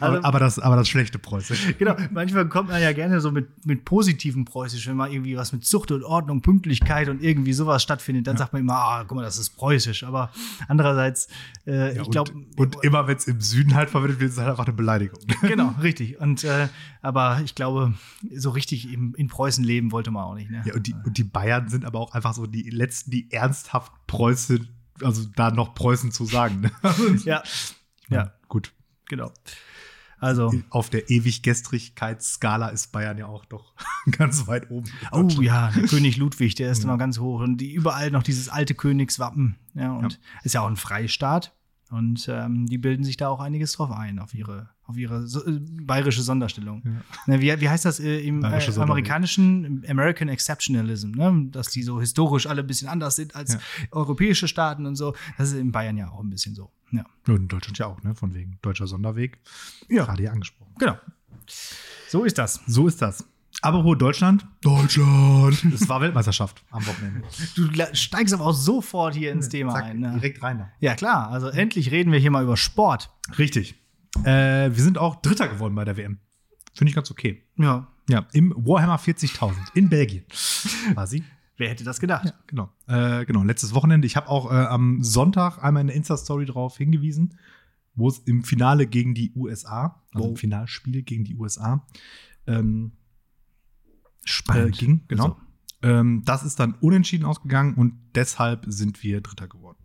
Also, 0.00 0.16
aber, 0.16 0.24
aber, 0.24 0.38
das, 0.40 0.58
aber 0.58 0.76
das 0.76 0.88
schlechte 0.88 1.18
Preußisch. 1.18 1.76
Genau. 1.78 1.94
Manchmal 2.10 2.48
kommt 2.48 2.70
man 2.70 2.80
ja 2.80 2.92
gerne 2.92 3.20
so 3.20 3.30
mit, 3.30 3.66
mit 3.66 3.84
positivem 3.84 4.44
Preußisch, 4.44 4.88
wenn 4.88 4.96
mal 4.96 5.12
irgendwie 5.12 5.36
was 5.36 5.52
mit 5.52 5.64
Zucht 5.64 5.92
und 5.92 6.02
Ordnung, 6.02 6.40
Pünktlichkeit 6.40 7.08
und 7.08 7.22
irgendwie 7.22 7.52
sowas 7.52 7.82
stattfindet, 7.82 8.26
dann 8.26 8.34
ja. 8.34 8.38
sagt 8.38 8.52
man 8.52 8.62
immer, 8.62 8.74
ah, 8.74 9.04
guck 9.06 9.16
mal, 9.16 9.22
das 9.22 9.38
ist 9.38 9.50
Preußisch. 9.50 10.04
Aber 10.04 10.30
andererseits, 10.68 11.28
äh, 11.66 11.94
ja, 11.94 12.02
ich 12.02 12.10
glaube. 12.10 12.32
Und, 12.32 12.76
und, 12.76 12.84
immer, 12.84 13.06
wenn 13.06 13.16
es 13.16 13.26
im 13.26 13.40
Süden 13.40 13.74
halt 13.74 13.90
verwendet 13.90 14.20
wird, 14.20 14.30
ist 14.30 14.36
es 14.36 14.40
halt 14.40 14.50
einfach 14.50 14.66
eine 14.66 14.74
Beleidigung. 14.74 15.20
Genau, 15.42 15.74
richtig. 15.82 16.20
Und, 16.20 16.44
äh, 16.44 16.68
aber 17.02 17.40
ich 17.44 17.54
glaube, 17.54 17.94
so 18.32 18.50
richtig 18.50 18.92
im, 18.92 19.14
in 19.16 19.26
Preußen 19.26 19.64
leben 19.64 19.90
wollte 19.90 20.10
man 20.10 20.24
auch 20.24 20.34
nicht. 20.34 20.50
Ne? 20.50 20.62
Ja, 20.64 20.74
und 20.74 20.86
die, 20.86 20.94
und 21.04 21.18
die 21.18 21.24
Bayern 21.24 21.68
sind 21.68 21.84
aber 21.84 21.98
auch 21.98 22.12
einfach 22.12 22.34
so 22.34 22.46
die 22.46 22.70
letzten, 22.70 23.10
die 23.10 23.32
ernsthaft 23.32 23.92
Preußen 24.06 24.68
also 25.02 25.26
da 25.36 25.50
noch 25.50 25.74
Preußen 25.74 26.12
zu 26.12 26.24
sagen. 26.24 26.60
Ne? 26.60 26.70
ja. 27.24 27.42
Ja. 28.08 28.32
Gut. 28.48 28.72
Genau. 29.08 29.32
Also. 30.18 30.52
Auf 30.68 30.90
der 30.90 31.10
Ewiggestrigkeitsskala 31.10 32.68
ist 32.68 32.92
Bayern 32.92 33.18
ja 33.18 33.26
auch 33.26 33.44
doch 33.46 33.74
ganz 34.10 34.46
weit 34.46 34.70
oben. 34.70 34.90
Oh 35.12 35.26
ja, 35.40 35.70
der 35.70 35.84
König 35.84 36.16
Ludwig, 36.18 36.54
der 36.54 36.70
ist 36.70 36.82
ja. 36.82 36.88
noch 36.88 36.98
ganz 36.98 37.18
hoch. 37.18 37.40
Und 37.40 37.58
die, 37.58 37.72
überall 37.72 38.10
noch 38.10 38.22
dieses 38.22 38.48
alte 38.48 38.74
Königswappen. 38.74 39.56
Ja, 39.74 39.92
und 39.92 40.12
ja. 40.12 40.18
ist 40.42 40.54
ja 40.54 40.60
auch 40.60 40.68
ein 40.68 40.76
Freistaat. 40.76 41.56
Und 41.90 42.28
ähm, 42.28 42.66
die 42.66 42.78
bilden 42.78 43.02
sich 43.02 43.16
da 43.16 43.28
auch 43.28 43.40
einiges 43.40 43.72
drauf 43.72 43.90
ein, 43.90 44.20
auf 44.20 44.32
ihre, 44.32 44.70
auf 44.84 44.96
ihre 44.96 45.26
so, 45.26 45.44
äh, 45.44 45.58
bayerische 45.60 46.22
Sonderstellung. 46.22 46.82
Ja. 46.84 46.92
Ne, 47.26 47.40
wie, 47.40 47.60
wie 47.60 47.68
heißt 47.68 47.84
das 47.84 47.98
äh, 47.98 48.20
im 48.20 48.44
äh, 48.44 48.60
amerikanischen 48.76 49.84
American 49.88 50.28
Exceptionalism, 50.28 51.10
ne? 51.10 51.48
dass 51.50 51.68
die 51.68 51.82
so 51.82 52.00
historisch 52.00 52.46
alle 52.46 52.62
ein 52.62 52.66
bisschen 52.66 52.88
anders 52.88 53.16
sind 53.16 53.34
als 53.34 53.54
ja. 53.54 53.60
europäische 53.90 54.46
Staaten 54.46 54.86
und 54.86 54.94
so. 54.94 55.16
Das 55.36 55.50
ist 55.50 55.58
in 55.58 55.72
Bayern 55.72 55.96
ja 55.96 56.10
auch 56.10 56.20
ein 56.20 56.30
bisschen 56.30 56.54
so. 56.54 56.70
Ja. 56.92 57.04
Und 57.26 57.36
in 57.36 57.48
Deutschland 57.48 57.78
ja 57.78 57.86
auch, 57.86 58.02
ne? 58.02 58.14
Von 58.14 58.34
wegen 58.34 58.58
deutscher 58.62 58.86
Sonderweg. 58.86 59.38
Ja. 59.88 60.04
Gerade 60.04 60.22
hier 60.22 60.32
angesprochen. 60.32 60.74
Genau. 60.78 60.96
So 62.08 62.24
ist 62.24 62.38
das. 62.38 62.60
So 62.66 62.86
ist 62.86 63.02
das. 63.02 63.24
Aber 63.62 63.84
wo 63.84 63.94
Deutschland? 63.94 64.46
Deutschland. 64.62 65.64
Es 65.74 65.88
war 65.88 66.00
Weltmeisterschaft 66.00 66.64
am 66.70 66.86
Wochenende. 66.86 67.22
Du 67.54 67.68
steigst 67.94 68.32
aber 68.32 68.46
auch 68.46 68.54
sofort 68.54 69.14
hier 69.14 69.32
ins 69.32 69.48
Thema 69.48 69.74
Zack, 69.74 69.84
ein. 69.84 70.00
Ne? 70.00 70.12
Direkt 70.14 70.42
rein. 70.42 70.58
Da. 70.58 70.70
Ja, 70.80 70.94
klar. 70.94 71.30
Also 71.30 71.48
endlich 71.48 71.90
reden 71.90 72.12
wir 72.12 72.18
hier 72.18 72.30
mal 72.30 72.42
über 72.42 72.56
Sport. 72.56 73.10
Richtig. 73.38 73.74
Äh, 74.24 74.70
wir 74.70 74.82
sind 74.82 74.98
auch 74.98 75.16
Dritter 75.16 75.48
geworden 75.48 75.74
bei 75.74 75.84
der 75.84 75.96
WM. 75.96 76.18
Finde 76.74 76.90
ich 76.90 76.94
ganz 76.94 77.10
okay. 77.10 77.44
Ja. 77.56 77.88
Ja, 78.08 78.26
im 78.32 78.52
Warhammer 78.56 78.98
40.000 78.98 79.54
in 79.74 79.88
Belgien. 79.88 80.24
War 80.94 81.06
sie. 81.06 81.22
Wer 81.56 81.68
hätte 81.68 81.84
das 81.84 82.00
gedacht? 82.00 82.24
Ja, 82.24 82.32
genau. 82.46 82.70
Äh, 82.88 83.26
genau, 83.26 83.42
letztes 83.42 83.74
Wochenende. 83.74 84.06
Ich 84.06 84.16
habe 84.16 84.28
auch 84.28 84.50
äh, 84.50 84.54
am 84.54 85.02
Sonntag 85.02 85.62
einmal 85.62 85.82
in 85.82 85.88
der 85.88 85.96
Insta-Story 85.96 86.46
darauf 86.46 86.78
hingewiesen, 86.78 87.38
wo 87.94 88.08
es 88.08 88.18
im 88.20 88.42
Finale 88.42 88.86
gegen 88.86 89.14
die 89.14 89.32
USA, 89.36 90.02
also 90.12 90.26
oh. 90.26 90.30
im 90.30 90.36
Finalspiel 90.36 91.02
gegen 91.02 91.24
die 91.24 91.36
USA, 91.36 91.86
ähm, 92.46 92.92
Spannend. 94.24 94.76
Äh, 94.76 94.78
ging. 94.78 95.00
Genau. 95.08 95.24
Also. 95.24 95.36
Ähm, 95.82 96.22
das 96.24 96.42
ist 96.42 96.60
dann 96.60 96.74
unentschieden 96.80 97.24
ausgegangen 97.24 97.74
und 97.74 97.94
deshalb 98.14 98.64
sind 98.68 99.02
wir 99.02 99.20
Dritter 99.20 99.48
geworden. 99.48 99.78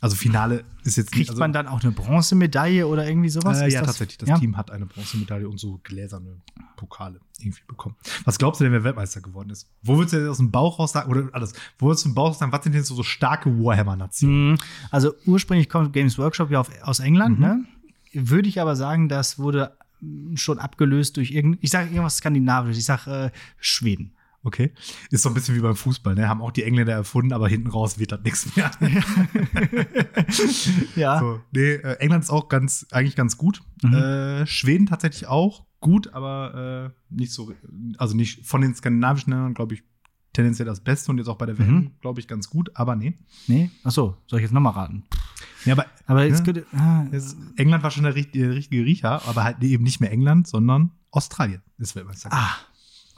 Also 0.00 0.14
Finale 0.14 0.64
ist 0.84 0.96
jetzt 0.96 1.10
Kriegt 1.10 1.22
nicht, 1.22 1.30
also, 1.30 1.40
man 1.40 1.52
dann 1.52 1.66
auch 1.66 1.82
eine 1.82 1.90
Bronzemedaille 1.90 2.86
oder 2.86 3.08
irgendwie 3.08 3.30
sowas? 3.30 3.60
Äh, 3.60 3.68
ja, 3.68 3.80
das? 3.80 3.88
tatsächlich. 3.88 4.18
Das 4.18 4.28
ja? 4.28 4.38
Team 4.38 4.56
hat 4.56 4.70
eine 4.70 4.86
Bronzemedaille 4.86 5.48
und 5.48 5.58
so 5.58 5.80
gläserne 5.82 6.40
Pokale 6.76 7.20
irgendwie 7.40 7.62
bekommen. 7.66 7.96
Was 8.24 8.38
glaubst 8.38 8.60
du 8.60 8.64
denn, 8.64 8.72
wer 8.72 8.84
Weltmeister 8.84 9.20
geworden 9.20 9.50
ist? 9.50 9.68
Wo 9.82 9.96
würdest 9.96 10.12
du 10.12 10.18
denn 10.18 10.28
aus 10.28 10.36
dem 10.36 10.52
Bauch 10.52 10.78
raus 10.78 10.92
sagen, 10.92 11.10
oder 11.10 11.28
alles, 11.32 11.52
wo 11.78 11.86
würdest 11.86 12.04
du 12.04 12.10
im 12.10 12.14
Bauch 12.14 12.32
sagen, 12.34 12.52
was 12.52 12.62
sind 12.62 12.74
denn 12.74 12.84
so, 12.84 12.94
so 12.94 13.02
starke 13.02 13.50
Warhammer-Nationen? 13.50 14.52
Mhm. 14.52 14.58
Also 14.92 15.14
ursprünglich 15.26 15.68
kommt 15.68 15.92
Games 15.92 16.16
Workshop 16.16 16.52
ja 16.52 16.60
auf, 16.60 16.70
aus 16.82 17.00
England, 17.00 17.40
mhm. 17.40 17.44
ne? 17.44 17.64
Würde 18.12 18.48
ich 18.48 18.60
aber 18.60 18.76
sagen, 18.76 19.08
das 19.08 19.38
wurde 19.38 19.76
schon 20.34 20.58
abgelöst 20.58 21.16
durch 21.16 21.30
irgend, 21.30 21.58
ich 21.60 21.70
sage 21.70 21.88
irgendwas 21.88 22.18
skandinavisch, 22.18 22.76
ich 22.76 22.84
sage 22.84 23.32
äh, 23.32 23.38
Schweden. 23.58 24.12
Okay. 24.44 24.72
Ist 25.10 25.22
so 25.22 25.28
ein 25.28 25.34
bisschen 25.34 25.56
wie 25.56 25.60
beim 25.60 25.74
Fußball, 25.74 26.14
ne? 26.14 26.28
Haben 26.28 26.42
auch 26.42 26.52
die 26.52 26.62
Engländer 26.62 26.92
erfunden, 26.92 27.32
aber 27.32 27.48
hinten 27.48 27.68
raus 27.68 27.98
wird 27.98 28.12
das 28.12 28.22
nichts 28.22 28.56
mehr. 28.56 28.70
ja. 30.96 31.18
So, 31.18 31.40
nee, 31.50 31.72
äh, 31.72 31.96
England 31.98 32.24
ist 32.24 32.30
auch 32.30 32.48
ganz, 32.48 32.86
eigentlich 32.90 33.16
ganz 33.16 33.36
gut. 33.36 33.62
Mhm. 33.82 33.94
Äh, 33.94 34.46
Schweden 34.46 34.86
tatsächlich 34.86 35.26
auch 35.26 35.66
gut, 35.80 36.12
aber 36.14 36.92
äh, 37.10 37.14
nicht 37.14 37.32
so, 37.32 37.52
also 37.98 38.16
nicht 38.16 38.46
von 38.46 38.60
den 38.60 38.74
skandinavischen 38.74 39.32
Ländern, 39.32 39.54
glaube 39.54 39.74
ich, 39.74 39.82
tendenziell 40.32 40.66
das 40.66 40.80
Beste 40.80 41.10
und 41.10 41.18
jetzt 41.18 41.28
auch 41.28 41.36
bei 41.38 41.46
der 41.46 41.58
WM, 41.58 41.74
mhm. 41.74 41.90
glaube 42.00 42.20
ich, 42.20 42.28
ganz 42.28 42.48
gut, 42.48 42.70
aber 42.74 42.96
nee. 42.96 43.14
Nee? 43.46 43.70
Achso, 43.82 44.16
soll 44.26 44.40
ich 44.40 44.44
jetzt 44.44 44.52
nochmal 44.52 44.72
raten? 44.74 45.04
Ja, 45.64 45.72
aber, 45.74 45.86
aber 46.06 46.24
jetzt 46.24 46.46
ne? 46.46 46.52
könnte, 46.52 46.66
ah, 46.76 47.04
England 47.56 47.82
war 47.82 47.90
schon 47.90 48.04
der 48.04 48.14
richtige, 48.14 48.54
richtige 48.54 48.84
Riecher, 48.84 49.26
aber 49.26 49.44
halt 49.44 49.62
eben 49.62 49.84
nicht 49.84 50.00
mehr 50.00 50.10
England, 50.10 50.46
sondern 50.46 50.92
Australien 51.10 51.62
ist 51.78 51.96
Weltmeister. 51.96 52.30
Ah, 52.32 52.56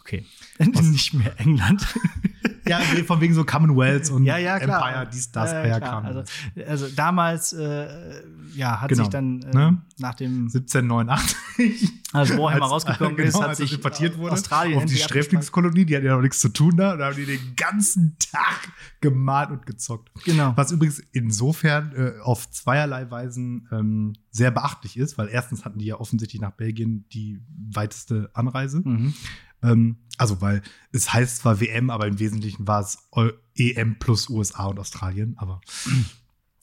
okay. 0.00 0.24
nicht 0.58 1.14
mehr 1.14 1.38
England. 1.38 1.86
ja, 2.70 3.04
von 3.04 3.20
wegen 3.20 3.34
so 3.34 3.44
Commonwealth 3.44 4.10
und 4.10 4.24
ja, 4.24 4.38
ja, 4.38 4.56
Empire, 4.56 5.08
dies, 5.12 5.30
das, 5.32 5.52
ja, 5.52 5.66
ja, 5.66 6.00
also, 6.00 6.22
also, 6.66 6.86
damals, 6.94 7.52
äh, 7.52 8.22
ja, 8.54 8.80
hat 8.80 8.88
genau. 8.88 9.02
sich 9.02 9.10
dann 9.10 9.42
äh, 9.42 9.54
ne? 9.54 9.82
nach 9.98 10.14
dem 10.14 10.48
1789 10.52 11.92
als 12.12 12.30
Warhammer 12.36 12.62
als, 12.64 12.72
rausgekommen 12.72 13.16
genau, 13.16 13.28
ist, 13.28 13.40
hat 13.40 13.56
sich 13.56 13.72
importiert 13.72 14.16
wurde 14.18 14.32
Australien 14.32 14.78
auf 14.78 14.84
die 14.84 14.96
Sträflingskolonie, 14.96 15.84
die 15.84 15.96
hat 15.96 16.02
ja 16.02 16.14
noch 16.14 16.22
nichts 16.22 16.40
zu 16.40 16.48
tun 16.48 16.76
da, 16.76 16.96
da 16.96 17.06
haben 17.06 17.16
die 17.16 17.26
den 17.26 17.54
ganzen 17.56 18.16
Tag 18.18 18.68
gemalt 19.00 19.50
und 19.50 19.66
gezockt. 19.66 20.10
Genau. 20.24 20.52
Was 20.56 20.72
übrigens 20.72 21.00
insofern 21.12 21.92
äh, 21.94 22.12
auf 22.22 22.50
zweierlei 22.50 23.10
Weisen 23.10 23.68
ähm, 23.72 24.12
sehr 24.30 24.50
beachtlich 24.50 24.96
ist, 24.96 25.18
weil 25.18 25.28
erstens 25.28 25.64
hatten 25.64 25.78
die 25.78 25.86
ja 25.86 25.98
offensichtlich 25.98 26.40
nach 26.40 26.52
Belgien 26.52 27.04
die 27.12 27.40
weiteste 27.72 28.30
Anreise. 28.34 28.82
Mhm. 28.84 29.14
Ähm, 29.62 29.96
also, 30.18 30.40
weil 30.40 30.62
es 30.92 31.12
heißt 31.12 31.38
zwar 31.38 31.60
WM, 31.60 31.90
aber 31.90 32.06
im 32.06 32.18
Wesentlichen 32.18 32.66
war 32.66 32.80
es 32.80 33.08
EM 33.56 33.98
plus 33.98 34.28
USA 34.28 34.66
und 34.66 34.78
Australien, 34.78 35.34
aber. 35.38 35.60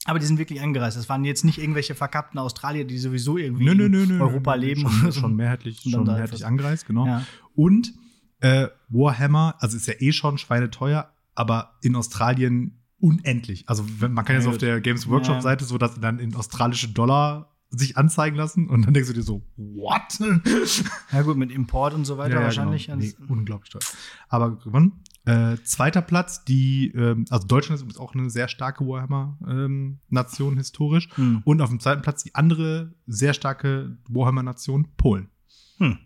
Aber 0.04 0.18
die 0.18 0.24
sind 0.24 0.38
wirklich 0.38 0.62
angereist. 0.62 0.96
Das 0.96 1.10
waren 1.10 1.22
jetzt 1.24 1.44
nicht 1.44 1.58
irgendwelche 1.58 1.94
verkappten 1.94 2.40
Australier, 2.40 2.86
die 2.86 2.96
sowieso 2.96 3.36
irgendwie 3.36 3.66
nö, 3.66 3.74
nö, 3.74 3.90
nö, 3.90 4.04
in 4.04 4.22
Europa 4.22 4.54
leben. 4.54 4.88
Schon, 4.88 5.12
schon 5.12 5.36
mehrheitlich, 5.36 5.82
schon 5.82 6.04
mehrheitlich 6.04 6.46
angereist, 6.46 6.86
genau. 6.86 7.04
Ja. 7.04 7.26
Und 7.54 7.92
äh, 8.40 8.68
Warhammer, 8.88 9.56
also 9.58 9.76
ist 9.76 9.86
ja 9.86 9.94
eh 9.98 10.12
schon 10.12 10.38
schweineteuer, 10.38 11.12
aber 11.34 11.74
in 11.82 11.94
Australien 11.94 12.80
unendlich. 13.00 13.68
Also 13.68 13.84
man 14.00 14.24
kann 14.24 14.36
ja 14.36 14.40
so 14.40 14.50
auf 14.50 14.58
der 14.58 14.80
Games 14.80 15.08
Workshop 15.08 15.42
Seite 15.42 15.64
so, 15.64 15.76
dass 15.76 16.00
dann 16.00 16.18
in 16.20 16.34
australische 16.34 16.88
Dollar 16.88 17.57
sich 17.70 17.96
anzeigen 17.96 18.36
lassen 18.36 18.68
und 18.68 18.86
dann 18.86 18.94
denkst 18.94 19.08
du 19.08 19.14
dir 19.14 19.22
so, 19.22 19.42
what? 19.56 20.18
Ja 21.12 21.22
gut, 21.22 21.36
mit 21.36 21.50
Import 21.50 21.94
und 21.94 22.04
so 22.04 22.16
weiter 22.16 22.34
ja, 22.34 22.40
ja, 22.40 22.44
wahrscheinlich. 22.44 22.86
Genau. 22.86 22.98
Nee, 22.98 23.14
unglaublich 23.28 23.70
toll. 23.70 23.82
Aber 24.28 24.56
gewonnen. 24.56 25.02
Äh, 25.24 25.58
zweiter 25.62 26.00
Platz, 26.00 26.44
die, 26.44 26.90
ähm, 26.94 27.26
also 27.28 27.46
Deutschland 27.46 27.82
ist 27.82 28.00
auch 28.00 28.14
eine 28.14 28.30
sehr 28.30 28.48
starke 28.48 28.86
Warhammer-Nation 28.86 30.52
ähm, 30.52 30.58
historisch. 30.58 31.08
Hm. 31.16 31.42
Und 31.44 31.60
auf 31.60 31.68
dem 31.68 31.80
zweiten 31.80 32.00
Platz 32.00 32.24
die 32.24 32.34
andere 32.34 32.94
sehr 33.06 33.34
starke 33.34 33.98
Warhammer-Nation, 34.08 34.88
Polen. 34.96 35.28
Hm. 35.76 35.98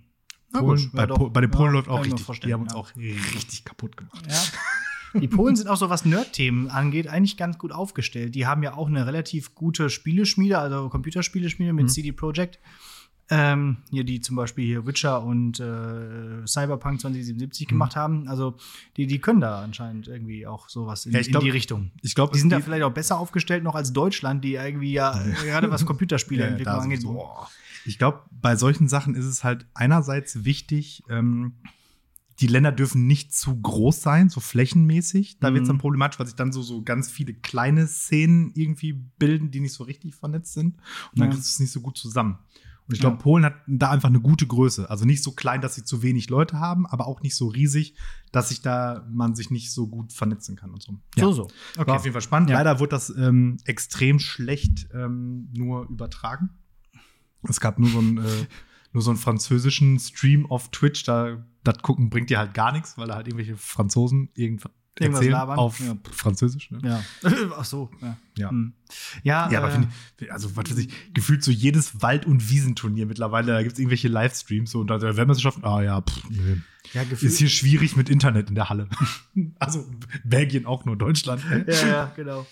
Polen, 0.53 0.83
gut, 0.83 0.93
bei, 0.93 1.07
po 1.07 1.31
bei, 1.31 1.41
den 1.41 1.51
Polen 1.51 1.69
ja, 1.69 1.73
läuft 1.75 1.89
auch 1.89 2.05
richtig. 2.05 2.41
Die 2.41 2.53
haben 2.53 2.63
uns 2.63 2.75
auch 2.75 2.91
richtig 2.97 3.65
kaputt 3.65 3.97
gemacht. 3.97 4.27
Ja. 4.29 4.37
Die 5.15 5.29
Polen 5.29 5.57
sind 5.57 5.69
auch 5.69 5.77
so, 5.77 5.91
was 5.91 6.05
Nerd-Themen 6.05 6.69
angeht, 6.69 7.07
eigentlich 7.09 7.37
ganz 7.37 7.59
gut 7.59 7.73
aufgestellt. 7.73 8.35
Die 8.35 8.47
haben 8.47 8.63
ja 8.63 8.75
auch 8.75 8.89
eine 8.89 9.07
relativ 9.07 9.55
gute 9.55 9.91
Spieleschmiede, 9.91 10.59
also 10.59 10.89
Computerspieleschmiede 10.89 11.73
mit 11.73 11.85
mhm. 11.85 11.89
CD 11.89 12.13
Projekt. 12.13 12.59
ähm, 13.31 13.79
hier 13.91 14.05
die 14.05 14.21
zum 14.21 14.37
Beispiel 14.37 14.67
hier 14.67 14.87
Witcher 14.87 15.23
und 15.23 15.59
äh, 15.61 16.47
Cyberpunk 16.47 17.01
2077 17.01 17.67
gemacht 17.69 17.97
haben. 17.97 18.29
Also 18.29 18.57
die, 18.97 19.07
die 19.07 19.21
können 19.21 19.41
da 19.41 19.63
anscheinend 19.63 20.09
irgendwie 20.09 20.47
auch 20.47 20.69
sowas 20.69 21.07
in, 21.07 21.13
Ja, 21.13 21.21
ich 21.21 21.29
in 21.29 21.33
glaub- 21.33 21.43
die 21.45 21.51
Richtung. 21.51 21.93
Ich 22.03 22.15
glaube, 22.15 22.33
Die 22.35 22.41
sind 22.41 22.51
da 22.51 22.61
vielleicht 22.61 22.83
auch 22.83 22.93
besser 22.93 23.19
aufgestellt 23.19 23.65
noch 23.65 23.75
als 23.75 23.93
Deutschland, 23.93 24.45
die 24.45 24.55
irgendwie 24.55 24.93
ja 24.93 25.19
gerade 25.45 25.71
was 25.71 25.87
Computerspieleentwicklung 25.87 26.75
Ja, 26.75 26.81
angeht. 26.83 27.05
Ich 27.85 27.99
glaube, 27.99 28.21
bei 28.31 28.55
solchen 28.57 28.89
Sachen 28.89 29.15
ist 29.15 29.25
es 29.25 29.45
halt 29.45 29.67
einerseits 29.75 30.45
wichtig, 30.45 31.03
ähm, 31.09 31.55
die 32.41 32.47
Länder 32.47 32.73
dürfen 32.73 33.07
nicht 33.07 33.35
zu 33.35 33.61
groß 33.61 34.01
sein, 34.03 34.29
so 34.29 34.41
flächenmäßig. 34.41 35.39
Da 35.39 35.53
wird 35.53 35.63
es 35.63 35.69
Mhm. 35.69 35.73
dann 35.75 35.79
problematisch, 35.79 36.19
weil 36.19 36.27
sich 36.27 36.35
dann 36.37 36.53
so, 36.53 36.63
so 36.63 36.83
ganz 36.83 37.11
viele 37.11 37.35
kleine 37.35 37.87
Szenen 37.87 38.53
irgendwie 38.55 38.93
bilden, 38.93 39.51
die 39.51 39.61
nicht 39.61 39.75
so 39.75 39.85
richtig 39.85 40.15
vernetzt 40.15 40.55
sind. 40.55 40.77
Und 41.13 41.21
dann 41.21 41.29
Ja. 41.29 41.35
kriegst 41.35 41.49
du 41.49 41.53
es 41.55 41.61
nicht 41.61 41.73
so 41.73 41.81
gut 41.81 41.99
zusammen. 41.99 42.39
Und 42.89 42.95
ich 42.97 43.01
Ja. 43.03 43.09
glaube, 43.11 43.23
Polen 43.23 43.45
hat 43.45 43.55
da 43.69 43.91
einfach 43.91 44.09
eine 44.09 44.21
gute 44.21 44.47
Größe. 44.47 44.91
Also 44.91 45.05
nicht 45.05 45.23
so 45.23 45.33
klein, 45.33 45.61
dass 45.61 45.77
sie 45.77 45.85
zu 45.85 46.03
wenig 46.03 46.31
Leute 46.31 46.59
haben, 46.59 46.85
aber 46.87 47.07
auch 47.07 47.23
nicht 47.23 47.37
so 47.37 47.47
riesig, 47.49 47.95
dass 48.33 48.49
sich 48.49 48.61
da 48.61 49.07
man 49.13 49.35
sich 49.37 49.51
nicht 49.51 49.71
so 49.71 49.87
gut 49.87 50.13
vernetzen 50.13 50.57
kann 50.57 50.71
und 50.73 50.83
so. 50.83 50.99
So, 51.17 51.33
so. 51.33 51.49
War 51.77 51.95
auf 51.97 52.03
jeden 52.05 52.13
Fall 52.13 52.23
spannend. 52.23 52.51
Ja. 52.51 52.57
Leider 52.59 52.81
wurde 52.81 52.91
das 52.91 53.11
ähm, 53.17 53.59
extrem 53.67 54.19
schlecht 54.19 54.89
ähm, 54.93 55.49
nur 55.53 55.89
übertragen. 55.91 56.51
Es 57.49 57.61
gab 57.61 57.79
nur 57.79 57.91
so 57.91 57.99
einen, 57.99 58.19
äh, 58.19 58.47
nur 58.93 59.03
so 59.03 59.11
einen 59.11 59.19
französischen 59.19 59.99
Stream 59.99 60.47
auf 60.51 60.71
Twitch. 60.71 61.05
Da 61.05 61.47
das 61.65 61.79
gucken 61.79 62.11
bringt 62.11 62.31
dir 62.31 62.39
halt 62.39 62.55
gar 62.55 62.73
nichts, 62.73 62.97
weil 62.99 63.09
da 63.09 63.15
halt 63.17 63.27
irgendwelche 63.29 63.57
Franzosen 63.57 64.31
irgendwas 64.35 64.71
Irgendwas 65.01 65.21
erzählen 65.21 65.33
labern. 65.33 65.59
auf 65.59 65.81
Ja. 65.81 65.97
Französisch. 66.11 66.71
Ne? 66.71 66.79
Ja. 66.85 67.03
Ach 67.57 67.65
so. 67.65 67.91
Ja. 68.03 68.19
Ja. 68.37 68.51
Hm. 68.51 68.75
Ja, 69.23 69.51
Ja, 69.51 69.63
aber 69.63 69.75
äh, 69.75 69.87
ich, 70.21 70.31
also 70.31 70.55
was 70.55 70.71
weiß 70.71 70.77
ich, 70.77 71.15
gefühlt 71.15 71.43
so 71.43 71.51
jedes 71.51 72.03
Wald- 72.03 72.27
und 72.27 72.51
Wiesenturnier 72.51 73.07
mittlerweile, 73.07 73.53
da 73.53 73.63
gibt 73.63 73.73
es 73.73 73.79
irgendwelche 73.79 74.09
Livestreams 74.09 74.71
so 74.71 74.81
unter 74.81 74.99
der 74.99 75.17
Weltmeisterschaft. 75.17 75.65
Ah 75.65 75.81
ja, 75.83 76.03
pff, 76.03 76.29
nee. 76.29 76.59
ja, 76.93 77.03
Ist 77.11 77.39
hier 77.39 77.49
schwierig 77.49 77.97
mit 77.97 78.11
Internet 78.11 78.51
in 78.51 78.55
der 78.55 78.69
Halle. 78.69 78.87
also 79.59 79.87
Belgien 80.25 80.67
auch 80.67 80.85
nur 80.85 80.97
Deutschland. 80.99 81.43
ja, 81.67 81.87
ja, 81.87 82.13
genau. 82.15 82.47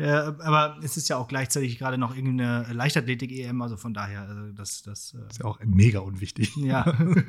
Ja, 0.00 0.28
aber 0.40 0.78
es 0.82 0.96
ist 0.96 1.08
ja 1.08 1.16
auch 1.16 1.28
gleichzeitig 1.28 1.78
gerade 1.78 1.98
noch 1.98 2.14
irgendeine 2.16 2.66
Leichtathletik-EM, 2.72 3.60
also 3.62 3.76
von 3.76 3.92
daher, 3.94 4.22
also 4.22 4.52
das, 4.52 4.82
das, 4.82 5.14
äh, 5.14 5.26
Ist 5.30 5.38
ja 5.40 5.44
auch 5.44 5.58
mega 5.64 6.00
unwichtig. 6.00 6.54
ja, 6.56 6.84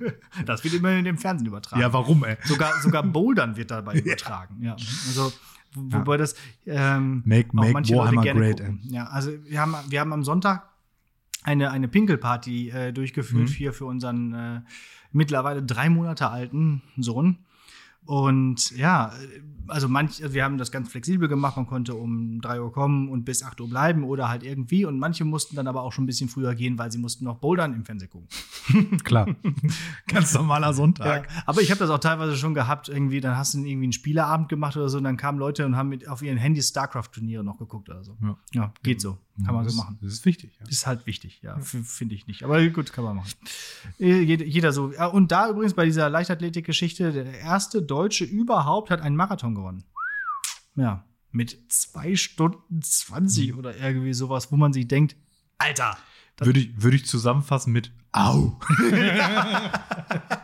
das 0.46 0.64
wird 0.64 0.74
immer 0.76 0.92
in 0.92 1.06
dem 1.06 1.18
Fernsehen 1.18 1.48
übertragen. 1.48 1.82
Ja, 1.82 1.92
warum, 1.94 2.24
ey? 2.24 2.38
Sogar, 2.46 2.80
sogar 2.82 3.04
Bouldern 3.04 3.56
wird 3.58 3.72
dabei 3.72 3.96
übertragen. 4.00 4.62
Ja. 4.64 4.74
Also, 4.74 5.32
wo- 5.76 6.00
wobei 6.00 6.18
das 6.18 6.36
ähm, 6.66 7.24
Make- 7.26 7.50
auch 7.50 7.54
make 7.54 7.74
manche 7.74 7.96
Warhammer 7.96 8.16
Leute 8.24 8.26
gerne 8.26 8.40
great, 8.40 8.58
gucken. 8.60 8.82
Ja, 8.90 9.06
also 9.08 9.32
wir 9.46 9.60
haben, 9.60 9.76
wir 9.90 10.00
haben 10.00 10.14
am 10.14 10.24
Sonntag 10.24 10.70
eine, 11.44 11.72
eine 11.72 11.88
Pinkelparty 11.88 12.70
äh, 12.70 12.92
durchgeführt 12.94 13.50
Mhm. 13.50 13.54
hier 13.54 13.74
für 13.74 13.86
unseren 13.86 14.34
äh, 14.34 14.62
mittlerweile 15.12 15.64
drei 15.64 15.90
Monate 15.90 16.30
alten 16.30 16.82
Sohn. 16.98 17.40
Und 18.06 18.72
ja, 18.72 19.14
also 19.68 19.88
manch, 19.88 20.22
also 20.22 20.34
wir 20.34 20.44
haben 20.44 20.58
das 20.58 20.72
ganz 20.72 20.90
flexibel 20.90 21.28
gemacht. 21.28 21.56
Man 21.56 21.68
konnte 21.68 21.96
um 21.96 22.42
3 22.42 22.62
Uhr 22.62 22.72
kommen 22.72 23.10
und 23.10 23.24
bis 23.24 23.44
8 23.44 23.62
Uhr 23.62 23.70
bleiben 23.70 24.04
oder 24.04 24.28
halt 24.28 24.44
irgendwie. 24.44 24.86
Und 24.86 25.00
manche 25.00 25.24
mussten 25.24 25.56
dann 25.56 25.68
aber 25.68 25.84
auch 25.84 25.94
schon 25.94 26.04
ein 26.04 26.08
bisschen 26.08 26.30
früher 26.30 26.56
gehen, 26.56 26.78
weil 26.78 26.92
sie 26.92 26.98
mussten 26.98 27.26
noch 27.26 27.38
bouldern 27.38 27.74
im 27.74 27.86
Fernsehen 27.86 28.10
gucken. 28.10 28.28
Klar. 29.04 29.28
Ganz 30.08 30.34
normaler 30.34 30.74
Sonntag. 30.74 31.28
Ja, 31.30 31.44
aber 31.46 31.62
ich 31.62 31.72
habe 31.72 31.80
das 31.80 31.90
auch 31.90 32.00
teilweise 32.00 32.36
schon 32.36 32.54
gehabt, 32.54 32.90
irgendwie, 32.90 33.22
dann 33.22 33.38
hast 33.38 33.54
du 33.54 33.60
irgendwie 33.60 33.86
einen 33.86 33.94
Spieleabend 33.94 34.50
gemacht 34.50 34.76
oder 34.78 34.90
so, 34.90 34.98
und 34.98 35.04
dann 35.04 35.18
kamen 35.18 35.40
Leute 35.40 35.66
und 35.66 35.76
haben 35.76 35.90
mit 35.90 36.08
auf 36.08 36.22
ihren 36.22 36.38
Handys 36.38 36.70
StarCraft-Turniere 36.70 37.44
noch 37.44 37.58
geguckt 37.58 37.90
oder 37.90 38.04
so. 38.04 38.18
Ja. 38.22 38.38
Ja, 38.54 38.74
geht 38.84 39.02
so. 39.02 39.18
Kann 39.46 39.56
man 39.56 39.64
das, 39.64 39.74
so 39.74 39.82
machen. 39.82 39.98
Das 40.02 40.12
ist 40.12 40.26
wichtig. 40.26 40.58
Ja. 40.60 40.68
Ist 40.68 40.86
halt 40.86 41.06
wichtig, 41.06 41.42
ja, 41.42 41.58
finde 41.60 42.16
ich 42.16 42.28
nicht. 42.28 42.44
Aber 42.44 42.66
gut, 42.70 42.92
kann 42.94 43.04
man 43.04 43.18
machen. 43.18 43.32
Äh, 44.00 44.22
Jeder, 44.22 44.72
so. 44.72 44.92
Ja, 44.94 45.08
und 45.08 45.32
da 45.32 45.50
übrigens 45.50 45.74
bei 45.74 45.86
dieser 45.86 46.10
Leichtathletik-Geschichte, 46.10 47.12
der 47.12 47.40
erste 47.40 47.82
Deutsche 47.82 48.26
überhaupt 48.26 48.90
hat 48.90 49.02
einen 49.02 49.16
Marathon 49.16 49.56
gewonnen. 49.56 49.84
Ja, 50.76 51.06
mit 51.32 51.72
zwei 51.72 52.16
Stunden 52.16 52.82
20 52.82 53.56
oder 53.56 53.76
irgendwie 53.78 54.14
sowas, 54.14 54.52
wo 54.52 54.58
man 54.58 54.74
sich 54.74 54.88
denkt, 54.88 55.16
Alter, 55.58 55.98
Würde 56.38 56.60
ich, 56.60 56.82
würde 56.82 56.98
ich 56.98 57.06
zusammenfassen 57.06 57.72
mit 57.72 57.92
Au. 58.12 58.60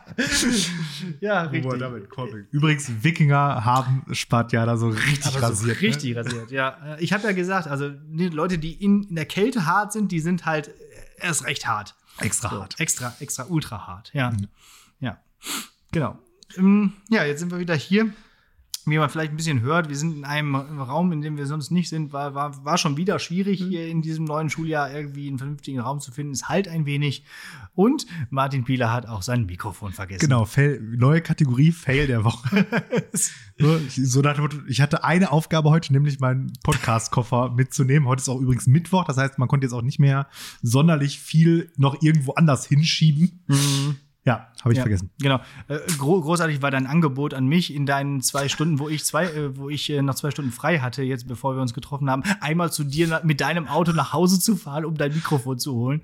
ja, 1.19 1.52
Wo 1.64 1.72
er 1.72 1.78
damit. 1.78 2.08
Übrigens, 2.52 2.92
Wikinger 3.04 3.64
haben 3.66 4.04
Spatjada 4.12 4.78
so 4.78 4.90
richtig 4.90 5.25
Aber 5.28 5.40
so 5.40 5.46
rasiert. 5.46 5.81
ne? 5.81 5.88
richtig 5.88 6.16
rasiert, 6.16 6.52
ja. 6.52 6.96
Äh, 6.96 7.04
Ich 7.04 7.14
habe 7.14 7.24
ja 7.24 7.31
gesagt, 7.34 7.68
also 7.68 7.90
die 7.90 8.30
Leute, 8.30 8.58
die 8.58 8.74
in, 8.74 9.04
in 9.04 9.16
der 9.16 9.25
Kälte 9.25 9.66
hart 9.66 9.94
sind, 9.94 10.12
die 10.12 10.19
sind 10.19 10.46
halt 10.46 10.69
äh, 10.69 10.72
erst 11.19 11.46
recht 11.46 11.68
hart. 11.68 11.96
Extra 12.19 12.50
So, 12.50 12.60
hart. 12.62 12.80
Extra, 12.80 13.16
extra 13.19 13.46
ultra 13.48 13.86
hart, 13.88 14.12
ja. 14.14 14.34
Ja, 15.00 15.19
genau. 15.92 16.18
Ähm, 16.58 16.94
Ja, 17.10 17.24
jetzt 17.24 17.40
sind 17.40 17.52
wir 17.52 17.60
wieder 17.60 17.75
hier. 17.75 18.12
Wie 18.88 18.98
man 18.98 19.10
vielleicht 19.10 19.31
ein 19.31 19.38
bisschen 19.38 19.62
hört, 19.62 19.89
wir 19.89 19.98
sind 19.98 20.16
in 20.16 20.24
einem 20.24 20.56
Raum, 20.56 21.12
in 21.12 21.22
dem 21.22 21.38
wir 21.38 21.45
sonst 21.45 21.72
nicht 21.72 21.89
sind, 21.89 22.13
war, 22.13 22.34
war, 22.36 22.63
war 22.63 22.78
schon 22.78 22.98
wieder 22.98 23.19
schwierig, 23.19 23.62
hier 23.62 23.88
in 23.88 24.01
diesem 24.01 24.25
neuen 24.25 24.50
Schuljahr 24.50 24.92
irgendwie 24.92 25.28
einen 25.28 25.38
vernünftigen 25.38 25.80
Raum 25.80 26.00
zu 26.00 26.12
finden. 26.12 26.31
Es 26.31 26.48
halt 26.48 26.68
ein 26.68 26.86
wenig. 26.86 27.24
Und 27.75 28.06
Martin 28.30 28.63
Pieler 28.63 28.92
hat 28.92 29.07
auch 29.07 29.22
sein 29.22 29.45
Mikrofon 29.45 29.92
vergessen. 29.92 30.22
Genau, 30.22 30.45
Fail, 30.45 30.81
neue 30.81 31.22
Kategorie 31.22 31.72
Fail 31.72 32.07
der 32.07 32.24
Woche. 32.24 32.66
so, 33.60 33.78
ich, 33.78 33.95
so 33.95 34.22
Motto, 34.22 34.57
ich 34.68 34.81
hatte 34.81 35.04
eine 35.04 35.31
Aufgabe 35.31 35.69
heute, 35.69 35.94
nämlich 35.94 36.19
meinen 36.19 36.54
Podcast-Koffer 36.63 37.51
mitzunehmen. 37.51 38.07
Heute 38.07 38.22
ist 38.22 38.30
auch 38.30 38.40
übrigens 38.40 38.68
Mittwoch, 38.68 39.04
das 39.04 39.18
heißt, 39.18 39.38
man 39.38 39.48
konnte 39.48 39.66
jetzt 39.66 39.74
auch 39.74 39.81
nicht 39.81 40.00
mehr 40.00 40.28
sonderlich 40.62 41.19
viel 41.19 41.72
noch 41.78 42.01
irgendwo 42.01 42.33
anders 42.33 42.66
hinschieben. 42.66 43.44
Ja, 44.28 44.52
habe 44.62 44.74
ich 44.74 44.78
Ja, 44.78 44.84
vergessen. 44.84 45.10
Genau. 45.22 45.40
Äh, 45.70 45.80
gro 45.98 46.20
großartig 46.20 46.62
war 46.62 46.70
dein 46.70 46.86
Angebot 46.86 47.34
an 47.34 47.48
mich 47.48 47.74
in 47.74 47.86
deinen 47.86 48.20
zwei 48.20 48.50
Stunden, 48.50 48.78
wo 48.78 48.90
ich 48.90 49.06
zwei, 49.06 49.24
äh, 49.24 49.56
wo 49.56 49.70
ich 49.70 49.90
äh, 49.90 50.02
noch 50.02 50.16
zwei 50.16 50.32
Stunden 50.32 50.52
frei 50.52 50.80
hatte, 50.80 51.02
jetzt 51.02 51.30
bevor 51.30 51.56
wir 51.56 51.62
uns 51.62 51.74
getroffen 51.74 52.10
haben, 52.10 52.24
einmal 52.42 52.70
zu 52.70 52.84
dir 52.84 53.22
mit 53.24 53.40
deinem 53.40 53.70
Auto 53.70 53.94
nach 53.94 54.12
Hause 54.12 54.38
zu 54.38 54.58
fahren, 54.58 54.84
um 54.84 54.96
dein 54.96 55.14
Mikrofon 55.14 55.60
zu 55.60 55.76
holen. 55.76 56.02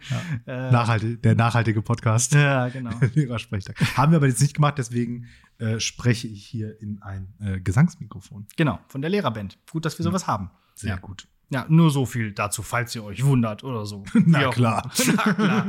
Ja, 0.47 0.67
äh, 0.69 0.71
Nachhaltig, 0.71 1.21
der 1.21 1.35
nachhaltige 1.35 1.81
Podcast. 1.81 2.33
ja 2.33 2.69
genau. 2.69 2.91
Lehrersprechtag. 3.13 3.75
Haben 3.97 4.13
wir 4.13 4.17
aber 4.17 4.27
jetzt 4.27 4.41
nicht 4.41 4.53
gemacht, 4.53 4.75
deswegen 4.77 5.25
äh, 5.57 5.81
spreche 5.81 6.29
ich 6.29 6.45
hier 6.45 6.79
in 6.79 7.01
ein 7.01 7.33
äh, 7.41 7.59
Gesangsmikrofon. 7.59 8.47
Genau, 8.55 8.79
von 8.87 9.01
der 9.01 9.09
Lehrerband. 9.09 9.57
Gut, 9.69 9.83
dass 9.83 9.99
wir 9.99 10.03
sowas 10.03 10.27
haben. 10.27 10.49
Sehr 10.75 10.91
ja. 10.91 10.95
gut. 10.95 11.27
Ja, 11.53 11.67
nur 11.69 11.91
so 11.91 12.07
viel 12.07 12.31
dazu, 12.31 12.63
falls 12.63 12.95
ihr 12.95 13.03
euch 13.03 13.23
wundert 13.23 13.63
oder 13.63 13.85
so. 13.85 14.03
Na 14.25 14.49
klar. 14.49 14.89
Na 15.15 15.33
klar. 15.33 15.67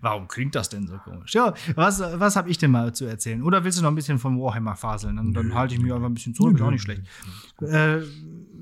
Warum 0.00 0.28
klingt 0.28 0.54
das 0.54 0.70
denn 0.70 0.86
so 0.86 0.96
komisch? 0.96 1.34
Ja, 1.34 1.52
was, 1.74 2.00
was 2.00 2.36
habe 2.36 2.48
ich 2.48 2.56
denn 2.56 2.70
mal 2.70 2.94
zu 2.94 3.04
erzählen? 3.04 3.42
Oder 3.42 3.64
willst 3.64 3.78
du 3.78 3.82
noch 3.82 3.90
ein 3.90 3.96
bisschen 3.96 4.18
vom 4.18 4.40
Warhammer 4.40 4.76
faseln? 4.76 5.16
Dann, 5.16 5.34
dann 5.34 5.54
halte 5.54 5.74
ich 5.74 5.80
mich 5.80 5.92
einfach 5.92 6.06
ein 6.06 6.14
bisschen 6.14 6.34
zurück, 6.34 6.56
ist 6.56 6.62
auch 6.62 6.70
nicht 6.70 6.80
schlecht. 6.80 7.02
Äh, 7.60 7.98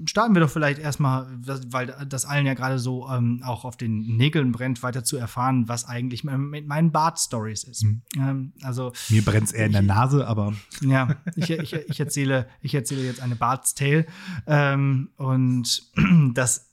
starten 0.06 0.35
wir 0.35 0.40
doch 0.40 0.50
vielleicht 0.50 0.78
erstmal, 0.78 1.26
weil 1.40 1.94
das 2.09 2.25
allen 2.25 2.47
ja 2.47 2.54
gerade 2.54 2.78
so 2.78 3.09
ähm, 3.09 3.42
auch 3.44 3.64
auf 3.64 3.76
den 3.76 4.16
Nägeln 4.16 4.52
brennt, 4.52 4.82
weiter 4.82 5.04
zu 5.04 5.16
erfahren, 5.16 5.68
was 5.68 5.85
eigentlich 5.85 6.25
mit 6.25 6.66
meinen 6.66 6.92
Bart-Stories 6.92 7.64
ist. 7.64 7.85
Ähm, 8.16 8.52
also, 8.62 8.92
Mir 9.09 9.25
brennt 9.25 9.49
es 9.49 9.52
eher 9.52 9.66
in 9.66 9.73
der 9.73 9.82
Nase, 9.82 10.26
aber 10.26 10.54
ja, 10.80 11.16
ich, 11.37 11.50
ich, 11.50 11.73
ich, 11.73 12.00
erzähle, 12.00 12.49
ich 12.61 12.75
erzähle 12.75 13.02
jetzt 13.02 13.21
eine 13.21 13.37
Bart's 13.37 13.75
Tale. 13.75 14.06
Ähm, 14.47 15.11
und 15.16 15.82
das 16.35 16.71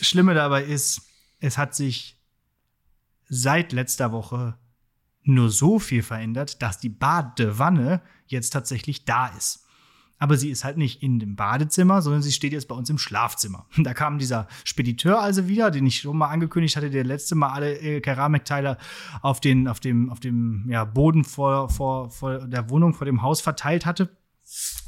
Schlimme 0.00 0.34
dabei 0.34 0.64
ist, 0.64 1.02
es 1.40 1.58
hat 1.58 1.74
sich 1.74 2.18
seit 3.28 3.72
letzter 3.72 4.12
Woche 4.12 4.56
nur 5.22 5.50
so 5.50 5.78
viel 5.78 6.02
verändert, 6.02 6.62
dass 6.62 6.78
die 6.78 6.88
Badewanne 6.88 8.02
jetzt 8.26 8.50
tatsächlich 8.50 9.04
da 9.04 9.28
ist. 9.28 9.66
Aber 10.20 10.36
sie 10.36 10.50
ist 10.50 10.64
halt 10.64 10.76
nicht 10.76 11.02
in 11.02 11.18
dem 11.18 11.34
Badezimmer, 11.34 12.02
sondern 12.02 12.20
sie 12.20 12.30
steht 12.30 12.52
jetzt 12.52 12.68
bei 12.68 12.74
uns 12.74 12.88
im 12.90 12.98
Schlafzimmer. 12.98 13.66
Da 13.90 13.94
kam 13.94 14.18
dieser 14.18 14.46
Spediteur 14.64 15.20
also 15.20 15.48
wieder, 15.48 15.70
den 15.70 15.86
ich 15.86 16.00
schon 16.00 16.16
mal 16.16 16.28
angekündigt 16.28 16.76
hatte, 16.76 16.90
der 16.90 17.02
letzte 17.02 17.34
Mal 17.34 17.48
alle 17.48 17.78
äh, 17.78 18.00
Keramikteile 18.00 18.76
auf, 19.22 19.40
den, 19.40 19.66
auf 19.66 19.80
dem, 19.80 20.10
auf 20.10 20.20
dem 20.20 20.66
ja, 20.68 20.84
Boden 20.84 21.24
vor, 21.24 21.70
vor, 21.70 22.10
vor 22.10 22.46
der 22.46 22.68
Wohnung, 22.68 22.92
vor 22.94 23.06
dem 23.06 23.22
Haus 23.22 23.40
verteilt 23.40 23.86
hatte. 23.86 24.10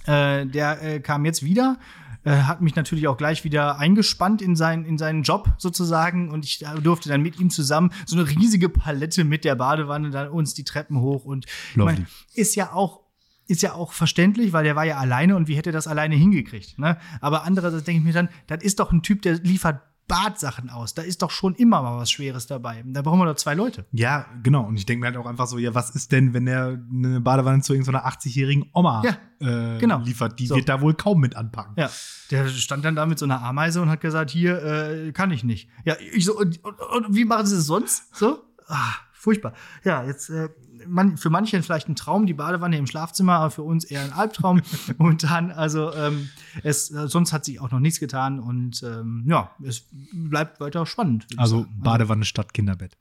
Äh, 0.07 0.47
der 0.47 0.83
äh, 0.83 1.01
kam 1.01 1.25
jetzt 1.25 1.43
wieder, 1.43 1.79
äh, 2.25 2.31
hat 2.31 2.61
mich 2.61 2.77
natürlich 2.77 3.09
auch 3.09 3.17
gleich 3.17 3.45
wieder 3.45 3.79
eingespannt 3.79 4.43
in, 4.43 4.55
sein, 4.55 4.85
in 4.85 4.99
seinen 4.99 5.23
Job 5.23 5.49
sozusagen 5.59 6.31
und 6.31 6.45
ich 6.45 6.63
äh, 6.63 6.81
durfte 6.81 7.09
dann 7.09 7.23
mit 7.23 7.41
ihm 7.41 7.51
zusammen 7.51 7.93
so 8.07 8.17
eine 8.17 8.29
riesige 8.29 8.69
Palette 8.69 9.25
mit 9.25 9.45
der 9.45 9.55
Badewanne 9.55 10.11
dann 10.11 10.29
uns 10.29 10.55
die 10.55 10.65
Treppen 10.65 11.01
hoch 11.01 11.25
und 11.25 11.47
ich 11.71 11.77
mein, 11.77 12.07
ist 12.35 12.55
ja 12.55 12.73
auch 12.73 13.02
ist 13.47 13.63
ja 13.63 13.75
auch 13.75 13.93
verständlich, 13.93 14.53
weil 14.53 14.65
der 14.65 14.77
war 14.77 14.85
ja 14.85 14.97
alleine 14.99 15.37
und 15.37 15.49
wie 15.49 15.57
hätte 15.57 15.71
er 15.71 15.75
das 15.75 15.87
alleine 15.87 16.15
hingekriegt. 16.15 16.79
Ne? 16.79 16.97
Aber 17.21 17.45
andererseits 17.45 17.85
denke 17.85 17.99
ich 18.01 18.05
mir 18.05 18.13
dann, 18.13 18.29
das 18.47 18.63
ist 18.63 18.81
doch 18.81 18.93
ein 18.93 19.03
Typ, 19.03 19.23
der 19.23 19.35
liefert 19.35 19.81
Badsachen 20.09 20.69
aus. 20.69 20.95
Da 20.95 21.03
ist 21.03 21.23
doch 21.23 21.31
schon 21.31 21.55
immer 21.55 21.81
mal 21.81 21.97
was 21.97 22.11
Schweres 22.11 22.47
dabei. 22.47 22.83
Da 22.87 23.03
brauchen 23.03 23.21
wir 23.21 23.25
doch 23.27 23.37
zwei 23.37 23.55
Leute. 23.55 23.87
ja, 23.93 24.27
genau. 24.43 24.65
Und 24.65 24.77
ich 24.77 24.85
denke 24.85 25.01
mir 25.01 25.07
halt 25.07 25.17
auch 25.17 25.27
einfach 25.27 25.47
so, 25.47 25.59
ja, 25.59 25.75
was 25.75 25.91
ist 25.91 26.13
denn, 26.13 26.35
wenn 26.35 26.45
der 26.45 26.79
eine 26.93 27.21
Badewanne 27.21 27.63
zu 27.63 27.73
irgendeiner 27.73 28.07
80-jährigen 28.07 28.69
Oma 28.75 29.03
Ja, 29.05 29.77
äh, 29.77 29.79
genau. 29.79 30.01
liefert? 30.01 30.39
Die 30.39 30.49
So. 30.49 30.57
wird 30.57 30.69
da 30.69 30.81
wohl 30.81 30.95
kaum 30.95 31.21
mit 31.21 31.37
anpacken. 31.37 31.75
Ja, 31.79 31.89
der 32.31 32.49
stand 32.49 32.85
dann 32.85 32.97
da 32.97 33.07
mit 33.07 33.19
so 33.19 33.25
einer 33.25 33.43
Ameise 33.43 33.81
und 33.81 33.89
hat 33.91 34.01
gesagt, 34.01 34.31
hier 34.31 34.63
äh, 34.63 35.13
kann 35.13 35.31
ich 35.31 35.45
nicht. 35.45 35.69
Ja, 35.85 35.95
ich 36.13 36.25
so, 36.27 36.37
und, 36.37 36.63
und, 36.65 36.79
und 36.81 37.15
wie 37.17 37.25
machen 37.25 37.47
Sie 37.47 37.57
es 37.57 37.67
sonst? 37.67 38.15
So? 38.15 38.43
ah, 38.69 38.93
furchtbar. 39.13 39.53
Ja, 39.85 40.05
jetzt 40.05 40.31
äh, 40.31 40.49
man, 40.87 41.17
für 41.17 41.31
manche 41.31 41.63
vielleicht 41.63 41.89
ein 41.89 41.97
Traum, 41.97 42.27
die 42.27 42.35
Badewanne 42.35 42.77
im 42.77 42.87
Schlafzimmer, 42.87 43.35
aber 43.35 43.51
für 43.51 43.63
uns 43.63 43.85
eher 43.85 44.03
ein 44.03 44.13
Albtraum. 44.13 44.63
und 44.99 45.25
dann, 45.25 45.51
also 45.51 45.93
ähm, 45.95 46.29
es, 46.63 46.91
äh, 46.91 47.09
sonst 47.09 47.33
hat 47.33 47.45
sich 47.45 47.61
auch 47.61 47.71
noch 47.71 47.81
nichts 47.81 48.01
getan 48.01 48.41
und 48.41 48.83
ähm, 48.83 49.25
ja, 49.27 49.51
es 49.63 49.87
bleibt 50.13 50.61
weiter 50.61 50.87
spannend. 50.87 51.27
Also 51.37 51.67
Badewanne 51.79 52.25
statt 52.25 52.55
Kinderbett. 52.55 52.97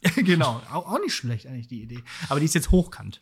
genau, 0.16 0.62
auch, 0.72 0.86
auch, 0.86 1.00
nicht 1.00 1.14
schlecht 1.14 1.46
eigentlich 1.46 1.66
die 1.66 1.82
Idee. 1.82 2.02
Aber 2.28 2.38
die 2.38 2.46
ist 2.46 2.54
jetzt 2.54 2.70
hochkant. 2.70 3.20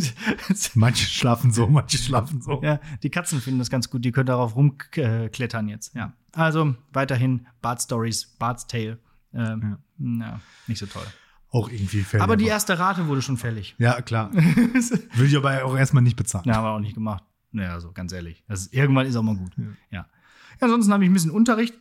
manche 0.74 1.06
schlafen 1.06 1.52
so, 1.52 1.66
manche 1.66 1.98
schlafen 1.98 2.40
so. 2.40 2.62
Ja, 2.62 2.80
die 3.02 3.10
Katzen 3.10 3.40
finden 3.40 3.58
das 3.58 3.68
ganz 3.68 3.90
gut, 3.90 4.04
die 4.04 4.12
können 4.12 4.26
darauf 4.26 4.56
rumklettern 4.56 5.68
jetzt. 5.68 5.94
Ja. 5.94 6.14
Also 6.32 6.74
weiterhin 6.92 7.46
Bart 7.60 7.82
Stories, 7.82 8.26
Bart's 8.38 8.66
Tale. 8.66 8.98
Ähm, 9.34 9.76
ja. 9.98 10.26
ja, 10.26 10.40
nicht 10.66 10.78
so 10.78 10.86
toll. 10.86 11.06
Auch 11.50 11.70
irgendwie 11.70 12.02
fällig. 12.02 12.22
Aber 12.22 12.36
die 12.36 12.46
erste 12.46 12.78
Rate 12.78 13.06
wurde 13.06 13.22
schon 13.22 13.36
fällig. 13.36 13.74
Ja, 13.78 14.00
klar. 14.02 14.32
Will 14.34 15.26
ich 15.26 15.36
aber 15.36 15.64
auch 15.64 15.76
erstmal 15.76 16.02
nicht 16.02 16.16
bezahlen. 16.16 16.44
Ja, 16.46 16.56
haben 16.56 16.64
wir 16.64 16.70
auch 16.70 16.80
nicht 16.80 16.94
gemacht. 16.94 17.24
Naja, 17.52 17.72
also 17.72 17.92
ganz 17.92 18.12
ehrlich. 18.12 18.44
Das 18.48 18.66
irgendwann 18.68 19.06
ist 19.06 19.16
auch 19.16 19.22
mal 19.22 19.36
gut. 19.36 19.52
Ja. 19.56 19.64
ja. 19.90 20.06
Ansonsten 20.60 20.92
habe 20.92 21.04
ich 21.04 21.10
ein 21.10 21.14
bisschen 21.14 21.30
Unterricht. 21.30 21.74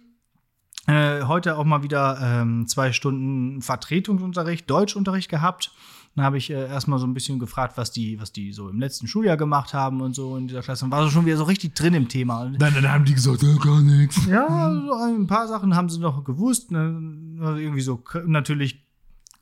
Äh, 0.88 1.24
heute 1.24 1.58
auch 1.58 1.66
mal 1.66 1.82
wieder 1.82 2.20
ähm, 2.22 2.68
zwei 2.68 2.92
Stunden 2.92 3.62
Vertretungsunterricht, 3.62 4.70
Deutschunterricht 4.70 5.30
gehabt. 5.30 5.72
Dann 6.16 6.24
habe 6.24 6.38
ich 6.38 6.50
äh, 6.50 6.68
erstmal 6.68 7.00
so 7.00 7.08
ein 7.08 7.14
bisschen 7.14 7.40
gefragt, 7.40 7.76
was 7.76 7.92
die, 7.92 8.20
was 8.22 8.32
die 8.32 8.54
so 8.54 8.70
im 8.70 8.80
letzten 8.80 9.08
Schuljahr 9.08 9.36
gemacht 9.36 9.74
haben 9.74 10.00
und 10.02 10.16
so 10.16 10.38
in 10.38 10.48
dieser 10.48 10.62
Klasse. 10.62 10.86
Und 10.86 10.92
war 10.92 11.04
so 11.04 11.10
schon 11.10 11.26
wieder 11.26 11.38
so 11.38 11.44
richtig 11.44 11.76
drin 11.76 11.94
im 11.94 12.08
Thema. 12.08 12.46
Dann, 12.58 12.74
dann 12.74 12.90
haben 12.90 13.04
die 13.04 13.16
gesagt, 13.16 13.42
ja, 13.44 13.56
gar 13.58 13.82
nichts. 13.82 14.26
Ja, 14.28 14.72
so 14.72 14.94
ein 14.94 15.28
paar 15.28 15.48
Sachen 15.48 15.76
haben 15.76 15.90
sie 15.90 16.00
noch 16.00 16.24
gewusst. 16.24 16.72
Ne? 16.72 17.38
Also 17.42 17.58
irgendwie 17.58 17.82
so 17.82 18.02
natürlich 18.26 18.85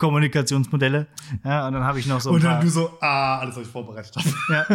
Kommunikationsmodelle. 0.03 1.07
Ja, 1.45 1.65
und 1.65 1.73
dann 1.73 1.83
habe 1.83 1.97
ich 1.97 2.07
noch 2.07 2.19
so. 2.19 2.31
Und 2.31 2.43
dann 2.43 2.61
du 2.61 2.69
so, 2.69 2.97
ah, 2.99 3.39
alles, 3.39 3.55
was 3.55 3.63
ich 3.63 3.69
vorbereitet 3.69 4.13
habe. 4.17 4.29
Ja. 4.49 4.65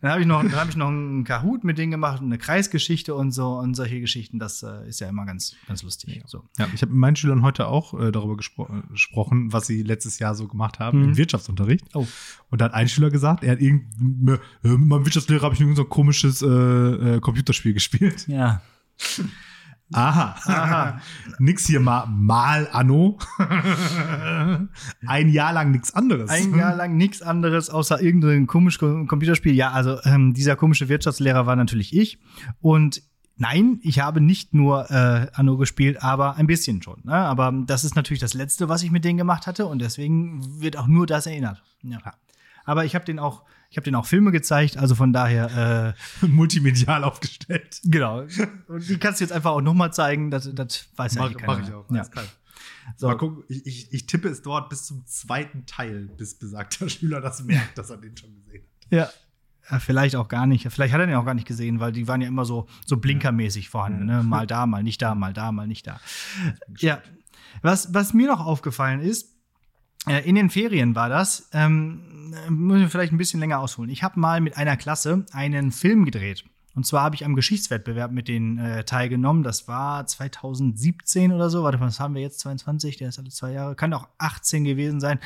dann 0.00 0.10
habe 0.10 0.22
ich, 0.22 0.26
noch, 0.26 0.42
hab 0.42 0.68
ich 0.70 0.76
noch 0.76 0.88
einen 0.88 1.24
Kahoot 1.24 1.62
mit 1.62 1.76
denen 1.76 1.90
gemacht, 1.90 2.22
eine 2.22 2.38
Kreisgeschichte 2.38 3.14
und 3.14 3.32
so 3.32 3.58
und 3.58 3.74
solche 3.74 4.00
Geschichten. 4.00 4.38
Das 4.38 4.62
äh, 4.62 4.88
ist 4.88 5.00
ja 5.00 5.10
immer 5.10 5.26
ganz, 5.26 5.56
ganz 5.68 5.82
lustig. 5.82 6.16
Ja, 6.16 6.22
so. 6.24 6.44
ja 6.58 6.68
ich 6.74 6.80
habe 6.80 6.90
mit 6.92 7.00
meinen 7.00 7.16
Schülern 7.16 7.42
heute 7.42 7.68
auch 7.68 7.92
äh, 7.92 8.10
darüber 8.10 8.38
gespro 8.38 8.64
äh, 8.64 8.92
gesprochen, 8.92 9.52
was 9.52 9.66
sie 9.66 9.82
letztes 9.82 10.18
Jahr 10.18 10.34
so 10.34 10.48
gemacht 10.48 10.78
haben 10.78 11.00
mhm. 11.00 11.04
im 11.10 11.16
Wirtschaftsunterricht. 11.18 11.84
Oh. 11.94 12.06
Und 12.48 12.62
da 12.62 12.66
hat 12.66 12.74
ein 12.74 12.88
Schüler 12.88 13.10
gesagt, 13.10 13.44
er 13.44 13.52
hat 13.52 13.60
irgend, 13.60 14.00
mit 14.00 14.40
meinem 14.62 15.04
Wirtschaftslehrer 15.04 15.42
habe 15.42 15.54
ich 15.54 15.60
irgend 15.60 15.76
so 15.76 15.82
ein 15.82 15.90
komisches 15.90 16.40
äh, 16.40 16.46
äh, 16.46 17.20
Computerspiel 17.20 17.74
gespielt. 17.74 18.26
Ja. 18.26 18.62
Aha. 19.92 20.36
Aha. 20.44 21.00
nix 21.38 21.66
hier 21.66 21.80
mal, 21.80 22.06
mal 22.06 22.68
Anno. 22.72 23.18
Ein 25.06 25.28
Jahr 25.28 25.52
lang 25.52 25.72
nichts 25.72 25.94
anderes. 25.94 26.30
Ein 26.30 26.54
Jahr 26.54 26.76
lang 26.76 26.96
nichts 26.96 27.22
anderes, 27.22 27.70
außer 27.70 28.00
irgendein 28.00 28.46
komisches 28.46 28.78
Computerspiel. 28.78 29.54
Ja, 29.54 29.72
also 29.72 29.98
ähm, 30.04 30.32
dieser 30.32 30.56
komische 30.56 30.88
Wirtschaftslehrer 30.88 31.46
war 31.46 31.56
natürlich 31.56 31.96
ich. 31.96 32.18
Und 32.60 33.02
nein, 33.36 33.80
ich 33.82 33.98
habe 33.98 34.20
nicht 34.20 34.54
nur 34.54 34.90
äh, 34.90 35.26
Anno 35.32 35.56
gespielt, 35.56 36.02
aber 36.02 36.36
ein 36.36 36.46
bisschen 36.46 36.82
schon. 36.82 37.00
Ne? 37.04 37.14
Aber 37.14 37.52
das 37.66 37.84
ist 37.84 37.96
natürlich 37.96 38.20
das 38.20 38.34
Letzte, 38.34 38.68
was 38.68 38.82
ich 38.82 38.92
mit 38.92 39.04
denen 39.04 39.18
gemacht 39.18 39.48
hatte. 39.48 39.66
Und 39.66 39.80
deswegen 39.80 40.60
wird 40.60 40.76
auch 40.76 40.86
nur 40.86 41.06
das 41.06 41.26
erinnert. 41.26 41.62
Ja. 41.82 41.98
Aber 42.64 42.84
ich 42.84 42.94
habe 42.94 43.04
den 43.04 43.18
auch 43.18 43.42
ich 43.70 43.76
habe 43.76 43.84
denen 43.84 43.94
auch 43.94 44.06
Filme 44.06 44.32
gezeigt, 44.32 44.76
also 44.76 44.96
von 44.96 45.12
daher 45.12 45.94
äh, 46.22 46.26
multimedial 46.26 47.04
aufgestellt. 47.04 47.80
Genau. 47.84 48.22
Und 48.66 48.88
die 48.88 48.98
kannst 48.98 49.20
du 49.20 49.24
jetzt 49.24 49.32
einfach 49.32 49.52
auch 49.52 49.60
nochmal 49.60 49.92
zeigen, 49.92 50.30
das, 50.32 50.52
das 50.52 50.88
weiß 50.96 51.14
ja 51.14 51.22
mach, 51.22 51.36
keiner. 51.36 51.58
Mach 51.58 51.68
ich 51.68 51.72
auch. 51.72 51.90
Ja. 51.90 52.04
So. 52.96 53.06
Mal 53.06 53.16
gucken, 53.16 53.44
ich, 53.48 53.64
ich, 53.66 53.92
ich, 53.92 54.06
tippe 54.06 54.28
es 54.28 54.42
dort 54.42 54.68
bis 54.70 54.86
zum 54.86 55.06
zweiten 55.06 55.66
Teil, 55.66 56.08
bis 56.16 56.36
besagter 56.36 56.88
Schüler 56.90 57.20
das 57.20 57.44
merkt, 57.44 57.78
dass 57.78 57.90
er 57.90 57.98
den 57.98 58.16
schon 58.16 58.34
gesehen 58.34 58.64
hat. 58.64 58.92
Ja. 58.92 59.08
ja. 59.70 59.78
Vielleicht 59.78 60.16
auch 60.16 60.26
gar 60.26 60.46
nicht. 60.46 60.66
Vielleicht 60.68 60.92
hat 60.92 61.00
er 61.00 61.06
den 61.06 61.14
auch 61.14 61.24
gar 61.24 61.34
nicht 61.34 61.46
gesehen, 61.46 61.78
weil 61.78 61.92
die 61.92 62.08
waren 62.08 62.20
ja 62.20 62.26
immer 62.26 62.44
so, 62.44 62.66
so 62.84 62.96
blinkermäßig 62.96 63.68
vorhanden. 63.68 64.04
Ne? 64.04 64.24
Mal 64.24 64.48
da, 64.48 64.66
mal 64.66 64.82
nicht 64.82 65.00
da, 65.00 65.14
mal 65.14 65.32
da, 65.32 65.52
mal 65.52 65.68
nicht 65.68 65.86
da. 65.86 66.00
Ja. 66.78 67.00
Was, 67.62 67.94
was 67.94 68.14
mir 68.14 68.26
noch 68.26 68.44
aufgefallen 68.44 69.00
ist, 69.00 69.29
in 70.06 70.34
den 70.34 70.50
Ferien 70.50 70.94
war 70.94 71.08
das, 71.08 71.48
ähm, 71.52 72.00
muss 72.48 72.80
ich 72.80 72.88
vielleicht 72.88 73.12
ein 73.12 73.18
bisschen 73.18 73.40
länger 73.40 73.60
ausholen. 73.60 73.90
Ich 73.90 74.02
habe 74.02 74.18
mal 74.18 74.40
mit 74.40 74.56
einer 74.56 74.76
Klasse 74.76 75.26
einen 75.32 75.72
Film 75.72 76.04
gedreht. 76.04 76.44
Und 76.74 76.86
zwar 76.86 77.02
habe 77.02 77.16
ich 77.16 77.24
am 77.24 77.34
Geschichtswettbewerb 77.34 78.12
mit 78.12 78.28
denen 78.28 78.58
äh, 78.58 78.84
teilgenommen. 78.84 79.42
Das 79.42 79.66
war 79.66 80.06
2017 80.06 81.32
oder 81.32 81.50
so. 81.50 81.64
Warte, 81.64 81.80
was 81.80 81.98
haben 81.98 82.14
wir 82.14 82.22
jetzt? 82.22 82.40
22? 82.40 82.96
Der 82.96 83.08
ist 83.08 83.18
alle 83.18 83.30
zwei 83.30 83.52
Jahre. 83.52 83.74
Kann 83.74 83.92
auch 83.92 84.08
18 84.18 84.64
gewesen 84.64 85.00
sein. 85.00 85.18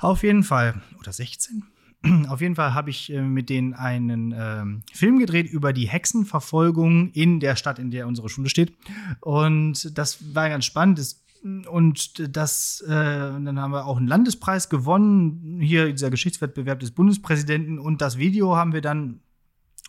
Auf 0.00 0.22
jeden 0.22 0.42
Fall. 0.42 0.80
Oder 0.98 1.12
16? 1.12 1.64
Auf 2.28 2.40
jeden 2.40 2.54
Fall 2.54 2.74
habe 2.74 2.90
ich 2.90 3.12
äh, 3.12 3.20
mit 3.20 3.50
denen 3.50 3.74
einen 3.74 4.34
ähm, 4.36 4.82
Film 4.92 5.18
gedreht 5.18 5.50
über 5.50 5.72
die 5.72 5.88
Hexenverfolgung 5.88 7.10
in 7.12 7.40
der 7.40 7.56
Stadt, 7.56 7.78
in 7.78 7.90
der 7.90 8.06
unsere 8.06 8.28
Schule 8.28 8.48
steht. 8.48 8.74
Und 9.20 9.96
das 9.96 10.34
war 10.34 10.48
ganz 10.48 10.64
spannend. 10.64 10.98
Das 10.98 11.23
und 11.44 12.36
das, 12.36 12.80
äh, 12.86 12.90
dann 12.90 13.60
haben 13.60 13.72
wir 13.72 13.86
auch 13.86 13.98
einen 13.98 14.06
Landespreis 14.06 14.70
gewonnen, 14.70 15.60
hier 15.60 15.90
dieser 15.92 16.10
Geschichtswettbewerb 16.10 16.80
des 16.80 16.92
Bundespräsidenten. 16.92 17.78
Und 17.78 18.00
das 18.00 18.16
Video 18.16 18.56
haben 18.56 18.72
wir 18.72 18.80
dann 18.80 19.20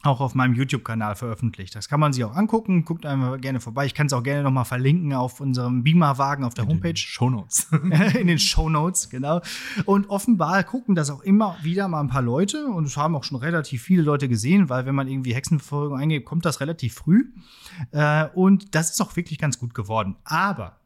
auch 0.03 0.19
auf 0.19 0.35
meinem 0.35 0.53
YouTube-Kanal 0.53 1.15
veröffentlicht. 1.15 1.74
Das 1.75 1.89
kann 1.89 2.00
man 2.00 2.13
sich 2.13 2.24
auch 2.25 2.35
angucken. 2.35 2.85
Guckt 2.85 3.05
einmal 3.05 3.39
gerne 3.39 3.59
vorbei. 3.59 3.85
Ich 3.85 3.93
kann 3.93 4.07
es 4.07 4.13
auch 4.13 4.21
gerne 4.21 4.43
noch 4.43 4.51
mal 4.51 4.65
verlinken 4.65 5.13
auf 5.13 5.39
unserem 5.39 5.83
Beamer-Wagen 5.83 6.43
auf 6.43 6.53
der 6.53 6.65
in 6.65 6.71
Homepage. 6.71 6.97
Show 6.97 7.29
Notes. 7.29 7.67
in 8.13 8.27
den 8.27 8.38
Show 8.38 8.69
Notes, 8.69 9.09
genau. 9.09 9.41
Und 9.85 10.09
offenbar 10.09 10.63
gucken 10.63 10.93
das 10.93 11.09
auch 11.09 11.21
immer 11.21 11.57
wieder 11.63 11.88
mal 11.88 12.01
ein 12.01 12.09
paar 12.09 12.21
Leute 12.21 12.67
und 12.67 12.85
es 12.85 12.97
haben 12.97 13.15
auch 13.15 13.24
schon 13.24 13.38
relativ 13.38 13.81
viele 13.81 14.03
Leute 14.03 14.27
gesehen, 14.27 14.69
weil 14.69 14.85
wenn 14.85 14.95
man 14.95 15.07
irgendwie 15.07 15.33
Hexenverfolgung 15.33 15.97
eingeht, 15.97 16.25
kommt 16.25 16.45
das 16.45 16.59
relativ 16.59 16.93
früh. 16.95 17.31
Äh, 17.91 18.27
und 18.35 18.75
das 18.75 18.91
ist 18.91 19.01
auch 19.01 19.15
wirklich 19.15 19.39
ganz 19.39 19.57
gut 19.57 19.74
geworden. 19.74 20.17
Aber 20.25 20.77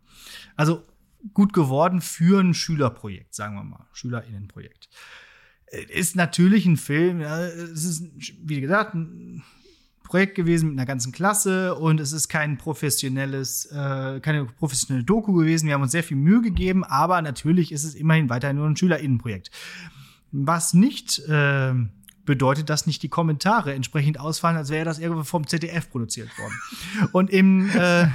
also 0.60 0.84
gut 1.34 1.54
geworden 1.54 2.02
für 2.02 2.42
ein 2.42 2.54
Schülerprojekt, 2.54 3.34
sagen 3.34 3.56
wir 3.56 3.64
mal, 3.64 3.88
Schülerinnenprojekt. 3.94 4.90
Äh, 5.68 5.84
ist 5.84 6.18
natürlich 6.18 6.66
ein 6.66 6.76
Film, 6.76 7.22
ja, 7.22 7.40
es 7.46 7.86
ist, 7.86 8.04
wie 8.44 8.60
gesagt, 8.60 8.94
ein 8.94 9.42
Projekt 10.04 10.36
gewesen 10.36 10.72
mit 10.72 10.78
einer 10.78 10.86
ganzen 10.86 11.14
Klasse 11.14 11.76
und 11.76 12.02
es 12.02 12.12
ist 12.12 12.28
kein 12.28 12.58
professionelles, 12.58 13.68
äh, 13.68 14.20
keine 14.20 14.48
professionelle 14.48 15.06
Doku 15.06 15.32
gewesen. 15.32 15.68
Wir 15.68 15.76
haben 15.76 15.82
uns 15.82 15.94
sehr 15.94 16.04
viel 16.04 16.18
Mühe 16.18 16.42
gegeben, 16.42 16.84
aber 16.84 17.22
natürlich 17.22 17.72
ist 17.72 17.86
es 17.86 17.96
immerhin 17.96 18.30
weiterhin 18.30 18.58
nur 18.58 18.68
ein 18.68 18.76
Schülerinnenprojekt. 18.76 19.52
Was 20.34 20.74
nicht 20.74 21.20
äh, 21.20 21.74
bedeutet, 22.30 22.70
dass 22.70 22.86
nicht 22.86 23.02
die 23.02 23.10
Kommentare 23.10 23.74
entsprechend 23.74 24.20
ausfallen, 24.20 24.56
als 24.56 24.70
wäre 24.70 24.86
das 24.86 25.00
irgendwo 25.00 25.24
vom 25.24 25.48
ZDF 25.48 25.90
produziert 25.90 26.30
worden. 26.38 26.54
Und 27.12 27.32
im 27.32 27.68
äh, 27.72 27.74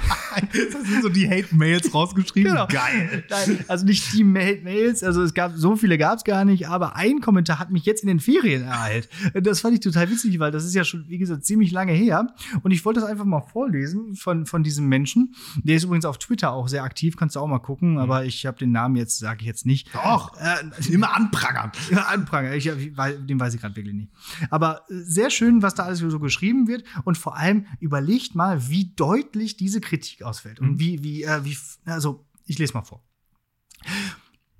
das 0.71 0.87
sind 0.87 1.03
so 1.03 1.09
die 1.09 1.29
Hate-Mails 1.29 1.93
rausgeschrieben. 1.93 2.53
Genau. 2.53 2.65
Geil. 2.67 3.25
Nein, 3.29 3.65
also 3.67 3.85
nicht 3.85 4.13
die 4.13 4.23
Hate-Mails, 4.23 5.03
also 5.03 5.21
es 5.21 5.33
gab 5.33 5.51
so 5.55 5.75
viele 5.75 5.97
gab 5.97 6.17
es 6.17 6.23
gar 6.23 6.45
nicht, 6.45 6.69
aber 6.69 6.95
ein 6.95 7.19
Kommentar 7.19 7.59
hat 7.59 7.71
mich 7.71 7.83
jetzt 7.83 8.03
in 8.03 8.07
den 8.07 8.21
Ferien 8.21 8.63
ereilt. 8.63 9.09
Das 9.33 9.59
fand 9.59 9.73
ich 9.73 9.81
total 9.81 10.09
witzig, 10.09 10.39
weil 10.39 10.51
das 10.51 10.63
ist 10.63 10.73
ja 10.73 10.85
schon, 10.85 11.09
wie 11.09 11.17
gesagt, 11.17 11.45
ziemlich 11.45 11.73
lange 11.73 11.91
her. 11.91 12.33
Und 12.63 12.71
ich 12.71 12.85
wollte 12.85 13.01
das 13.01 13.09
einfach 13.09 13.25
mal 13.25 13.41
vorlesen 13.41 14.15
von, 14.15 14.45
von 14.45 14.63
diesem 14.63 14.87
Menschen. 14.87 15.35
Der 15.57 15.75
ist 15.75 15.83
übrigens 15.83 16.05
auf 16.05 16.19
Twitter 16.19 16.53
auch 16.53 16.69
sehr 16.69 16.83
aktiv, 16.83 17.17
kannst 17.17 17.35
du 17.35 17.41
auch 17.41 17.47
mal 17.47 17.59
gucken, 17.59 17.91
mhm. 17.91 17.97
aber 17.97 18.23
ich 18.23 18.45
habe 18.45 18.57
den 18.57 18.71
Namen 18.71 18.95
jetzt, 18.95 19.19
sage 19.19 19.41
ich 19.41 19.47
jetzt 19.47 19.65
nicht. 19.65 19.93
Doch, 19.93 20.37
äh, 20.39 20.93
immer 20.93 21.13
anprangern. 21.13 21.73
Immer 21.89 22.07
anprangern. 22.07 22.53
Ich, 22.53 22.63
den 22.63 23.39
weiß 23.39 23.53
ich 23.55 23.59
gerade 23.59 23.75
wirklich 23.75 23.93
nicht. 23.93 24.04
Aber 24.49 24.81
äh, 24.89 24.93
sehr 25.03 25.29
schön, 25.29 25.61
was 25.61 25.75
da 25.75 25.83
alles 25.83 25.99
so 25.99 26.19
geschrieben 26.19 26.67
wird 26.67 26.83
und 27.03 27.17
vor 27.17 27.37
allem 27.37 27.65
überlegt 27.79 28.35
mal, 28.35 28.69
wie 28.69 28.93
deutlich 28.95 29.57
diese 29.57 29.81
Kritik 29.81 30.23
ausfällt 30.23 30.59
und 30.59 30.73
mhm. 30.73 30.79
wie, 30.79 31.03
wie, 31.03 31.23
äh, 31.23 31.43
wie, 31.43 31.57
also 31.85 32.25
ich 32.45 32.59
lese 32.59 32.73
mal 32.73 32.83
vor. 32.83 33.03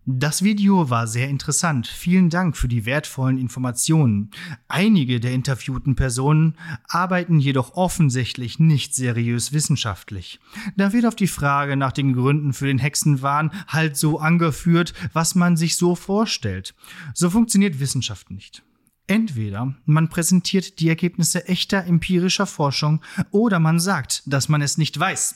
Das 0.08 0.44
Video 0.44 0.92
war 0.92 1.08
sehr 1.08 1.30
interessant. 1.30 1.88
Vielen 1.88 2.30
Dank 2.30 2.56
für 2.56 2.68
die 2.68 2.86
wertvollen 2.86 3.40
Informationen. 3.40 4.30
Einige 4.68 5.20
der 5.20 5.32
interviewten 5.32 5.96
Personen 5.96 6.58
arbeiten 6.88 7.40
jedoch 7.40 7.74
offensichtlich 7.74 8.60
nicht 8.60 8.94
seriös 8.94 9.52
wissenschaftlich. 9.52 10.40
Da 10.78 10.94
wird 10.94 11.08
auf 11.08 11.16
die 11.16 11.26
Frage 11.26 11.76
nach 11.76 11.92
den 11.92 12.14
Gründen 12.14 12.54
für 12.54 12.68
den 12.68 12.78
Hexenwahn 12.78 13.50
halt 13.68 13.98
so 13.98 14.20
angeführt, 14.20 14.94
was 15.14 15.34
man 15.34 15.58
sich 15.58 15.76
so 15.76 15.96
vorstellt. 15.96 16.76
So 17.16 17.32
funktioniert 17.32 17.80
Wissenschaft 17.80 18.30
nicht. 18.30 18.64
Entweder 19.08 19.76
man 19.86 20.10
präsentiert 20.10 20.80
die 20.80 20.90
Ergebnisse 20.90 21.48
echter 21.48 21.86
empirischer 21.86 22.48
Forschung 22.48 23.02
oder 23.32 23.60
man 23.60 23.80
sagt, 23.80 24.24
dass 24.26 24.50
man 24.50 24.62
es 24.62 24.78
nicht 24.78 25.00
weiß. 25.00 25.36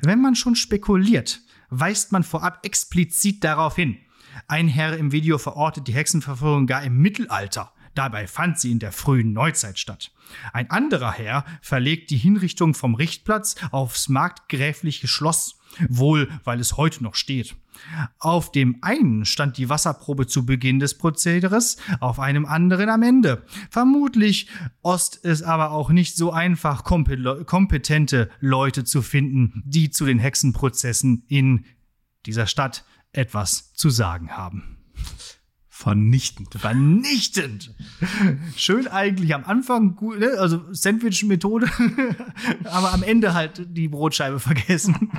Wenn 0.00 0.20
man 0.20 0.36
schon 0.36 0.54
spekuliert, 0.54 1.40
weist 1.70 2.12
man 2.12 2.22
vorab 2.22 2.64
explizit 2.64 3.42
darauf 3.42 3.76
hin. 3.76 3.98
Ein 4.46 4.68
Herr 4.68 4.96
im 4.96 5.12
Video 5.12 5.38
verortet 5.38 5.88
die 5.88 5.94
Hexenverfolgung 5.94 6.66
gar 6.66 6.82
im 6.82 6.98
Mittelalter. 6.98 7.72
Dabei 7.94 8.26
fand 8.26 8.58
sie 8.58 8.72
in 8.72 8.80
der 8.80 8.90
frühen 8.92 9.32
Neuzeit 9.32 9.78
statt. 9.78 10.10
Ein 10.52 10.70
anderer 10.70 11.12
Herr 11.12 11.44
verlegt 11.62 12.10
die 12.10 12.16
Hinrichtung 12.16 12.74
vom 12.74 12.94
Richtplatz 12.94 13.54
aufs 13.70 14.08
marktgräfliche 14.08 15.06
Schloss. 15.06 15.60
Wohl 15.88 16.28
weil 16.44 16.60
es 16.60 16.76
heute 16.76 17.02
noch 17.02 17.14
steht. 17.14 17.56
Auf 18.18 18.52
dem 18.52 18.78
einen 18.82 19.24
stand 19.24 19.58
die 19.58 19.68
Wasserprobe 19.68 20.26
zu 20.26 20.46
Beginn 20.46 20.78
des 20.78 20.96
Prozederes, 20.96 21.76
auf 22.00 22.20
einem 22.20 22.46
anderen 22.46 22.88
am 22.88 23.02
Ende. 23.02 23.44
Vermutlich 23.70 24.48
ost 24.82 25.24
es 25.24 25.42
aber 25.42 25.72
auch 25.72 25.90
nicht 25.90 26.16
so 26.16 26.30
einfach, 26.30 26.84
kompetente 26.84 28.30
Leute 28.40 28.84
zu 28.84 29.02
finden, 29.02 29.62
die 29.66 29.90
zu 29.90 30.04
den 30.04 30.18
Hexenprozessen 30.18 31.24
in 31.28 31.64
dieser 32.26 32.46
Stadt 32.46 32.84
etwas 33.12 33.74
zu 33.74 33.90
sagen 33.90 34.30
haben. 34.30 34.78
Vernichtend. 35.76 36.54
Vernichtend. 36.54 37.74
Schön 38.56 38.86
eigentlich 38.86 39.34
am 39.34 39.44
Anfang, 39.44 39.96
gut, 39.96 40.20
ne? 40.20 40.30
also 40.38 40.62
Sandwich-Methode, 40.72 41.68
aber 42.64 42.92
am 42.92 43.02
Ende 43.02 43.34
halt 43.34 43.66
die 43.68 43.88
Brotscheibe 43.88 44.38
vergessen. 44.38 45.10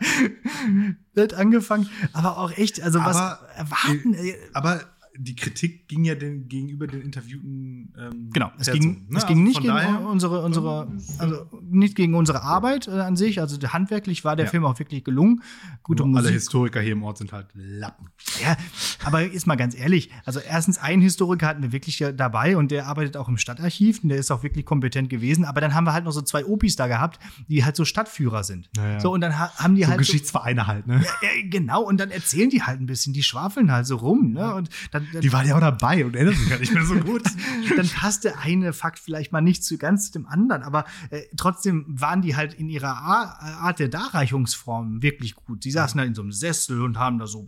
Wird 1.14 1.34
angefangen, 1.34 1.88
aber 2.12 2.38
auch 2.38 2.52
echt, 2.52 2.82
also 2.82 3.00
aber, 3.00 3.10
was 3.10 3.56
erwarten. 3.56 4.14
Äh, 4.14 4.36
aber 4.52 4.82
die 5.16 5.36
Kritik 5.36 5.88
ging 5.88 6.04
ja 6.04 6.14
den, 6.14 6.48
gegenüber 6.48 6.86
den 6.86 7.02
Interviewten. 7.02 7.92
Ähm, 7.98 8.30
genau, 8.32 8.50
es 8.58 8.70
ging, 8.70 9.06
ne? 9.08 9.18
es 9.18 9.26
ging 9.26 9.38
also 9.38 9.48
nicht 9.48 9.60
gegen 9.60 9.74
daher, 9.74 10.00
unsere, 10.00 10.42
unsere, 10.42 10.88
also 11.18 11.46
nicht 11.62 11.96
gegen 11.96 12.14
unsere 12.14 12.42
Arbeit 12.42 12.88
äh, 12.88 12.92
an 12.92 13.16
sich. 13.16 13.40
Also 13.40 13.58
handwerklich 13.68 14.24
war 14.24 14.36
der 14.36 14.46
ja. 14.46 14.50
Film 14.50 14.64
auch 14.64 14.78
wirklich 14.78 15.04
gelungen. 15.04 15.42
Gute 15.82 16.04
Musik. 16.04 16.26
Alle 16.26 16.34
Historiker 16.34 16.80
hier 16.80 16.92
im 16.92 17.02
Ort 17.02 17.18
sind 17.18 17.32
halt 17.32 17.48
Lappen. 17.54 18.08
Ja, 18.42 18.56
aber 19.04 19.24
ist 19.24 19.46
mal 19.46 19.56
ganz 19.56 19.76
ehrlich. 19.76 20.10
Also 20.24 20.40
erstens, 20.40 20.78
einen 20.78 21.02
Historiker 21.02 21.46
hatten 21.46 21.62
wir 21.62 21.72
wirklich 21.72 22.02
dabei 22.16 22.56
und 22.56 22.70
der 22.70 22.86
arbeitet 22.86 23.16
auch 23.16 23.28
im 23.28 23.36
Stadtarchiv 23.36 24.02
und 24.02 24.10
der 24.10 24.18
ist 24.18 24.30
auch 24.30 24.42
wirklich 24.42 24.64
kompetent 24.64 25.10
gewesen. 25.10 25.44
Aber 25.44 25.60
dann 25.60 25.74
haben 25.74 25.84
wir 25.84 25.92
halt 25.92 26.04
noch 26.04 26.12
so 26.12 26.22
zwei 26.22 26.44
Opis 26.44 26.76
da 26.76 26.86
gehabt, 26.86 27.18
die 27.48 27.64
halt 27.64 27.76
so 27.76 27.84
Stadtführer 27.84 28.44
sind. 28.44 28.70
Ja, 28.76 29.00
so 29.00 29.12
und 29.12 29.20
dann 29.20 29.38
haben 29.38 29.74
die 29.74 29.82
so 29.82 29.88
halt 29.88 29.98
Geschichtsvereine 29.98 30.62
so, 30.62 30.66
halt, 30.66 30.86
ne? 30.86 31.04
Ja, 31.22 31.28
genau. 31.48 31.82
Und 31.82 31.98
dann 31.98 32.10
erzählen 32.10 32.50
die 32.50 32.62
halt 32.62 32.80
ein 32.80 32.86
bisschen, 32.86 33.12
die 33.12 33.22
schwafeln 33.22 33.72
halt 33.72 33.86
so 33.86 33.96
rum, 33.96 34.32
ne? 34.32 34.54
Und 34.54 34.68
dann 34.92 34.99
die 35.22 35.32
waren 35.32 35.46
ja 35.46 35.56
auch 35.56 35.60
dabei 35.60 36.04
und 36.04 36.14
erinnern 36.14 36.34
sich 36.34 36.48
gar 36.48 36.58
nicht 36.58 36.72
mehr 36.72 36.84
so 36.84 36.96
gut. 36.96 37.22
dann 37.76 37.88
passt 37.88 38.24
der 38.24 38.38
eine 38.40 38.72
Fakt 38.72 38.98
vielleicht 38.98 39.32
mal 39.32 39.40
nicht 39.40 39.64
zu 39.64 39.78
ganz 39.78 40.10
dem 40.10 40.26
anderen, 40.26 40.62
aber 40.62 40.84
äh, 41.10 41.22
trotzdem 41.36 41.84
waren 41.88 42.22
die 42.22 42.36
halt 42.36 42.54
in 42.54 42.68
ihrer 42.68 42.96
Art 42.96 43.78
der 43.78 43.88
Darreichungsform 43.88 45.02
wirklich 45.02 45.34
gut. 45.34 45.62
Sie 45.62 45.70
saßen 45.70 45.98
da 45.98 46.04
in 46.04 46.14
so 46.14 46.22
einem 46.22 46.32
Sessel 46.32 46.82
und 46.82 46.98
haben 46.98 47.18
da 47.18 47.26
so, 47.26 47.46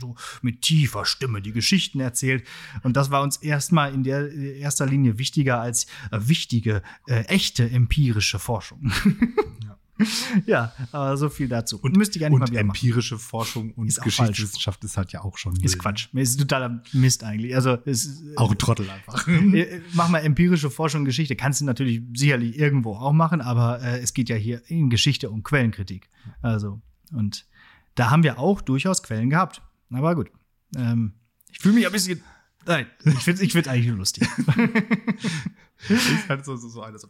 so 0.00 0.14
mit 0.42 0.62
tiefer 0.62 1.04
Stimme 1.04 1.42
die 1.42 1.52
Geschichten 1.52 2.00
erzählt. 2.00 2.46
Und 2.82 2.96
das 2.96 3.10
war 3.10 3.22
uns 3.22 3.36
erstmal 3.36 3.94
in 3.94 4.02
der 4.02 4.32
äh, 4.32 4.58
erster 4.58 4.86
Linie 4.86 5.18
wichtiger 5.18 5.60
als 5.60 5.86
äh, 6.10 6.18
wichtige, 6.20 6.82
äh, 7.06 7.22
echte 7.24 7.68
empirische 7.70 8.38
Forschung. 8.38 8.92
Ja. 10.46 10.72
aber 10.92 11.16
so 11.16 11.28
viel 11.28 11.48
dazu. 11.48 11.78
Und 11.80 11.96
müsste 11.96 12.18
ich 12.18 12.20
gar 12.20 12.30
nicht 12.30 12.40
und 12.40 12.52
mal 12.52 12.58
empirische 12.58 13.14
machen. 13.14 13.24
Forschung 13.24 13.72
und 13.72 13.88
ist 13.88 14.02
Geschichtswissenschaft 14.02 14.82
ist 14.84 14.96
halt 14.96 15.12
ja 15.12 15.22
auch 15.22 15.38
schon. 15.38 15.56
Ist 15.62 15.78
Quatsch. 15.78 16.08
Ist 16.14 16.38
totaler 16.38 16.82
Mist 16.92 17.24
eigentlich. 17.24 17.54
Also 17.54 17.74
ist, 17.74 18.22
äh, 18.22 18.36
auch 18.36 18.50
ein 18.50 18.58
Trottel 18.58 18.88
einfach. 18.90 19.26
Äh, 19.48 19.80
mach 19.94 20.08
mal 20.08 20.18
empirische 20.18 20.70
Forschung 20.70 21.00
und 21.00 21.04
Geschichte. 21.06 21.34
Kannst 21.34 21.60
du 21.60 21.64
natürlich 21.64 22.02
sicherlich 22.14 22.58
irgendwo 22.58 22.94
auch 22.94 23.12
machen, 23.12 23.40
aber 23.40 23.80
äh, 23.80 23.98
es 24.00 24.12
geht 24.12 24.28
ja 24.28 24.36
hier 24.36 24.62
in 24.68 24.90
Geschichte 24.90 25.30
um 25.30 25.42
Quellenkritik. 25.42 26.08
Also, 26.42 26.80
und 27.12 27.46
da 27.94 28.10
haben 28.10 28.22
wir 28.22 28.38
auch 28.38 28.60
durchaus 28.60 29.02
Quellen 29.02 29.30
gehabt. 29.30 29.62
Aber 29.90 30.14
gut. 30.14 30.30
Ähm, 30.76 31.14
ich 31.50 31.58
fühle 31.60 31.74
mich 31.74 31.86
ein 31.86 31.92
bisschen. 31.92 32.22
Nein, 32.66 32.86
ich 33.04 33.14
finde 33.20 33.40
es 33.40 33.40
ich 33.40 33.52
find's 33.52 33.68
eigentlich 33.68 33.88
nur 33.88 33.96
lustig. 33.96 34.28
ist 35.88 36.28
halt 36.28 36.44
so, 36.44 36.56
so, 36.56 36.68
so 36.68 36.82
eine 36.82 36.98
so. 36.98 37.08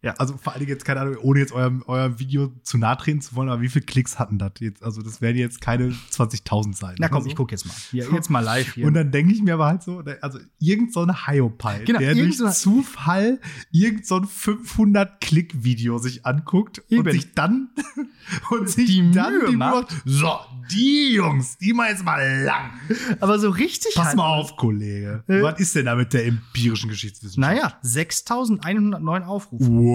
Ja. 0.00 0.14
Also 0.14 0.36
vor 0.36 0.52
allem 0.54 0.68
jetzt, 0.68 0.84
keine 0.84 1.00
Ahnung, 1.00 1.16
ohne 1.22 1.40
jetzt 1.40 1.52
eurem, 1.52 1.82
eurem 1.86 2.20
Video 2.20 2.52
zu 2.62 2.78
nahe 2.78 2.96
treten 2.96 3.20
zu 3.20 3.34
wollen, 3.34 3.48
aber 3.48 3.62
wie 3.62 3.68
viele 3.68 3.84
Klicks 3.84 4.18
hatten 4.20 4.38
das 4.38 4.52
jetzt? 4.60 4.82
Also 4.84 5.02
das 5.02 5.20
werden 5.20 5.36
jetzt 5.36 5.60
keine 5.60 5.88
20.000 6.12 6.76
sein. 6.76 6.94
Na 7.00 7.08
komm, 7.08 7.24
so. 7.24 7.28
ich 7.28 7.34
guck 7.34 7.50
jetzt 7.50 7.66
mal. 7.66 7.74
Hier, 7.90 8.08
jetzt 8.12 8.30
mal 8.30 8.40
live 8.40 8.74
hier. 8.74 8.86
Und 8.86 8.94
dann 8.94 9.10
denke 9.10 9.32
ich 9.32 9.42
mir 9.42 9.54
aber 9.54 9.66
halt 9.66 9.82
so, 9.82 10.04
also 10.20 10.38
irgend 10.60 10.92
so 10.92 11.00
eine 11.00 11.26
Hyopai, 11.26 11.82
genau, 11.84 11.98
der 11.98 12.14
durch 12.14 12.36
so 12.36 12.48
Zufall 12.48 13.40
irgend 13.72 14.06
so 14.06 14.16
ein 14.16 14.24
500-Klick-Video 14.26 15.98
sich 15.98 16.24
anguckt 16.24 16.80
Eben. 16.88 17.04
und 17.04 17.12
sich 17.12 17.34
dann 17.34 17.70
und 18.50 18.70
sich 18.70 18.86
die 18.86 19.10
dann 19.10 19.32
Mühe 19.32 19.50
die 19.50 19.56
macht. 19.56 19.96
So, 20.04 20.38
die 20.70 21.14
Jungs, 21.14 21.58
die 21.58 21.72
mal 21.72 21.90
jetzt 21.90 22.04
mal 22.04 22.42
lang. 22.44 22.70
Aber 23.18 23.40
so 23.40 23.50
richtig 23.50 23.94
Pass 23.96 24.08
halt. 24.08 24.16
mal 24.16 24.28
auf, 24.28 24.56
Kollege. 24.56 25.24
Äh? 25.26 25.42
Was 25.42 25.58
ist 25.58 25.74
denn 25.74 25.86
da 25.86 25.96
mit 25.96 26.12
der 26.12 26.24
empirischen 26.26 26.88
Geschichtswissenschaft? 26.88 27.56
Naja, 27.56 27.78
6109 27.82 29.24
Aufrufe. 29.24 29.64
Wow. 29.66 29.87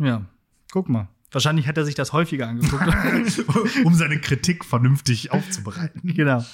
Ja, 0.00 0.26
guck 0.70 0.88
mal. 0.88 1.08
Wahrscheinlich 1.32 1.66
hat 1.66 1.76
er 1.76 1.84
sich 1.84 1.94
das 1.94 2.12
häufiger 2.12 2.48
angeguckt. 2.48 2.82
um 3.84 3.94
seine 3.94 4.20
Kritik 4.20 4.64
vernünftig 4.64 5.32
aufzubereiten. 5.32 6.14
Genau. 6.14 6.44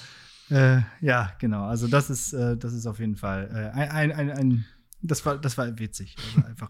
Äh, 0.49 0.81
ja, 1.01 1.31
genau. 1.39 1.65
Also 1.65 1.87
das 1.87 2.09
ist, 2.09 2.33
äh, 2.33 2.57
das 2.57 2.73
ist 2.73 2.85
auf 2.85 2.99
jeden 2.99 3.15
Fall 3.15 3.49
äh, 3.53 3.77
ein, 3.77 3.89
ein, 3.89 4.11
ein, 4.11 4.31
ein, 4.31 4.65
das 5.01 5.25
war, 5.25 5.37
das 5.37 5.57
war 5.57 5.79
witzig. 5.79 6.15
Also 6.35 6.47
einfach, 6.47 6.69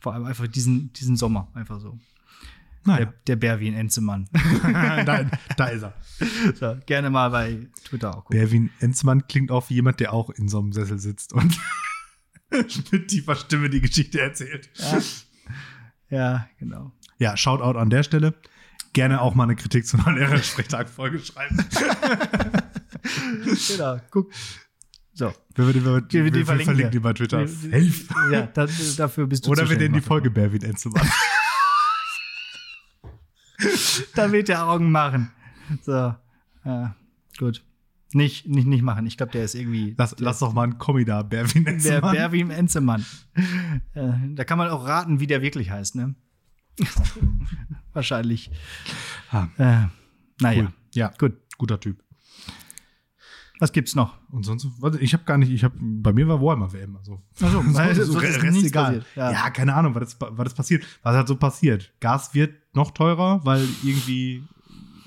vor 0.00 0.14
allem 0.14 0.24
einfach 0.24 0.46
diesen, 0.48 0.92
diesen 0.92 1.16
Sommer, 1.16 1.48
einfach 1.54 1.80
so. 1.80 1.98
Naja. 2.84 3.06
Der, 3.06 3.14
der 3.26 3.36
Berwin 3.36 3.74
Enzemann. 3.74 4.28
da, 4.62 5.24
da, 5.56 5.66
ist 5.66 5.82
er. 5.82 5.94
So, 6.54 6.76
gerne 6.86 7.10
mal 7.10 7.30
bei 7.30 7.66
Twitter 7.84 8.10
auch 8.10 8.24
gucken. 8.24 8.38
Berwin 8.38 8.70
Enzemann 8.78 9.26
klingt 9.26 9.50
auch 9.50 9.68
wie 9.70 9.74
jemand, 9.74 9.98
der 9.98 10.12
auch 10.12 10.30
in 10.30 10.48
so 10.48 10.60
einem 10.60 10.72
Sessel 10.72 10.98
sitzt 10.98 11.32
und 11.32 11.58
mit 12.92 13.08
tiefer 13.08 13.34
Stimme 13.34 13.70
die 13.70 13.80
Geschichte 13.80 14.20
erzählt. 14.20 14.70
Ja, 14.74 15.00
ja 16.10 16.48
genau. 16.58 16.92
Ja, 17.18 17.36
Shoutout 17.36 17.78
an 17.78 17.90
der 17.90 18.02
Stelle. 18.02 18.34
Gerne 18.92 19.20
auch 19.20 19.34
mal 19.34 19.44
eine 19.44 19.56
Kritik 19.56 19.86
zu 19.86 19.98
einer 19.98 20.12
Lehrersprechtag-Folge 20.18 21.18
schreiben. 21.18 21.56
genau, 23.68 24.00
guck. 24.10 24.32
So. 25.12 25.32
Wir, 25.54 25.66
wir, 25.66 25.74
wir, 25.74 25.84
wir, 25.84 26.24
wir, 26.24 26.34
wir 26.34 26.46
verlinken 26.46 26.90
die 26.90 26.98
bei 26.98 27.12
Twitter. 27.12 27.38
Helf. 27.38 28.08
Ja, 28.30 28.46
das, 28.46 28.96
dafür 28.96 29.26
bist 29.26 29.46
du 29.46 29.50
Oder 29.50 29.68
wir 29.68 29.78
nennen 29.78 29.94
die 29.94 30.00
Folge 30.00 30.30
Berwin 30.30 30.62
Enzemann 30.62 31.08
da 34.14 34.32
wird 34.32 34.48
er 34.48 34.66
Augen 34.66 34.90
machen. 34.90 35.30
So, 35.82 36.14
ja, 36.64 36.96
gut. 37.38 37.62
Nicht, 38.12 38.46
nicht, 38.46 38.66
nicht 38.66 38.82
machen. 38.82 39.06
Ich 39.06 39.16
glaube, 39.16 39.32
der 39.32 39.44
ist 39.44 39.54
irgendwie. 39.54 39.94
Lass, 39.98 40.14
der, 40.14 40.24
lass 40.24 40.38
doch 40.38 40.52
mal 40.52 40.62
einen 40.62 40.78
Kommi 40.78 41.04
da, 41.04 41.22
Berwin 41.22 41.66
Enzemann. 41.66 42.14
Der 42.14 42.28
Berwin 42.28 42.50
Enzemann. 42.50 43.04
äh, 43.94 44.12
da 44.34 44.44
kann 44.44 44.58
man 44.58 44.68
auch 44.68 44.86
raten, 44.86 45.20
wie 45.20 45.26
der 45.26 45.42
wirklich 45.42 45.70
heißt, 45.70 45.96
ne? 45.96 46.14
Wahrscheinlich. 47.92 48.50
Ha. 49.32 49.48
Äh, 49.58 49.88
naja. 50.40 50.62
Cool. 50.62 50.72
Ja, 50.94 51.12
gut. 51.18 51.34
Guter 51.58 51.80
Typ. 51.80 52.02
Was 53.58 53.72
gibt's 53.72 53.94
noch? 53.94 54.18
Und 54.30 54.44
sonst, 54.44 54.68
warte, 54.80 54.98
ich 54.98 55.14
habe 55.14 55.24
gar 55.24 55.38
nicht, 55.38 55.50
ich 55.50 55.64
habe, 55.64 55.74
bei 55.80 56.12
mir 56.12 56.28
war 56.28 56.42
Warhammer 56.42 56.72
WM. 56.72 56.96
Also, 56.96 57.22
also 57.40 57.62
so, 57.94 58.04
so, 58.04 58.12
so 58.12 58.18
Rest 58.18 58.42
egal. 58.42 59.04
Ja. 59.14 59.32
ja. 59.32 59.50
keine 59.50 59.74
Ahnung, 59.74 59.94
was 59.94 60.14
das, 60.14 60.16
was 60.20 60.44
das 60.44 60.54
passiert. 60.54 60.84
Was 61.02 61.16
hat 61.16 61.26
so 61.26 61.36
passiert? 61.36 61.92
Gas 62.00 62.34
wird 62.34 62.54
noch 62.74 62.90
teurer, 62.90 63.40
weil 63.44 63.66
irgendwie 63.82 64.44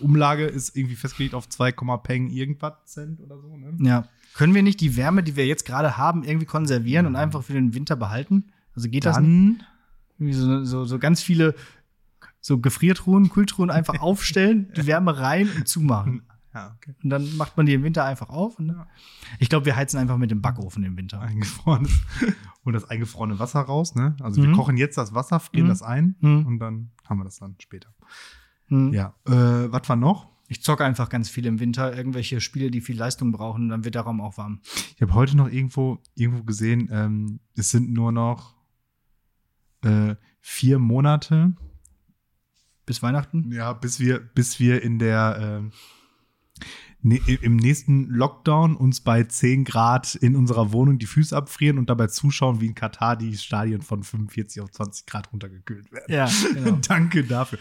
Umlage 0.01 0.45
ist 0.45 0.75
irgendwie 0.75 0.95
festgelegt 0.95 1.35
auf 1.35 1.47
2, 1.47 1.71
Peng 2.03 2.29
irgendwas 2.29 2.73
Cent 2.85 3.19
oder 3.19 3.39
so. 3.39 3.55
Ne? 3.57 3.77
Ja. 3.79 4.07
Können 4.33 4.53
wir 4.53 4.63
nicht 4.63 4.81
die 4.81 4.95
Wärme, 4.95 5.23
die 5.23 5.35
wir 5.35 5.45
jetzt 5.45 5.65
gerade 5.65 5.97
haben, 5.97 6.23
irgendwie 6.23 6.45
konservieren 6.45 7.05
und 7.05 7.15
einfach 7.15 7.43
für 7.43 7.53
den 7.53 7.73
Winter 7.73 7.95
behalten? 7.95 8.51
Also 8.75 8.89
geht 8.89 9.05
Dann 9.05 9.13
das 9.13 9.23
nicht? 10.19 10.35
So, 10.35 10.63
so, 10.63 10.85
so 10.85 10.99
ganz 10.99 11.21
viele 11.21 11.55
so 12.41 12.59
Gefriertruhen, 12.59 13.29
Kühltruhen 13.29 13.69
einfach 13.69 13.99
aufstellen, 14.01 14.71
die 14.75 14.85
Wärme 14.87 15.17
rein 15.19 15.49
und 15.55 15.67
zumachen. 15.67 16.23
Ja, 16.51 16.75
okay. 16.75 16.95
Und 17.03 17.11
dann 17.11 17.37
macht 17.37 17.57
man 17.57 17.67
die 17.67 17.75
im 17.75 17.83
Winter 17.83 18.05
einfach 18.05 18.29
auf. 18.29 18.59
Ja. 18.59 18.87
Ich 19.37 19.49
glaube, 19.49 19.67
wir 19.67 19.75
heizen 19.75 19.99
einfach 19.99 20.17
mit 20.17 20.31
dem 20.31 20.41
Backofen 20.41 20.83
im 20.83 20.97
Winter. 20.97 21.21
Eingefrorenes. 21.21 21.91
Und 22.63 22.73
das 22.73 22.85
eingefrorene 22.85 23.37
Wasser 23.37 23.61
raus, 23.61 23.93
ne? 23.93 24.15
Also 24.19 24.41
mhm. 24.41 24.47
wir 24.47 24.55
kochen 24.55 24.75
jetzt 24.75 24.97
das 24.97 25.13
Wasser, 25.13 25.39
frieren 25.39 25.67
mhm. 25.67 25.69
das 25.69 25.81
ein 25.83 26.15
mhm. 26.19 26.45
und 26.45 26.59
dann 26.59 26.91
haben 27.07 27.19
wir 27.19 27.23
das 27.23 27.37
dann 27.37 27.55
später. 27.59 27.93
Mhm. 28.69 28.93
Ja. 28.93 29.15
Äh, 29.25 29.71
was 29.71 29.87
war 29.89 29.95
noch? 29.95 30.29
Ich 30.47 30.63
zocke 30.63 30.83
einfach 30.83 31.09
ganz 31.09 31.29
viel 31.29 31.45
im 31.45 31.59
Winter, 31.59 31.95
irgendwelche 31.95 32.41
Spiele, 32.41 32.71
die 32.71 32.81
viel 32.81 32.97
Leistung 32.97 33.31
brauchen, 33.31 33.69
dann 33.69 33.83
wird 33.83 33.93
der 33.95 34.01
Raum 34.01 34.19
auch 34.19 34.37
warm. 34.37 34.61
Ich 34.95 35.01
habe 35.01 35.13
heute 35.13 35.37
noch 35.37 35.47
irgendwo, 35.47 35.99
irgendwo 36.15 36.43
gesehen, 36.43 36.89
ähm, 36.91 37.39
es 37.55 37.69
sind 37.69 37.91
nur 37.91 38.11
noch 38.11 38.55
äh, 39.83 40.15
vier 40.41 40.79
Monate. 40.79 41.53
Bis 42.87 43.03
Weihnachten? 43.03 43.51
Ja, 43.51 43.73
bis 43.73 43.99
wir, 43.99 44.19
bis 44.19 44.59
wir 44.59 44.81
in 44.81 44.97
der 44.97 45.61
äh, 45.69 46.65
ne, 47.01 47.19
im 47.41 47.55
nächsten 47.55 48.09
Lockdown 48.09 48.75
uns 48.75 49.01
bei 49.01 49.23
10 49.23 49.63
Grad 49.63 50.15
in 50.15 50.35
unserer 50.35 50.71
Wohnung 50.71 50.97
die 50.97 51.05
Füße 51.05 51.35
abfrieren 51.35 51.77
und 51.77 51.89
dabei 51.89 52.07
zuschauen, 52.07 52.61
wie 52.61 52.67
in 52.67 52.75
Katar 52.75 53.15
die 53.15 53.37
Stadien 53.37 53.81
von 53.81 54.03
45 54.03 54.61
auf 54.61 54.71
20 54.71 55.05
Grad 55.05 55.31
runtergekühlt 55.31 55.91
werden. 55.91 56.11
Ja, 56.11 56.27
genau. 56.53 56.79
Danke 56.87 57.23
dafür. 57.23 57.59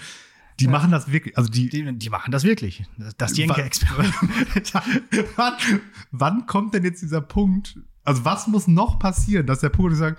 Die 0.60 0.64
ja. 0.64 0.70
machen 0.70 0.90
das 0.90 1.10
wirklich, 1.12 1.36
also 1.38 1.50
die, 1.50 1.68
die, 1.68 1.98
die 1.98 2.10
machen 2.10 2.32
das 2.32 2.44
wirklich. 2.44 2.84
Das 3.16 3.36
Jenke-Experiment. 3.36 4.14
wann, 5.36 5.54
wann 6.10 6.46
kommt 6.46 6.74
denn 6.74 6.84
jetzt 6.84 7.02
dieser 7.02 7.20
Punkt? 7.20 7.78
Also 8.04 8.24
was 8.24 8.46
muss 8.48 8.66
noch 8.66 8.98
passieren, 8.98 9.46
dass 9.46 9.60
der 9.60 9.68
Punkt 9.68 9.96
sagt, 9.96 10.18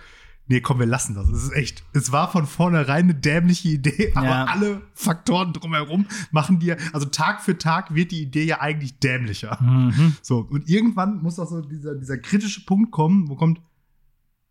nee, 0.49 0.61
komm, 0.61 0.79
wir 0.79 0.85
lassen 0.85 1.13
das. 1.13 1.29
Es 1.29 1.43
ist 1.43 1.53
echt, 1.53 1.83
es 1.93 2.11
war 2.11 2.29
von 2.31 2.45
vornherein 2.45 3.05
eine 3.05 3.15
dämliche 3.15 3.69
Idee, 3.69 4.11
aber 4.15 4.27
Ja. 4.27 4.45
alle 4.45 4.81
Faktoren 4.93 5.53
drumherum 5.53 6.05
machen 6.31 6.59
dir, 6.59 6.77
also 6.91 7.05
Tag 7.07 7.41
für 7.41 7.57
Tag 7.57 7.93
wird 7.95 8.11
die 8.11 8.21
Idee 8.21 8.43
ja 8.43 8.59
eigentlich 8.59 8.99
dämlicher. 8.99 9.61
Mhm. 9.61 10.15
So, 10.21 10.39
und 10.39 10.67
irgendwann 10.67 11.21
muss 11.21 11.39
auch 11.39 11.49
so 11.49 11.61
dieser, 11.61 11.95
dieser 11.95 12.17
kritische 12.17 12.65
Punkt 12.65 12.91
kommen, 12.91 13.29
wo 13.29 13.35
kommt, 13.35 13.61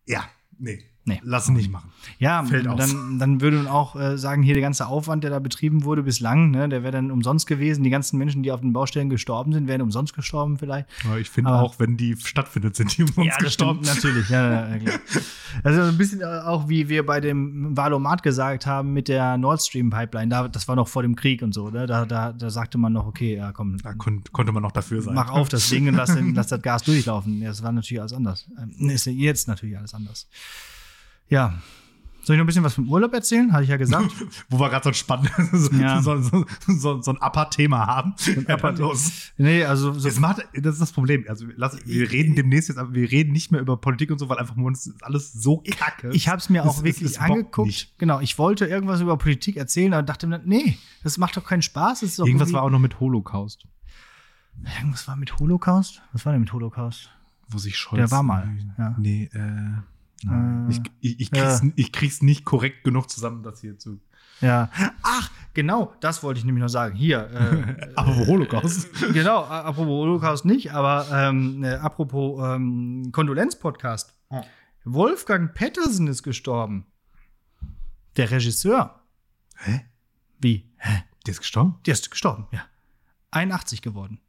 ja, 0.06 0.24
nee, 0.58 0.82
Nee. 1.08 1.20
lass 1.24 1.48
nicht 1.48 1.70
machen. 1.70 1.90
Ja, 2.18 2.42
Fällt 2.44 2.68
aus. 2.68 2.78
dann, 2.78 3.18
dann 3.18 3.40
würde 3.40 3.56
man 3.58 3.66
auch 3.66 3.96
äh, 3.96 4.16
sagen, 4.18 4.42
hier 4.42 4.54
der 4.54 4.62
ganze 4.62 4.86
Aufwand, 4.86 5.24
der 5.24 5.30
da 5.30 5.38
betrieben 5.38 5.84
wurde 5.84 6.02
bislang, 6.02 6.50
ne, 6.50 6.68
der 6.68 6.82
wäre 6.82 6.92
dann 6.92 7.10
umsonst 7.10 7.46
gewesen. 7.46 7.82
Die 7.82 7.90
ganzen 7.90 8.18
Menschen, 8.18 8.42
die 8.42 8.52
auf 8.52 8.60
den 8.60 8.72
Baustellen 8.72 9.08
gestorben 9.10 9.52
sind, 9.52 9.66
wären 9.68 9.82
umsonst 9.82 10.14
gestorben 10.14 10.58
vielleicht. 10.58 10.88
Aber 11.04 11.18
ich 11.18 11.28
finde 11.30 11.50
auch, 11.52 11.78
wenn 11.78 11.96
die 11.96 12.16
stattfindet, 12.16 12.76
sind 12.76 12.96
die 12.96 13.02
umsonst 13.02 13.30
das 13.36 13.44
gestorben. 13.44 13.82
stimmt 13.84 13.96
natürlich. 14.04 14.28
Ja, 14.28 14.50
ja, 14.50 14.68
ja, 14.68 14.78
klar. 14.78 14.98
Also 15.64 15.80
ein 15.82 15.96
bisschen 15.96 16.20
äh, 16.20 16.24
auch, 16.24 16.68
wie 16.68 16.88
wir 16.90 17.04
bei 17.06 17.20
dem 17.20 17.76
Valomat 17.76 18.22
gesagt 18.22 18.66
haben 18.66 18.92
mit 18.92 19.08
der 19.08 19.38
Nord 19.38 19.62
Stream 19.62 19.88
Pipeline. 19.90 20.28
Da, 20.28 20.46
das 20.46 20.68
war 20.68 20.76
noch 20.76 20.88
vor 20.88 21.02
dem 21.02 21.16
Krieg 21.16 21.40
und 21.42 21.54
so. 21.54 21.70
Ne? 21.70 21.86
Da, 21.86 22.04
da, 22.04 22.32
da 22.32 22.50
sagte 22.50 22.76
man 22.76 22.92
noch, 22.92 23.06
okay, 23.06 23.36
ja, 23.36 23.50
komm, 23.52 23.78
Da 23.78 23.94
kon 23.94 24.22
konnte 24.30 24.52
man 24.52 24.62
noch 24.62 24.72
dafür 24.72 25.00
sein. 25.00 25.14
mach 25.14 25.30
auf 25.30 25.48
das 25.48 25.68
Ding 25.70 25.88
und 25.88 25.94
lass, 25.94 26.14
den, 26.14 26.34
lass 26.36 26.48
das 26.48 26.60
Gas 26.60 26.82
durchlaufen. 26.82 27.40
Ja, 27.40 27.48
das 27.48 27.62
war 27.62 27.72
natürlich 27.72 28.00
alles 28.00 28.12
anders. 28.12 28.46
Ähm, 28.60 28.90
ist 28.90 29.06
ja 29.06 29.12
jetzt 29.12 29.48
natürlich 29.48 29.76
alles 29.78 29.94
anders. 29.94 30.28
Ja. 31.28 31.54
Soll 32.22 32.34
ich 32.36 32.38
noch 32.38 32.44
ein 32.44 32.46
bisschen 32.48 32.64
was 32.64 32.74
vom 32.74 32.86
Urlaub 32.90 33.14
erzählen? 33.14 33.50
Hatte 33.54 33.62
ich 33.62 33.70
ja 33.70 33.78
gesagt. 33.78 34.10
Wo 34.50 34.58
wir 34.60 34.68
gerade 34.68 34.82
so 34.84 34.90
ein 34.90 34.94
spannendes, 34.94 35.50
so, 35.52 35.72
Ja. 35.76 36.02
so, 36.02 36.20
so, 36.20 36.44
so, 36.66 37.00
so 37.00 37.10
ein 37.12 37.16
Upper-Thema 37.22 37.86
haben. 37.86 38.14
Upper- 38.46 38.72
Los. 38.72 39.32
nee, 39.38 39.64
also 39.64 39.94
so, 39.94 40.06
Das, 40.08 40.20
macht, 40.20 40.46
das 40.52 40.74
ist 40.74 40.80
das 40.82 40.92
Problem. 40.92 41.24
Also, 41.26 41.46
lass, 41.56 41.78
wir 41.86 42.10
reden 42.10 42.34
demnächst 42.34 42.68
jetzt, 42.68 42.76
aber 42.76 42.92
wir 42.92 43.10
reden 43.10 43.32
nicht 43.32 43.50
mehr 43.50 43.62
über 43.62 43.78
Politik 43.78 44.10
und 44.10 44.18
so, 44.18 44.28
weil 44.28 44.36
einfach 44.38 44.56
uns 44.56 44.86
ist 44.88 45.02
alles 45.02 45.32
so 45.32 45.62
kacke. 45.78 46.10
Ich 46.12 46.28
habe 46.28 46.36
es 46.38 46.50
mir 46.50 46.64
auch 46.66 46.76
es- 46.78 46.84
wirklich 46.84 47.14
bockt 47.16 47.30
angeguckt. 47.30 47.94
Genau, 47.96 48.20
ich 48.20 48.36
wollte 48.38 48.66
irgendwas 48.66 49.00
über 49.00 49.16
Politik 49.16 49.56
erzählen, 49.56 49.94
aber 49.94 50.02
dachte 50.02 50.26
mir, 50.26 50.42
nee, 50.44 50.76
das 51.04 51.16
macht 51.16 51.34
doch 51.36 51.44
keinen 51.44 51.62
Spaß. 51.62 52.00
Das 52.00 52.16
doch 52.16 52.26
Irgendwas 52.26 52.52
war 52.52 52.62
auch 52.62 52.70
noch 52.70 52.78
mit 52.80 53.00
Holocaust. 53.00 53.64
Irgendwas 54.78 55.08
war 55.08 55.16
mit 55.16 55.38
Holocaust? 55.38 56.02
Was 56.12 56.26
war 56.26 56.32
denn 56.32 56.40
mit 56.42 56.52
Holocaust? 56.52 57.08
Wo 57.48 57.56
sich 57.56 57.78
Scholz. 57.78 58.00
Der 58.00 58.10
war 58.10 58.22
mal, 58.22 58.50
ja. 58.76 58.94
Nee, 58.98 59.30
äh. 59.32 59.78
Äh, 60.24 60.70
ich, 60.70 60.80
ich, 61.00 61.20
ich, 61.20 61.30
krieg's, 61.30 61.62
ja. 61.62 61.70
ich 61.76 61.92
krieg's 61.92 62.22
nicht 62.22 62.44
korrekt 62.44 62.84
genug 62.84 63.08
zusammen, 63.10 63.42
das 63.42 63.60
hier 63.60 63.78
zu. 63.78 64.00
Ja. 64.40 64.70
Ach, 65.02 65.30
genau, 65.54 65.94
das 66.00 66.22
wollte 66.22 66.38
ich 66.38 66.44
nämlich 66.44 66.62
noch 66.62 66.68
sagen. 66.68 66.94
Hier. 66.96 67.28
Äh, 67.30 67.92
Aber 67.96 68.16
Holocaust. 68.26 68.88
genau, 69.12 69.42
a- 69.42 69.62
apropos 69.62 69.88
Holocaust 69.88 70.44
nicht, 70.44 70.72
aber 70.72 71.06
ähm, 71.12 71.64
äh, 71.64 71.74
apropos 71.74 72.40
ähm, 72.44 73.10
Kondolenz-Podcast. 73.12 74.14
Ah. 74.30 74.42
Wolfgang 74.84 75.54
Pettersen 75.54 76.06
ist 76.06 76.22
gestorben. 76.22 76.86
Der 78.16 78.30
Regisseur. 78.30 79.02
Hä? 79.56 79.86
Wie? 80.40 80.70
Hä? 80.76 81.02
Der 81.26 81.32
ist 81.32 81.38
gestorben? 81.40 81.78
Der 81.86 81.94
ist 81.94 82.10
gestorben, 82.10 82.46
ja. 82.52 82.62
81 83.32 83.82
geworden. 83.82 84.20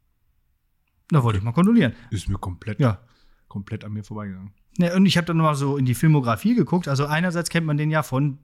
Da 1.08 1.22
wollte 1.22 1.38
ich 1.38 1.44
mal 1.44 1.52
kondolieren. 1.52 1.94
Ist 2.10 2.28
mir 2.28 2.38
komplett, 2.38 2.78
Ja. 2.80 3.00
komplett 3.48 3.84
an 3.84 3.92
mir 3.92 4.04
vorbeigegangen. 4.04 4.52
Ja, 4.78 4.94
und 4.96 5.06
ich 5.06 5.16
habe 5.16 5.26
dann 5.26 5.36
noch 5.36 5.44
mal 5.44 5.54
so 5.54 5.76
in 5.76 5.84
die 5.84 5.94
Filmografie 5.94 6.54
geguckt. 6.54 6.88
Also 6.88 7.06
einerseits 7.06 7.50
kennt 7.50 7.66
man 7.66 7.76
den 7.76 7.90
ja 7.90 8.02
von 8.02 8.38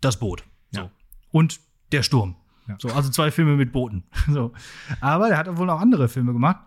Das 0.00 0.18
Boot. 0.18 0.44
So. 0.72 0.80
Ja. 0.82 0.90
Und 1.32 1.60
Der 1.92 2.02
Sturm. 2.02 2.36
Ja. 2.68 2.76
So, 2.80 2.88
also 2.88 3.10
zwei 3.10 3.30
Filme 3.30 3.56
mit 3.56 3.72
Booten. 3.72 4.04
So. 4.32 4.52
Aber 5.00 5.28
der 5.28 5.36
hat 5.38 5.56
wohl 5.58 5.68
auch 5.70 5.80
andere 5.80 6.08
Filme 6.08 6.32
gemacht. 6.32 6.58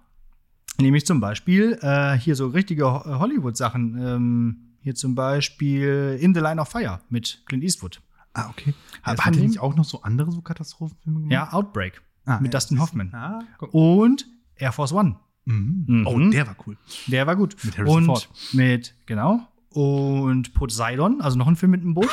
Nämlich 0.79 1.05
zum 1.05 1.19
Beispiel 1.19 1.77
äh, 1.81 2.17
hier 2.17 2.35
so 2.35 2.47
richtige 2.47 2.85
Ho- 2.85 3.03
Hollywood-Sachen. 3.19 3.97
Ähm, 3.99 4.57
hier 4.81 4.93
zum 4.95 5.15
Beispiel 5.15 6.17
In 6.21 6.33
the 6.35 6.39
Line 6.39 6.61
of 6.61 6.69
Fire 6.69 7.01
mit 7.09 7.41
Clint 7.47 7.63
Eastwood. 7.63 8.01
Ah, 8.33 8.49
okay. 8.49 8.73
Aber 9.01 9.25
hat 9.25 9.35
er 9.35 9.41
nicht 9.41 9.59
auch 9.59 9.75
noch 9.75 9.85
so 9.85 10.03
andere 10.03 10.31
so 10.31 10.41
Katastrophenfilme 10.41 11.19
gemacht? 11.21 11.31
Ja, 11.33 11.51
Outbreak 11.53 12.01
Ah, 12.25 12.39
mit 12.39 12.53
ja, 12.53 12.59
Dustin 12.59 12.79
Hoffman. 12.79 13.11
Ah. 13.13 13.39
Und 13.71 14.27
Air 14.55 14.71
Force 14.71 14.93
One. 14.93 15.15
Mhm. 15.47 15.85
Mhm. 15.87 16.07
Oh, 16.07 16.19
der 16.29 16.45
war 16.47 16.55
cool. 16.65 16.77
Der 17.07 17.25
war 17.25 17.35
gut. 17.35 17.55
Mit 17.63 17.77
Harrison 17.77 17.97
und 17.97 18.05
Ford. 18.05 18.29
mit, 18.53 18.95
genau. 19.05 19.47
Und 19.69 20.53
Poseidon, 20.53 21.21
also 21.21 21.37
noch 21.37 21.47
ein 21.47 21.55
Film 21.55 21.71
mit 21.71 21.81
einem 21.81 21.93
Boot. 21.93 22.09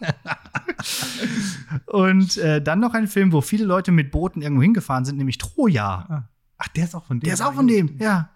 und 1.86 2.36
äh, 2.38 2.60
dann 2.60 2.80
noch 2.80 2.94
ein 2.94 3.06
Film, 3.06 3.32
wo 3.32 3.40
viele 3.40 3.64
Leute 3.64 3.92
mit 3.92 4.10
Booten 4.10 4.42
irgendwo 4.42 4.62
hingefahren 4.62 5.04
sind, 5.04 5.18
nämlich 5.18 5.38
Troja. 5.38 6.06
Ah. 6.08 6.28
Ach, 6.58 6.68
der 6.68 6.84
ist 6.84 6.94
auch 6.94 7.04
von 7.04 7.20
dem. 7.20 7.24
Der 7.24 7.34
ist 7.34 7.40
auch 7.40 7.54
von 7.54 7.66
dem, 7.68 7.98
ja. 7.98 8.30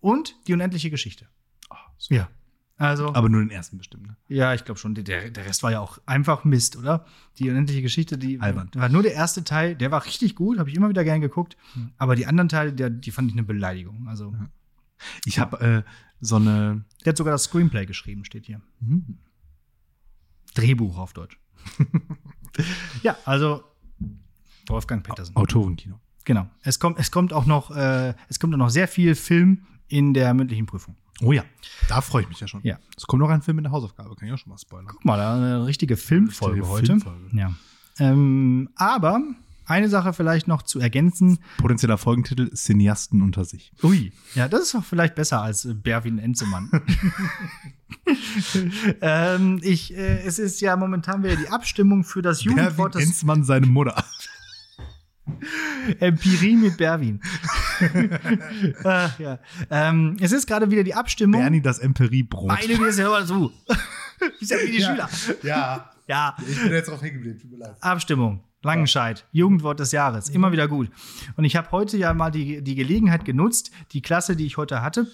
Und 0.00 0.36
die 0.46 0.54
unendliche 0.54 0.90
Geschichte. 0.90 1.26
So. 1.98 2.14
Ja. 2.14 2.28
Also, 2.78 3.14
Aber 3.14 3.28
nur 3.30 3.40
den 3.40 3.50
ersten 3.50 3.78
bestimmt. 3.78 4.06
Ne? 4.06 4.16
ja, 4.28 4.52
ich 4.52 4.64
glaube 4.64 4.78
schon, 4.78 4.94
der, 4.94 5.30
der 5.30 5.46
Rest 5.46 5.62
war 5.62 5.72
ja 5.72 5.80
auch 5.80 5.98
einfach 6.04 6.44
Mist, 6.44 6.76
oder? 6.76 7.06
Die 7.38 7.48
unendliche 7.48 7.80
Geschichte, 7.80 8.18
die 8.18 8.38
Albern. 8.40 8.70
war 8.74 8.90
nur 8.90 9.02
der 9.02 9.14
erste 9.14 9.44
Teil, 9.44 9.74
der 9.74 9.90
war 9.90 10.04
richtig 10.04 10.34
gut, 10.34 10.58
habe 10.58 10.68
ich 10.68 10.76
immer 10.76 10.90
wieder 10.90 11.02
gern 11.02 11.22
geguckt. 11.22 11.56
Hm. 11.72 11.92
Aber 11.96 12.16
die 12.16 12.26
anderen 12.26 12.50
Teile, 12.50 12.74
der, 12.74 12.90
die 12.90 13.10
fand 13.10 13.28
ich 13.28 13.34
eine 13.34 13.44
Beleidigung. 13.44 14.08
Also, 14.08 14.34
Ich 15.24 15.38
habe 15.38 15.60
äh, 15.60 15.82
so 16.20 16.36
eine. 16.36 16.84
der 17.04 17.12
hat 17.12 17.16
sogar 17.16 17.32
das 17.32 17.44
Screenplay 17.44 17.86
geschrieben, 17.86 18.24
steht 18.24 18.46
hier. 18.46 18.60
Hm. 18.80 19.18
Drehbuch 20.54 20.98
auf 20.98 21.12
Deutsch. 21.12 21.38
ja, 23.02 23.16
also 23.24 23.62
Wolfgang 24.68 25.02
Petersen. 25.04 25.34
Autorenkino. 25.36 25.98
Genau. 26.24 26.48
Es 26.62 26.80
kommt, 26.80 26.98
es 26.98 27.10
kommt 27.10 27.32
auch 27.32 27.46
noch, 27.46 27.70
äh, 27.74 28.14
es 28.28 28.40
kommt 28.40 28.54
auch 28.54 28.58
noch 28.58 28.70
sehr 28.70 28.88
viel 28.88 29.14
Film 29.14 29.66
in 29.88 30.12
der 30.12 30.34
mündlichen 30.34 30.66
Prüfung. 30.66 30.96
Oh 31.22 31.32
ja, 31.32 31.44
da 31.88 32.00
freue 32.00 32.22
ich 32.22 32.28
mich 32.28 32.40
ja 32.40 32.48
schon. 32.48 32.60
Ja. 32.62 32.78
Es 32.96 33.06
kommt 33.06 33.20
noch 33.20 33.30
ein 33.30 33.42
Film 33.42 33.56
mit 33.56 33.64
der 33.64 33.72
Hausaufgabe, 33.72 34.14
kann 34.16 34.28
ich 34.28 34.34
auch 34.34 34.38
schon 34.38 34.50
mal 34.50 34.58
spoilern. 34.58 34.86
Guck 34.88 35.04
mal, 35.04 35.16
da 35.16 35.34
eine 35.34 35.66
richtige 35.66 35.96
Filmfolge 35.96 36.56
Richtige 36.56 36.68
heute. 36.68 36.86
Filmfolge. 36.86 37.36
Ja. 37.36 37.54
Ähm, 37.98 38.68
aber 38.74 39.22
eine 39.64 39.88
Sache 39.88 40.12
vielleicht 40.12 40.46
noch 40.46 40.62
zu 40.62 40.78
ergänzen. 40.78 41.38
Potenzieller 41.58 41.98
Folgentitel: 41.98 42.50
Cineasten 42.54 43.22
unter 43.22 43.44
sich. 43.44 43.72
Ui, 43.82 44.12
ja, 44.34 44.48
das 44.48 44.62
ist 44.62 44.74
doch 44.74 44.84
vielleicht 44.84 45.14
besser 45.14 45.42
als 45.42 45.64
äh, 45.64 45.74
Berwin 45.74 46.18
Enzemann. 46.18 46.70
ähm, 49.00 49.60
ich, 49.62 49.96
äh, 49.96 50.22
es 50.22 50.38
ist 50.38 50.60
ja 50.60 50.76
momentan 50.76 51.22
wieder 51.24 51.36
die 51.36 51.48
Abstimmung 51.48 52.04
für 52.04 52.22
das 52.22 52.44
Jugendwort 52.44 52.92
Berwin 52.92 53.08
des 53.08 53.08
Enzmann, 53.08 53.42
seine 53.44 53.66
Mutter. 53.66 54.04
Empirie 56.00 56.56
mit 56.56 56.76
Berwin. 56.76 57.20
Ach, 58.84 59.18
ja. 59.18 59.38
ähm, 59.70 60.16
es 60.20 60.32
ist 60.32 60.46
gerade 60.46 60.70
wieder 60.70 60.84
die 60.84 60.94
Abstimmung. 60.94 61.40
Bernie, 61.40 61.60
das 61.60 61.78
Emperiebrot. 61.78 62.48
Meine 62.48 62.78
wir 62.78 62.92
hör 62.92 63.10
mal 63.10 63.26
zu. 63.26 63.52
Ist 64.40 64.50
ja 64.50 64.56
wie 64.58 64.72
die 64.72 64.82
Schüler. 64.82 65.08
Ja, 65.42 65.90
Ja, 66.08 66.36
ich 66.48 66.62
bin 66.62 66.72
jetzt 66.72 66.88
drauf 66.88 67.02
hängen 67.02 67.14
geblieben, 67.14 67.38
tut 67.38 67.50
mir 67.50 67.58
leid. 67.58 67.76
Abstimmung. 67.80 68.40
Langenscheid, 68.62 69.24
Jugendwort 69.30 69.78
des 69.78 69.92
Jahres, 69.92 70.28
immer 70.28 70.50
wieder 70.50 70.66
gut. 70.66 70.90
Und 71.36 71.44
ich 71.44 71.54
habe 71.54 71.70
heute 71.70 71.96
ja 71.96 72.12
mal 72.14 72.30
die, 72.30 72.62
die 72.62 72.74
Gelegenheit 72.74 73.24
genutzt, 73.24 73.70
die 73.92 74.02
Klasse, 74.02 74.34
die 74.34 74.46
ich 74.46 74.56
heute 74.56 74.82
hatte, 74.82 75.06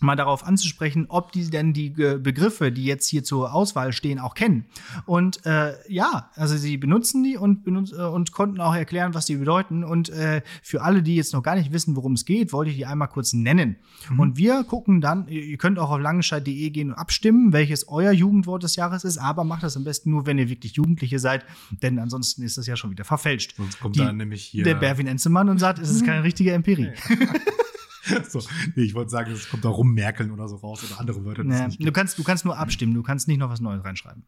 mal 0.00 0.16
darauf 0.16 0.46
anzusprechen, 0.46 1.06
ob 1.08 1.32
die 1.32 1.48
denn 1.50 1.72
die 1.72 1.90
Begriffe, 1.90 2.70
die 2.72 2.84
jetzt 2.84 3.06
hier 3.08 3.24
zur 3.24 3.52
Auswahl 3.54 3.92
stehen, 3.92 4.18
auch 4.18 4.34
kennen. 4.34 4.64
Und 5.06 5.44
äh, 5.46 5.74
ja, 5.88 6.30
also 6.34 6.56
sie 6.56 6.76
benutzen 6.76 7.22
die 7.24 7.36
und, 7.36 7.64
benutz, 7.64 7.92
äh, 7.92 7.96
und 8.02 8.32
konnten 8.32 8.60
auch 8.60 8.74
erklären, 8.74 9.14
was 9.14 9.26
die 9.26 9.36
bedeuten. 9.36 9.84
Und 9.84 10.08
äh, 10.10 10.42
für 10.62 10.82
alle, 10.82 11.02
die 11.02 11.16
jetzt 11.16 11.32
noch 11.32 11.42
gar 11.42 11.56
nicht 11.56 11.72
wissen, 11.72 11.96
worum 11.96 12.12
es 12.12 12.24
geht, 12.24 12.52
wollte 12.52 12.70
ich 12.70 12.76
die 12.76 12.86
einmal 12.86 13.08
kurz 13.08 13.32
nennen. 13.32 13.76
Und 14.16 14.36
wir 14.36 14.64
gucken 14.64 15.00
dann, 15.00 15.28
ihr 15.28 15.56
könnt 15.58 15.78
auch 15.78 15.90
auf 15.90 16.00
langenscheid.de 16.00 16.70
gehen 16.70 16.90
und 16.90 16.94
abstimmen, 16.98 17.52
welches 17.52 17.88
euer 17.88 18.12
Jugendwort 18.12 18.62
des 18.62 18.76
Jahres 18.76 19.04
ist, 19.04 19.18
aber 19.18 19.44
macht 19.44 19.62
das 19.62 19.76
am 19.76 19.84
besten 19.84 20.10
nur, 20.10 20.26
wenn 20.26 20.38
ihr 20.38 20.48
wirklich 20.48 20.74
Jugendliche 20.74 21.18
seid, 21.18 21.44
denn 21.82 21.98
ansonsten 21.98 22.42
ist 22.42 22.58
das 22.58 22.66
ja 22.66 22.76
schon 22.76 22.90
wieder 22.90 23.04
verfälscht. 23.04 23.54
Sonst 23.56 23.80
kommt 23.80 23.96
Die- 23.96 24.00
da 24.00 24.12
nämlich 24.12 24.44
hier. 24.44 24.64
Der 24.64 24.74
Berwin 24.74 25.06
Enzemann 25.06 25.48
und 25.48 25.58
sagt, 25.58 25.78
es 25.78 25.90
ist 25.90 26.04
keine 26.06 26.22
richtige 26.24 26.52
Empirie. 26.52 26.90
so, 28.28 28.40
nee, 28.74 28.82
ich 28.82 28.94
wollte 28.94 29.10
sagen, 29.10 29.32
es 29.32 29.48
kommt 29.48 29.64
da 29.64 29.68
rummerkeln 29.68 30.30
oder 30.30 30.48
so 30.48 30.56
raus 30.56 30.82
oder 30.84 31.00
andere 31.00 31.24
Wörter. 31.24 31.42
die 31.44 31.50
es 31.50 31.58
Ja, 31.58 31.66
nicht 31.66 31.80
du, 31.80 31.84
gibt. 31.84 31.96
kannst, 31.96 32.18
du 32.18 32.22
kannst 32.24 32.44
nur 32.44 32.56
abstimmen, 32.56 32.94
du 32.94 33.02
kannst 33.02 33.28
nicht 33.28 33.38
noch 33.38 33.50
was 33.50 33.60
Neues 33.60 33.84
reinschreiben. 33.84 34.24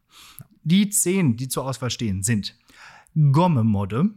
Die 0.63 0.89
zehn, 0.89 1.37
die 1.37 1.47
zur 1.47 1.65
Auswahl 1.65 1.89
stehen, 1.89 2.23
sind 2.23 2.57
Gomme-Mode 3.31 4.11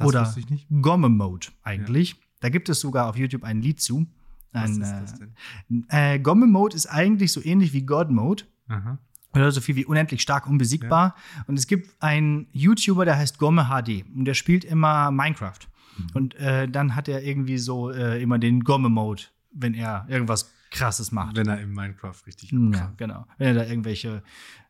oder. 0.00 0.34
Gomme-Mode 0.80 1.48
eigentlich. 1.62 2.16
Da 2.40 2.48
gibt 2.48 2.68
es 2.68 2.80
sogar 2.80 3.08
auf 3.08 3.16
YouTube 3.16 3.44
ein 3.44 3.62
Lied 3.62 3.80
zu. 3.80 4.06
Was 4.52 4.70
Ein, 4.70 4.82
ist 4.82 4.92
das 4.92 5.14
denn? 5.18 5.34
Äh, 5.88 6.18
Gomme-Mode 6.20 6.76
ist 6.76 6.86
eigentlich 6.86 7.32
so 7.32 7.42
ähnlich 7.42 7.72
wie 7.72 7.82
God-Mode. 7.82 8.44
Aha. 8.68 8.98
Oder 9.32 9.50
so 9.50 9.60
viel 9.60 9.74
wie 9.74 9.84
unendlich 9.84 10.22
stark 10.22 10.46
unbesiegbar. 10.46 11.16
Und 11.48 11.58
es 11.58 11.66
gibt 11.66 11.90
einen 12.00 12.46
YouTuber, 12.52 13.04
der 13.04 13.16
heißt 13.16 13.38
Gomme 13.38 13.64
HD. 13.64 14.04
Und 14.14 14.26
der 14.26 14.34
spielt 14.34 14.64
immer 14.64 15.10
Minecraft. 15.10 15.58
Mhm. 15.96 16.06
Und 16.14 16.34
äh, 16.36 16.68
dann 16.68 16.94
hat 16.94 17.08
er 17.08 17.22
irgendwie 17.22 17.58
so 17.58 17.90
äh, 17.90 18.22
immer 18.22 18.38
den 18.38 18.60
Gomme-Mode, 18.64 19.22
wenn 19.52 19.74
er 19.74 20.06
irgendwas 20.08 20.50
krasses 20.70 21.12
macht. 21.12 21.36
Wenn 21.36 21.48
er 21.48 21.60
im 21.60 21.72
Minecraft 21.72 22.16
richtig 22.26 22.50
Ja, 22.52 22.92
genau. 22.96 23.26
Wenn 23.38 23.48
er 23.48 23.54
da 23.54 23.64
irgendwelche 23.70 24.22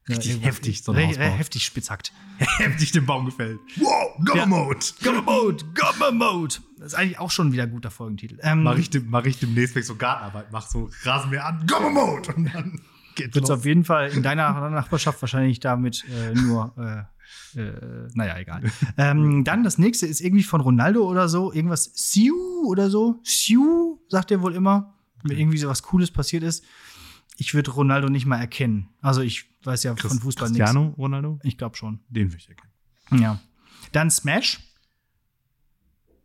Richtig 0.06 0.26
äh, 0.26 0.34
irgendwas- 0.34 0.46
heftig 0.48 0.82
so 0.82 0.92
ein 0.92 0.98
re- 0.98 1.06
Haus 1.06 1.16
re- 1.18 1.28
baut. 1.30 1.38
heftig 1.38 1.64
spitzhackt. 1.64 2.12
heftig 2.58 2.92
den 2.92 3.06
Baum 3.06 3.24
gefällt. 3.24 3.58
Wow, 3.76 4.18
Go 4.22 4.37
Ja. 4.37 4.44
Mode. 4.44 4.78
Gomme 5.02 5.22
Mode, 5.22 5.64
Gomme 5.74 6.12
Mode. 6.12 6.56
Das 6.76 6.88
ist 6.88 6.94
eigentlich 6.94 7.18
auch 7.18 7.30
schon 7.30 7.52
wieder 7.52 7.62
ein 7.62 7.70
guter 7.70 7.90
Folgentitel. 7.90 8.38
Ähm, 8.42 8.62
Mach 8.64 8.76
ich, 8.76 8.90
dem, 8.90 9.08
mach 9.08 9.24
ich 9.24 9.38
demnächst, 9.38 9.82
so 9.84 9.94
Gartenarbeit 9.96 10.52
mache, 10.52 10.68
so 10.70 10.90
Rasenmäher 11.04 11.46
an, 11.46 11.66
Go 11.66 11.88
Mode. 11.88 12.34
Und 12.34 12.52
dann 12.54 12.80
Geht 13.14 13.34
Wird 13.34 13.48
auf 13.50 13.64
jeden 13.64 13.84
Fall 13.84 14.10
in 14.10 14.22
deiner 14.24 14.68
Nachbarschaft 14.70 15.22
wahrscheinlich 15.22 15.60
damit 15.60 16.04
äh, 16.10 16.34
nur, 16.34 16.74
äh, 17.56 18.08
naja, 18.14 18.38
egal. 18.38 18.62
ähm, 18.96 19.44
dann 19.44 19.64
das 19.64 19.78
nächste 19.78 20.06
ist 20.06 20.20
irgendwie 20.20 20.42
von 20.42 20.60
Ronaldo 20.60 21.08
oder 21.08 21.28
so, 21.28 21.52
irgendwas 21.52 21.90
Siu 21.94 22.34
oder 22.66 22.90
so. 22.90 23.20
Siu, 23.22 23.98
sagt 24.08 24.30
er 24.30 24.42
wohl 24.42 24.54
immer, 24.54 24.94
wenn 25.22 25.38
irgendwie 25.38 25.58
so 25.58 25.68
was 25.68 25.82
Cooles 25.82 26.10
passiert 26.10 26.42
ist. 26.42 26.64
Ich 27.37 27.54
würde 27.54 27.72
Ronaldo 27.72 28.08
nicht 28.08 28.26
mal 28.26 28.38
erkennen. 28.38 28.88
Also 29.00 29.20
ich 29.20 29.46
weiß 29.64 29.82
ja 29.82 29.94
Christ, 29.94 30.14
von 30.14 30.22
Fußball 30.22 30.50
nichts. 30.50 30.64
Cristiano 30.64 30.94
Ronaldo? 30.96 31.40
Ich 31.42 31.58
glaube 31.58 31.76
schon. 31.76 32.00
Den 32.08 32.28
würde 32.30 32.38
ich 32.38 32.48
erkennen. 32.48 32.72
Ja. 33.22 33.40
Dann 33.92 34.10
Smash. 34.10 34.60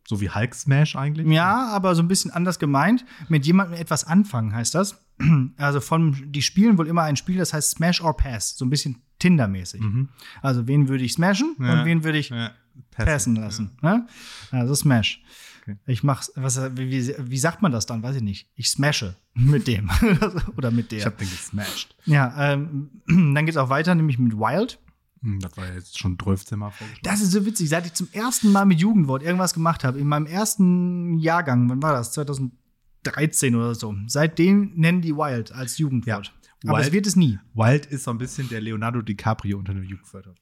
So 0.06 0.20
wie 0.20 0.30
Hulk 0.30 0.54
Smash 0.54 0.96
eigentlich? 0.96 1.26
Ja, 1.28 1.68
aber 1.68 1.94
so 1.94 2.02
ein 2.02 2.08
bisschen 2.08 2.30
anders 2.30 2.58
gemeint. 2.58 3.04
Mit 3.28 3.46
jemandem 3.46 3.80
etwas 3.80 4.04
anfangen 4.04 4.54
heißt 4.54 4.74
das. 4.74 5.02
Also 5.58 5.80
von, 5.80 6.32
die 6.32 6.40
spielen 6.40 6.78
wohl 6.78 6.88
immer 6.88 7.02
ein 7.02 7.14
Spiel, 7.14 7.36
das 7.36 7.52
heißt 7.52 7.72
Smash 7.72 8.00
or 8.00 8.16
Pass. 8.16 8.56
So 8.56 8.64
ein 8.64 8.70
bisschen 8.70 9.02
Tinder-mäßig. 9.20 9.80
Mhm. 9.80 10.08
Also 10.42 10.66
wen 10.66 10.88
würde 10.88 11.04
ich 11.04 11.12
smashen 11.12 11.54
ja. 11.60 11.72
und 11.72 11.86
wen 11.86 12.02
würde 12.02 12.18
ich 12.18 12.30
ja. 12.30 12.50
passen 12.90 13.36
lassen. 13.36 13.70
Ja. 13.82 13.98
Ne? 13.98 14.06
Also 14.50 14.74
Smash. 14.74 15.22
Okay. 15.62 15.76
Ich 15.86 16.02
mach's, 16.02 16.32
was, 16.36 16.58
wie, 16.76 17.14
wie 17.18 17.38
sagt 17.38 17.62
man 17.62 17.70
das 17.72 17.86
dann? 17.86 18.02
Weiß 18.02 18.16
ich 18.16 18.22
nicht. 18.22 18.48
Ich 18.54 18.70
smashe 18.70 19.14
mit 19.34 19.66
dem. 19.66 19.90
Oder 20.56 20.70
mit 20.70 20.90
der. 20.90 20.98
Ich 20.98 21.06
hab 21.06 21.18
den 21.18 21.30
gesmashed. 21.30 21.94
Ja, 22.06 22.52
ähm, 22.52 22.90
dann 23.06 23.46
geht's 23.46 23.58
auch 23.58 23.68
weiter, 23.68 23.94
nämlich 23.94 24.18
mit 24.18 24.34
Wild. 24.34 24.78
Hm, 25.22 25.40
das 25.40 25.56
war 25.56 25.66
ja 25.66 25.74
jetzt 25.74 25.98
schon 25.98 26.18
12 26.18 26.52
Mal. 26.52 26.72
Das 27.02 27.20
ist 27.20 27.32
so 27.32 27.44
witzig. 27.44 27.68
Seit 27.68 27.86
ich 27.86 27.92
zum 27.92 28.08
ersten 28.12 28.52
Mal 28.52 28.64
mit 28.64 28.80
Jugendwort 28.80 29.22
irgendwas 29.22 29.54
gemacht 29.54 29.84
habe, 29.84 29.98
in 29.98 30.06
meinem 30.06 30.26
ersten 30.26 31.18
Jahrgang, 31.18 31.68
wann 31.68 31.82
war 31.82 31.92
das? 31.92 32.12
2013 32.12 33.54
oder 33.54 33.74
so. 33.74 33.94
Seitdem 34.06 34.72
nennen 34.76 35.02
die 35.02 35.14
Wild 35.14 35.52
als 35.52 35.78
Jugendwort. 35.78 36.32
Aber 36.66 36.78
Wild, 36.78 36.86
es 36.86 36.92
wird 36.92 37.06
es 37.06 37.16
nie. 37.16 37.38
Wild 37.54 37.86
ist 37.86 38.04
so 38.04 38.10
ein 38.10 38.18
bisschen 38.18 38.48
der 38.48 38.60
Leonardo 38.60 39.00
DiCaprio 39.02 39.58
unter 39.58 39.72
den 39.72 39.84
Jugendwörtern. 39.84 40.34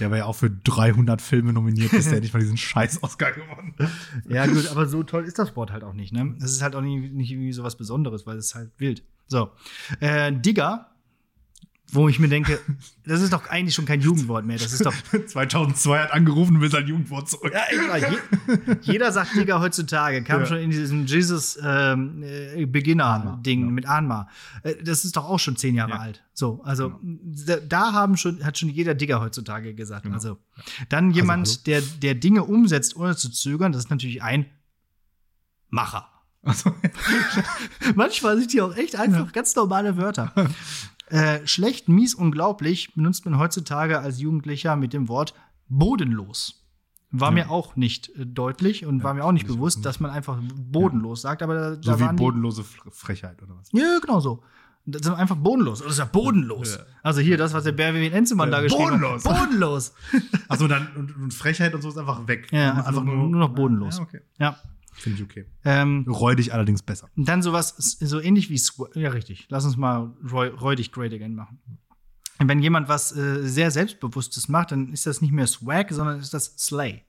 Der 0.00 0.10
war 0.10 0.18
ja 0.18 0.24
auch 0.24 0.34
für 0.34 0.50
300 0.50 1.22
Filme 1.22 1.52
nominiert, 1.52 1.92
ist 1.92 2.10
der 2.10 2.20
nicht 2.20 2.34
mal 2.34 2.40
diesen 2.40 2.56
scheiß 2.56 3.02
Oscar 3.02 3.32
gewonnen. 3.32 3.74
Ja, 4.28 4.46
gut, 4.46 4.66
aber 4.68 4.86
so 4.86 5.04
toll 5.04 5.24
ist 5.24 5.38
das 5.38 5.54
Wort 5.54 5.70
halt 5.70 5.84
auch 5.84 5.94
nicht, 5.94 6.12
ne? 6.12 6.34
Es 6.38 6.52
ist 6.52 6.62
halt 6.62 6.74
auch 6.74 6.80
nicht, 6.80 7.12
nicht 7.12 7.30
irgendwie 7.30 7.52
so 7.52 7.62
was 7.62 7.76
Besonderes, 7.76 8.26
weil 8.26 8.38
es 8.38 8.54
halt 8.54 8.72
wild. 8.78 9.04
So. 9.28 9.50
Äh, 10.00 10.32
Digger 10.32 10.91
wo 11.92 12.08
ich 12.08 12.18
mir 12.18 12.28
denke, 12.28 12.58
das 13.04 13.20
ist 13.20 13.32
doch 13.32 13.48
eigentlich 13.48 13.74
schon 13.74 13.84
kein 13.84 14.00
Jugendwort 14.00 14.46
mehr. 14.46 14.56
Das 14.56 14.72
ist 14.72 14.84
doch 14.84 14.94
2002 15.26 15.98
hat 15.98 16.12
angerufen 16.12 16.56
und 16.56 16.62
will 16.62 16.70
sein 16.70 16.86
Jugendwort 16.86 17.28
zurück. 17.28 17.52
Ja, 17.52 17.96
je, 17.96 18.16
jeder 18.80 19.12
sagt 19.12 19.36
Digger 19.36 19.60
heutzutage. 19.60 20.22
Kam 20.24 20.40
ja. 20.40 20.46
schon 20.46 20.56
in 20.58 20.70
diesem 20.70 21.06
Jesus 21.06 21.58
ähm, 21.62 22.22
äh, 22.22 22.64
Beginner 22.64 23.38
Ding 23.44 23.66
ja. 23.66 23.70
mit 23.70 23.86
Anma. 23.86 24.28
Äh, 24.62 24.76
das 24.82 25.04
ist 25.04 25.16
doch 25.16 25.28
auch 25.28 25.38
schon 25.38 25.56
zehn 25.56 25.74
Jahre 25.74 25.92
ja. 25.92 25.98
alt. 25.98 26.24
So, 26.32 26.62
also 26.64 26.98
da, 27.02 27.56
da, 27.56 27.92
haben 27.92 28.16
schon 28.16 28.42
hat 28.42 28.56
schon 28.56 28.70
jeder 28.70 28.94
Digger 28.94 29.20
heutzutage 29.20 29.74
gesagt. 29.74 30.04
Genau. 30.04 30.14
Also 30.14 30.38
dann 30.88 31.08
also, 31.08 31.16
jemand, 31.16 31.46
also, 31.46 31.60
der 31.66 31.82
der 31.82 32.14
Dinge 32.14 32.44
umsetzt 32.44 32.96
ohne 32.96 33.16
zu 33.16 33.30
zögern. 33.30 33.72
Das 33.72 33.84
ist 33.84 33.90
natürlich 33.90 34.22
ein 34.22 34.46
Macher. 35.68 36.08
Also. 36.44 36.74
Manchmal 37.94 38.36
sind 38.38 38.52
die 38.52 38.60
auch 38.60 38.76
echt 38.76 38.96
einfach 38.96 39.32
ganz 39.32 39.54
normale 39.54 39.96
Wörter. 39.96 40.32
Äh, 41.12 41.46
schlecht, 41.46 41.90
mies, 41.90 42.14
unglaublich 42.14 42.94
benutzt 42.94 43.26
man 43.26 43.38
heutzutage 43.38 44.00
als 44.00 44.18
Jugendlicher 44.18 44.76
mit 44.76 44.94
dem 44.94 45.08
Wort 45.08 45.34
bodenlos. 45.68 46.64
War 47.10 47.28
ja. 47.28 47.44
mir 47.44 47.50
auch 47.50 47.76
nicht 47.76 48.08
äh, 48.16 48.24
deutlich 48.24 48.86
und 48.86 49.00
ja, 49.00 49.04
war 49.04 49.12
mir 49.12 49.22
auch 49.22 49.32
nicht 49.32 49.46
bewusst, 49.46 49.84
dass 49.84 50.00
man 50.00 50.10
einfach 50.10 50.38
bodenlos 50.40 51.22
ja. 51.22 51.28
sagt. 51.28 51.42
Aber 51.42 51.54
da, 51.54 51.74
so 51.74 51.80
da 51.82 52.00
wie 52.00 52.16
bodenlose 52.16 52.64
Frechheit 52.64 53.42
oder 53.42 53.58
was? 53.58 53.68
Ja, 53.72 53.98
genau 54.00 54.20
so. 54.20 54.42
Das 54.86 55.02
ist 55.02 55.08
einfach 55.10 55.36
bodenlos. 55.36 55.80
Das 55.80 55.92
ist 55.92 55.98
ja 55.98 56.06
bodenlos. 56.06 56.78
Also 57.02 57.20
hier, 57.20 57.36
das, 57.36 57.52
was 57.52 57.64
der 57.64 57.72
Berwin 57.72 58.10
Enzemann 58.10 58.50
da 58.50 58.62
geschrieben 58.62 59.00
bodenlos. 59.00 59.24
hat. 59.26 59.38
Bodenlos. 59.38 59.92
Also 60.48 60.66
dann 60.66 60.88
und, 60.96 61.14
und, 61.14 61.34
Frechheit 61.34 61.74
und 61.74 61.82
so 61.82 61.90
ist 61.90 61.98
einfach 61.98 62.26
weg. 62.26 62.48
Ja, 62.52 62.70
einfach, 62.70 62.86
einfach 62.86 63.04
nur, 63.04 63.16
nur, 63.16 63.38
noch 63.38 63.54
bodenlos. 63.54 63.98
Ja, 63.98 64.02
okay. 64.02 64.20
ja. 64.38 64.56
Finde 64.92 65.18
ich 65.18 65.24
okay. 65.24 65.46
Ähm, 65.64 66.06
räudig 66.08 66.52
allerdings 66.52 66.82
besser. 66.82 67.08
Dann 67.16 67.42
sowas, 67.42 67.74
so 67.76 68.20
ähnlich 68.20 68.50
wie 68.50 68.58
Swag. 68.58 68.94
Ja, 68.94 69.10
richtig. 69.10 69.46
Lass 69.48 69.64
uns 69.64 69.76
mal 69.76 70.14
räudig 70.22 70.92
Great 70.92 71.12
Again 71.12 71.34
machen. 71.34 71.60
Wenn 72.38 72.60
jemand 72.60 72.88
was 72.88 73.14
äh, 73.16 73.46
sehr 73.46 73.70
Selbstbewusstes 73.70 74.48
macht, 74.48 74.72
dann 74.72 74.92
ist 74.92 75.06
das 75.06 75.20
nicht 75.20 75.32
mehr 75.32 75.46
Swag, 75.46 75.92
sondern 75.92 76.18
ist 76.20 76.34
das 76.34 76.56
Slay. 76.58 77.04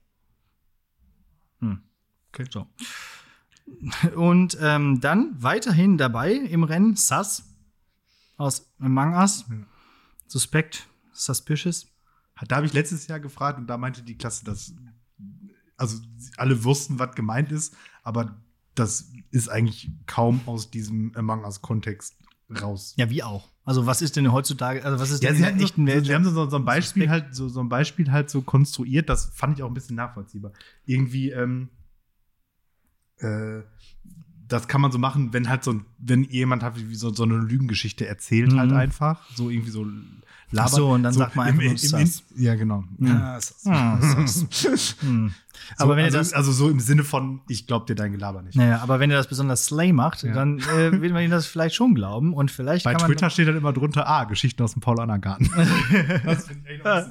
Hm. 1.60 1.82
Okay. 2.28 2.46
So. 2.50 2.66
Und 4.16 4.56
ähm, 4.60 5.00
dann 5.00 5.42
weiterhin 5.42 5.98
dabei 5.98 6.32
im 6.32 6.64
Rennen 6.64 6.96
Sus 6.96 7.44
aus 8.36 8.72
Among 8.78 9.14
Us. 9.14 9.44
Ja. 9.48 9.56
Suspect, 10.26 10.88
Suspicious. 11.12 11.86
Da 12.48 12.56
habe 12.56 12.66
ich 12.66 12.72
letztes 12.72 13.06
Jahr 13.06 13.20
gefragt 13.20 13.58
und 13.58 13.66
da 13.68 13.78
meinte 13.78 14.02
die 14.02 14.18
Klasse, 14.18 14.44
dass 14.44 14.74
also 15.76 15.98
alle 16.36 16.64
wussten, 16.64 16.98
was 16.98 17.14
gemeint 17.14 17.52
ist, 17.52 17.76
aber 18.02 18.36
das 18.74 19.10
ist 19.30 19.48
eigentlich 19.48 19.90
kaum 20.06 20.40
aus 20.46 20.70
diesem 20.70 21.14
Among 21.14 21.44
Us-Kontext 21.44 22.16
raus. 22.60 22.94
Ja, 22.96 23.10
wie 23.10 23.22
auch. 23.22 23.50
Also 23.64 23.86
was 23.86 24.02
ist 24.02 24.16
denn 24.16 24.30
heutzutage, 24.30 24.84
also 24.84 25.00
was 25.00 25.10
ist 25.10 25.22
ja, 25.22 25.30
denn 25.30 25.38
in 25.38 25.56
der 25.56 25.64
echten 25.64 25.86
so, 25.86 25.92
Welt? 25.92 26.06
Sie 26.06 26.14
haben 26.14 26.24
so, 26.24 26.50
so 26.50 26.56
ein 26.56 26.64
Beispiel 26.64 27.08
halt, 27.08 27.34
so, 27.34 27.48
so 27.48 27.60
ein 27.60 27.68
Beispiel 27.68 28.12
halt 28.12 28.28
so 28.28 28.42
konstruiert, 28.42 29.08
das 29.08 29.26
fand 29.26 29.56
ich 29.56 29.62
auch 29.62 29.68
ein 29.68 29.74
bisschen 29.74 29.96
nachvollziehbar. 29.96 30.52
Irgendwie, 30.84 31.30
ähm, 31.30 31.70
äh, 33.18 33.62
das 34.46 34.68
kann 34.68 34.82
man 34.82 34.92
so 34.92 34.98
machen, 34.98 35.32
wenn 35.32 35.48
halt 35.48 35.64
so, 35.64 35.80
wenn 35.98 36.24
jemand 36.24 36.62
wie 36.76 36.94
so, 36.94 37.12
so 37.14 37.22
eine 37.22 37.38
Lügengeschichte 37.38 38.06
erzählt, 38.06 38.52
halt 38.54 38.70
mhm. 38.70 38.74
halt 38.74 38.82
einfach. 38.82 39.30
So 39.34 39.48
irgendwie 39.48 39.70
so 39.70 39.86
labert. 40.50 40.72
Ach 40.72 40.76
so, 40.76 40.90
und 40.90 41.02
dann 41.02 41.12
so 41.12 41.20
sagt 41.20 41.36
man 41.36 41.48
einfach 41.48 41.62
im, 41.62 41.76
im, 41.76 41.98
im, 41.98 42.42
Ja, 42.42 42.54
genau. 42.54 42.84
Mhm. 42.98 43.06
Ja, 43.06 43.38
mhm. 45.02 45.34
So, 45.78 45.84
aber 45.84 45.96
wenn 45.96 46.04
also, 46.04 46.18
das, 46.18 46.32
also 46.32 46.52
so 46.52 46.68
im 46.68 46.80
Sinne 46.80 47.04
von, 47.04 47.40
ich 47.48 47.66
glaube 47.66 47.86
dir 47.86 47.94
dein 47.94 48.12
Gelaber 48.12 48.42
nicht. 48.42 48.56
Naja, 48.56 48.80
aber 48.82 49.00
wenn 49.00 49.10
er 49.10 49.16
das 49.16 49.28
besonders 49.28 49.66
Slay 49.66 49.92
macht, 49.92 50.22
ja. 50.22 50.34
dann 50.34 50.58
äh, 50.58 51.00
wird 51.00 51.12
man 51.12 51.22
ihm 51.22 51.30
das 51.30 51.46
vielleicht 51.46 51.74
schon 51.74 51.94
glauben 51.94 52.34
und 52.34 52.50
vielleicht. 52.50 52.84
Bei 52.84 52.94
Twitter 52.94 53.30
steht 53.30 53.48
dann 53.48 53.56
immer 53.56 53.72
drunter, 53.72 54.06
ah, 54.06 54.24
Geschichten 54.24 54.62
aus 54.62 54.74
dem 54.74 54.82
Paulaner-Garten. 54.82 55.50
das 56.24 56.48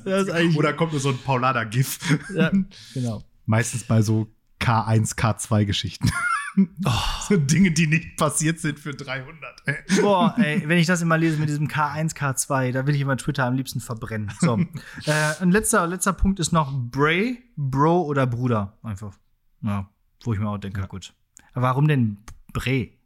das 0.04 0.30
Oder 0.56 0.74
kommt 0.74 0.92
nur 0.92 1.02
so 1.02 1.10
ein 1.10 1.18
Paulaner-GIF. 1.18 2.00
Ja, 2.36 2.52
genau. 2.94 3.24
Meistens 3.46 3.86
bei 3.86 4.02
so 4.02 4.28
K1, 4.60 5.16
K2-Geschichten. 5.16 6.12
Oh. 6.58 6.92
So 7.30 7.38
Dinge, 7.38 7.72
die 7.72 7.88
nicht 7.88 8.18
passiert 8.18 8.60
sind 8.60 8.80
für 8.80 8.94
300. 8.94 9.64
Boah, 10.02 10.36
ey, 10.38 10.68
wenn 10.68 10.78
ich 10.78 10.88
das 10.88 11.02
immer 11.02 11.18
lese 11.18 11.38
mit 11.38 11.48
diesem 11.48 11.70
K1, 11.70 12.16
K2, 12.16 12.74
da 12.74 12.86
will 12.86 12.96
ich 12.96 13.02
immer 13.02 13.16
Twitter 13.16 13.46
am 13.46 13.56
liebsten 13.56 13.80
verbrennen. 13.80 14.30
So. 14.42 14.58
äh, 15.06 15.34
ein 15.40 15.52
letzter, 15.52 15.88
letzter 15.88 16.12
Punkt 16.12 16.42
ist 16.42 16.52
noch 16.52 16.74
Bray, 16.74 17.42
Bro 17.56 18.04
oder 18.04 18.28
Bruder. 18.28 18.78
Einfach. 18.84 19.18
Ja, 19.62 19.90
wo 20.24 20.34
ich 20.34 20.40
mir 20.40 20.50
auch 20.50 20.58
denke, 20.58 20.82
ja. 20.82 20.88
gut. 20.88 21.14
Aber 21.54 21.68
warum 21.68 21.88
denn 21.88 22.18
Bray? 22.52 23.00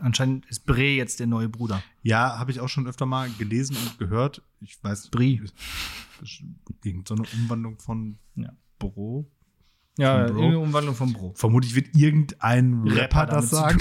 Anscheinend 0.00 0.46
ist 0.46 0.66
Bray 0.66 0.96
jetzt 0.96 1.20
der 1.20 1.28
neue 1.28 1.48
Bruder. 1.48 1.82
Ja, 2.02 2.38
habe 2.38 2.50
ich 2.50 2.60
auch 2.60 2.68
schon 2.68 2.86
öfter 2.88 3.06
mal 3.06 3.30
gelesen 3.30 3.76
und 3.76 3.98
gehört. 3.98 4.42
Ich 4.60 4.82
weiß. 4.82 5.10
Brie. 5.10 5.42
Irgend 6.82 7.08
so 7.08 7.14
eine 7.14 7.24
Umwandlung 7.34 7.78
von 7.78 8.18
ja. 8.34 8.52
Bro. 8.78 9.30
Ja, 9.98 10.20
irgendeine 10.26 10.58
Umwandlung 10.58 10.94
vom 10.94 11.12
Bro. 11.12 11.34
Vermutlich 11.36 11.74
wird 11.74 11.94
irgendein 11.94 12.82
Rapper, 12.86 13.22
Rapper 13.22 13.26
das 13.26 13.50
sagen. 13.50 13.78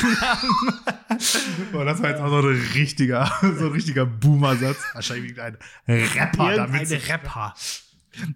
Boah, 1.71 1.86
das 1.86 2.02
war 2.02 2.10
jetzt 2.10 2.21
auch 2.21 2.30
so 2.30 2.50
ein 2.50 2.62
richtiger, 2.74 3.32
so 3.41 3.67
ein 3.67 3.71
richtiger 3.71 4.06
Boomer-Satz. 4.06 4.78
Wahrscheinlich 4.93 5.39
ein 5.41 5.58
Rapper 5.88 6.56
damit. 6.56 6.91
Ein 6.91 7.02
Rapper. 7.08 7.54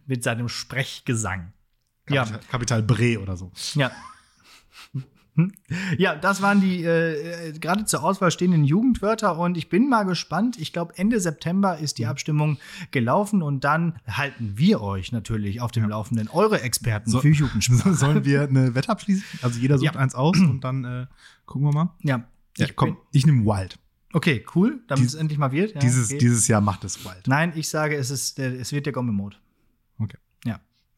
Mit 0.05 0.23
seinem 0.23 0.47
Sprechgesang. 0.47 1.51
Kapital, 2.05 2.39
ja. 2.41 2.47
Kapital 2.49 2.83
Bre 2.83 3.19
oder 3.19 3.35
so. 3.35 3.51
Ja. 3.73 3.91
Ja, 5.97 6.15
das 6.15 6.41
waren 6.41 6.61
die 6.61 6.83
äh, 6.83 7.49
äh, 7.49 7.59
gerade 7.59 7.85
zur 7.85 8.03
Auswahl 8.03 8.31
stehenden 8.31 8.63
Jugendwörter 8.63 9.37
und 9.37 9.57
ich 9.57 9.69
bin 9.69 9.89
mal 9.89 10.03
gespannt. 10.03 10.57
Ich 10.59 10.73
glaube, 10.73 10.93
Ende 10.97 11.19
September 11.19 11.77
ist 11.77 11.97
die 11.97 12.03
hm. 12.03 12.11
Abstimmung 12.11 12.57
gelaufen 12.91 13.41
und 13.41 13.63
dann 13.63 13.99
halten 14.07 14.53
wir 14.55 14.81
euch 14.81 15.11
natürlich 15.11 15.61
auf 15.61 15.71
dem 15.71 15.83
ja. 15.83 15.89
Laufenden, 15.89 16.29
eure 16.29 16.61
Experten 16.61 17.09
so, 17.09 17.19
für 17.19 17.29
Jugendsprache. 17.29 17.93
Sollen 17.93 18.25
wir 18.25 18.43
eine 18.43 18.75
Wette 18.75 18.89
abschließen? 18.89 19.23
Also 19.41 19.59
jeder 19.59 19.77
sucht 19.77 19.95
ja. 19.95 19.99
eins 19.99 20.15
aus 20.15 20.37
und 20.39 20.63
dann 20.63 20.83
äh, 20.85 21.05
gucken 21.45 21.67
wir 21.67 21.73
mal. 21.73 21.93
Ja. 22.01 22.25
Ich, 22.57 22.75
komm, 22.75 22.97
ich 23.11 23.25
nehme 23.25 23.45
Wild. 23.45 23.77
Okay, 24.13 24.45
cool, 24.55 24.81
damit 24.87 25.03
Dies, 25.03 25.13
es 25.13 25.19
endlich 25.19 25.37
mal 25.37 25.51
wird. 25.51 25.73
Ja, 25.73 25.81
dieses, 25.81 26.09
okay. 26.09 26.19
dieses 26.19 26.47
Jahr 26.47 26.61
macht 26.61 26.85
es 26.85 27.03
Wild. 27.03 27.27
Nein, 27.27 27.51
ich 27.55 27.67
sage, 27.67 27.97
es, 27.97 28.11
ist 28.11 28.39
es 28.39 28.71
wird 28.71 28.85
der 28.85 28.93
Gomme-Mode. 28.93 29.35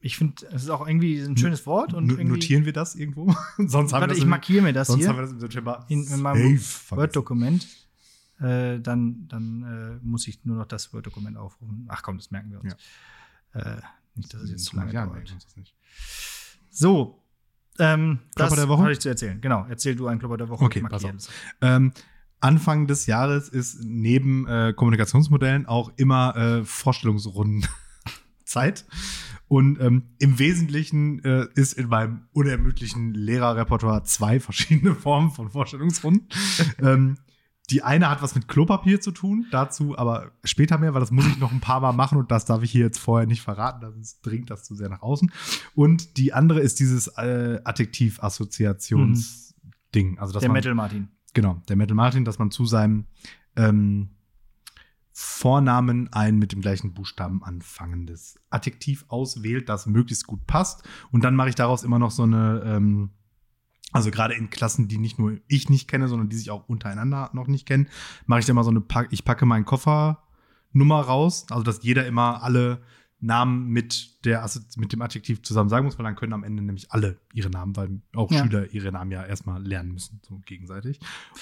Ich 0.00 0.16
finde, 0.16 0.46
es 0.52 0.62
ist 0.62 0.70
auch 0.70 0.86
irgendwie 0.86 1.20
ein 1.20 1.36
schönes 1.36 1.66
Wort. 1.66 1.92
Und 1.92 2.06
Notieren 2.06 2.64
wir 2.64 2.72
das 2.72 2.94
irgendwo? 2.94 3.34
sonst 3.56 3.92
haben 3.92 4.00
Warte, 4.00 4.04
wir 4.04 4.08
das 4.08 4.18
ich 4.18 4.26
markiere 4.26 4.62
mir 4.62 4.72
das 4.72 4.86
sonst 4.88 5.00
hier. 5.00 5.08
Haben 5.08 5.16
wir 5.16 5.22
das 5.22 5.32
im 5.32 5.40
September 5.40 5.86
in, 5.88 6.06
in 6.06 6.20
meinem 6.20 6.58
Word-Dokument. 6.90 7.66
Äh, 8.40 8.78
dann 8.78 9.26
dann 9.26 9.98
äh, 10.00 10.06
muss 10.06 10.28
ich 10.28 10.44
nur 10.44 10.56
noch 10.56 10.66
das 10.66 10.92
Word-Dokument 10.92 11.36
aufrufen. 11.36 11.86
Ach 11.88 12.02
komm, 12.02 12.18
das 12.18 12.30
merken 12.30 12.52
wir 12.52 12.60
uns. 12.60 12.76
Ja. 13.54 13.60
Äh, 13.60 13.80
nicht, 14.14 14.32
dass 14.32 14.42
es 14.42 14.50
jetzt 14.50 14.64
zu 14.64 14.76
lange 14.76 14.92
dauert. 14.92 15.36
So, 16.70 17.22
ähm, 17.78 18.20
Klopper 18.34 18.50
das 18.50 18.58
der 18.58 18.68
Woche? 18.68 18.82
hatte 18.82 18.92
ich 18.92 19.00
zu 19.00 19.08
erzählen. 19.08 19.40
Genau, 19.40 19.66
erzähl 19.68 19.96
du 19.96 20.06
einen 20.06 20.18
Klopper 20.20 20.36
der 20.36 20.48
Woche. 20.48 20.64
Okay, 20.64 20.82
pass 20.88 21.04
auf. 21.04 21.12
Ähm, 21.60 21.92
Anfang 22.40 22.86
des 22.86 23.06
Jahres 23.06 23.48
ist 23.48 23.80
neben 23.82 24.46
äh, 24.46 24.72
Kommunikationsmodellen 24.74 25.66
auch 25.66 25.92
immer 25.96 26.36
äh, 26.36 26.64
Vorstellungsrunden 26.64 27.66
Zeit. 28.44 28.84
Und 29.48 29.80
ähm, 29.80 30.02
im 30.18 30.38
Wesentlichen 30.38 31.24
äh, 31.24 31.46
ist 31.54 31.72
in 31.72 31.88
meinem 31.88 32.28
unermüdlichen 32.32 33.14
Lehrerrepertoire 33.14 34.04
zwei 34.04 34.40
verschiedene 34.40 34.94
Formen 34.94 35.30
von 35.30 35.50
Vorstellungsrunden. 35.50 36.28
ähm, 36.80 37.16
die 37.70 37.82
eine 37.82 38.08
hat 38.08 38.22
was 38.22 38.34
mit 38.34 38.48
Klopapier 38.48 38.98
zu 39.00 39.10
tun, 39.10 39.46
dazu 39.50 39.98
aber 39.98 40.32
später 40.42 40.78
mehr, 40.78 40.94
weil 40.94 41.00
das 41.00 41.10
muss 41.10 41.26
ich 41.26 41.38
noch 41.38 41.52
ein 41.52 41.60
paar 41.60 41.80
Mal 41.80 41.92
machen 41.92 42.16
und 42.16 42.30
das 42.30 42.46
darf 42.46 42.62
ich 42.62 42.70
hier 42.70 42.86
jetzt 42.86 42.98
vorher 42.98 43.26
nicht 43.26 43.42
verraten, 43.42 43.84
sonst 43.92 44.22
dringt 44.22 44.50
das 44.50 44.64
zu 44.64 44.74
sehr 44.74 44.88
nach 44.88 45.02
außen. 45.02 45.30
Und 45.74 46.16
die 46.16 46.32
andere 46.32 46.60
ist 46.60 46.80
dieses 46.80 47.08
äh, 47.18 47.60
Adjektiv-Assoziationsding. 47.64 50.18
Also, 50.18 50.40
der 50.40 50.50
Metal 50.50 50.74
Martin. 50.74 51.08
Genau, 51.34 51.60
der 51.68 51.76
Metal 51.76 51.94
Martin, 51.94 52.24
dass 52.24 52.38
man 52.38 52.50
zu 52.50 52.64
seinem 52.64 53.04
ähm, 53.54 54.12
Vornamen 55.20 56.12
ein 56.12 56.38
mit 56.38 56.52
dem 56.52 56.60
gleichen 56.60 56.94
Buchstaben 56.94 57.42
anfangendes 57.42 58.38
Adjektiv 58.50 59.04
auswählt, 59.08 59.68
das 59.68 59.86
möglichst 59.86 60.28
gut 60.28 60.46
passt. 60.46 60.88
Und 61.10 61.24
dann 61.24 61.34
mache 61.34 61.48
ich 61.48 61.56
daraus 61.56 61.82
immer 61.82 61.98
noch 61.98 62.12
so 62.12 62.22
eine 62.22 62.62
ähm, 62.64 63.10
also 63.90 64.12
gerade 64.12 64.34
in 64.34 64.48
Klassen, 64.48 64.86
die 64.86 64.98
nicht 64.98 65.18
nur 65.18 65.38
ich 65.48 65.70
nicht 65.70 65.88
kenne, 65.88 66.06
sondern 66.06 66.28
die 66.28 66.36
sich 66.36 66.52
auch 66.52 66.68
untereinander 66.68 67.30
noch 67.32 67.48
nicht 67.48 67.66
kennen, 67.66 67.88
mache 68.26 68.38
ich 68.38 68.46
da 68.46 68.54
mal 68.54 68.62
so 68.62 68.70
eine 68.70 68.80
Pack, 68.80 69.08
ich 69.10 69.24
packe 69.24 69.44
meinen 69.44 69.64
Koffernummer 69.64 71.00
raus, 71.00 71.46
also 71.50 71.64
dass 71.64 71.82
jeder 71.82 72.06
immer 72.06 72.44
alle 72.44 72.80
Namen 73.20 73.68
mit 73.68 74.24
der 74.24 74.48
mit 74.76 74.92
dem 74.92 75.02
Adjektiv 75.02 75.42
zusammen 75.42 75.68
sagen 75.68 75.86
muss, 75.86 75.98
weil 75.98 76.04
dann 76.04 76.14
können 76.14 76.32
am 76.32 76.44
Ende 76.44 76.62
nämlich 76.62 76.92
alle 76.92 77.18
ihre 77.32 77.50
Namen, 77.50 77.76
weil 77.76 78.00
auch 78.14 78.30
ja. 78.30 78.42
Schüler 78.42 78.72
ihre 78.72 78.92
Namen 78.92 79.10
ja 79.10 79.24
erstmal 79.24 79.62
lernen 79.62 79.92
müssen, 79.92 80.20
so 80.22 80.40
gegenseitig. 80.46 81.00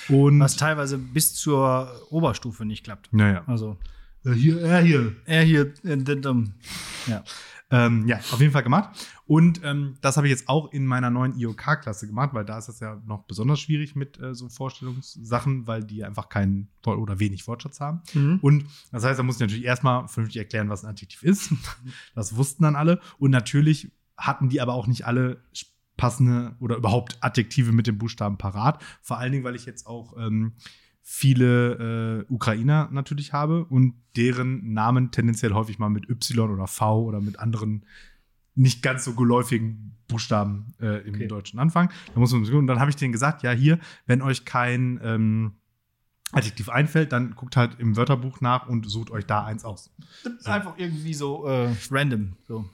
Und 0.09 0.41
Was 0.41 0.57
teilweise 0.57 0.97
bis 0.99 1.35
zur 1.35 1.91
Oberstufe 2.11 2.65
nicht 2.65 2.85
klappt. 2.85 3.12
Naja. 3.12 3.45
Also 3.47 3.77
äh, 4.25 4.33
hier, 4.33 4.61
er 4.61 4.81
hier. 4.81 5.17
Er 5.27 5.43
hier, 5.43 5.73
äh, 5.85 5.97
ja. 7.07 7.25
Ähm, 7.70 8.07
ja, 8.07 8.18
auf 8.18 8.40
jeden 8.40 8.52
Fall 8.52 8.62
gemacht. 8.62 8.90
Und 9.26 9.61
ähm, 9.64 9.96
das 10.00 10.16
habe 10.16 10.29
ich 10.29 10.31
jetzt 10.31 10.48
auch 10.48 10.72
in 10.72 10.87
meiner 10.87 11.11
neuen 11.11 11.37
IOK-Klasse 11.37 12.07
gemacht, 12.07 12.33
weil 12.33 12.44
da 12.44 12.59
ist 12.59 12.68
das 12.68 12.79
ja 12.79 13.02
noch 13.07 13.24
besonders 13.24 13.59
schwierig 13.59 13.96
mit 13.96 14.20
äh, 14.20 14.35
so 14.35 14.48
Vorstellungssachen, 14.48 15.66
weil 15.66 15.83
die 15.83 16.05
einfach 16.05 16.29
keinen 16.29 16.68
oder 16.85 17.18
wenig 17.18 17.48
Wortschatz 17.48 17.81
haben. 17.81 18.02
Mhm. 18.14 18.38
Und 18.40 18.66
das 18.92 19.02
heißt, 19.02 19.18
da 19.18 19.24
muss 19.24 19.37
ich 19.37 19.40
natürlich 19.40 19.64
erstmal 19.64 20.07
vernünftig 20.07 20.38
erklären, 20.38 20.68
was 20.68 20.85
ein 20.85 20.90
Adjektiv 20.90 21.24
ist. 21.24 21.52
das 22.14 22.37
wussten 22.37 22.62
dann 22.62 22.76
alle. 22.76 23.00
Und 23.18 23.33
natürlich 23.33 23.90
hatten 24.16 24.48
die 24.48 24.61
aber 24.61 24.74
auch 24.74 24.87
nicht 24.87 25.05
alle 25.05 25.42
passende 25.96 26.55
oder 26.61 26.76
überhaupt 26.76 27.18
Adjektive 27.20 27.72
mit 27.72 27.88
dem 27.88 27.98
Buchstaben 27.98 28.38
parat. 28.38 28.83
Vor 29.02 29.18
allen 29.18 29.33
Dingen, 29.33 29.44
weil 29.44 29.57
ich 29.57 29.66
jetzt 29.66 29.87
auch 29.87 30.16
ähm, 30.16 30.52
viele 31.09 32.25
äh, 32.29 32.33
Ukrainer 32.33 32.88
natürlich 32.90 33.33
habe 33.33 33.64
und 33.64 33.95
deren 34.16 34.73
Namen 34.73 35.12
tendenziell 35.12 35.53
häufig 35.53 35.79
mal 35.79 35.88
mit 35.88 36.11
Y 36.11 36.51
oder 36.51 36.66
V 36.66 37.05
oder 37.05 37.21
mit 37.21 37.38
anderen 37.38 37.87
nicht 38.57 38.83
ganz 38.83 39.05
so 39.05 39.14
geläufigen 39.14 39.95
Buchstaben 40.09 40.75
äh, 40.81 41.07
im 41.07 41.14
okay. 41.14 41.29
Deutschen 41.29 41.61
anfangen. 41.61 41.90
Da 42.12 42.19
muss 42.19 42.33
man, 42.33 42.45
und 42.45 42.66
dann 42.66 42.81
habe 42.81 42.90
ich 42.90 42.97
denen 42.97 43.12
gesagt, 43.12 43.45
ja, 43.45 43.53
hier, 43.53 43.79
wenn 44.07 44.21
euch 44.21 44.45
kein 44.45 44.99
ähm, 45.01 45.53
Adjektiv 46.33 46.69
einfällt, 46.69 47.12
dann 47.12 47.37
guckt 47.37 47.57
halt 47.57 47.79
im 47.79 47.97
Wörterbuch 47.97 48.40
nach 48.40 48.66
und 48.66 48.90
sucht 48.90 49.12
euch 49.12 49.27
da 49.27 49.45
eins 49.45 49.64
aus. 49.64 49.95
Das 50.25 50.33
ist 50.33 50.49
einfach 50.49 50.77
irgendwie 50.77 51.14
so 51.14 51.47
äh, 51.47 51.73
random. 51.88 52.33
So. 52.49 52.69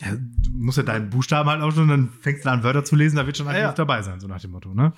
Ja, 0.00 0.14
du 0.14 0.50
musst 0.52 0.76
ja 0.76 0.84
deinen 0.84 1.08
Buchstaben 1.08 1.48
halt 1.48 1.62
auch 1.62 1.72
schon, 1.72 1.88
dann 1.88 2.10
fängst 2.20 2.44
du 2.44 2.50
an, 2.50 2.62
Wörter 2.62 2.84
zu 2.84 2.96
lesen, 2.96 3.16
da 3.16 3.24
wird 3.24 3.38
schon 3.38 3.48
Adjektiv 3.48 3.68
ja, 3.68 3.72
dabei 3.72 4.02
sein, 4.02 4.20
so 4.20 4.26
nach 4.28 4.40
dem 4.40 4.50
Motto. 4.50 4.74
Ne? 4.74 4.92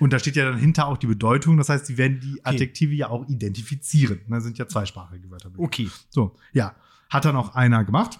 Und 0.00 0.12
da 0.12 0.18
steht 0.18 0.34
ja 0.34 0.44
dann 0.44 0.58
hinter 0.58 0.88
auch 0.88 0.96
die 0.96 1.06
Bedeutung, 1.06 1.56
das 1.56 1.68
heißt, 1.68 1.86
sie 1.86 1.96
werden 1.98 2.18
die 2.18 2.44
Adjektive 2.44 2.90
okay. 2.90 2.98
ja 2.98 3.08
auch 3.10 3.28
identifizieren. 3.28 4.20
Das 4.28 4.42
sind 4.42 4.58
ja 4.58 4.66
zweisprachige 4.66 5.30
Wörter. 5.30 5.52
Okay. 5.56 5.88
So, 6.08 6.34
ja. 6.52 6.74
Hat 7.08 7.24
dann 7.24 7.36
auch 7.36 7.54
einer 7.54 7.84
gemacht. 7.84 8.18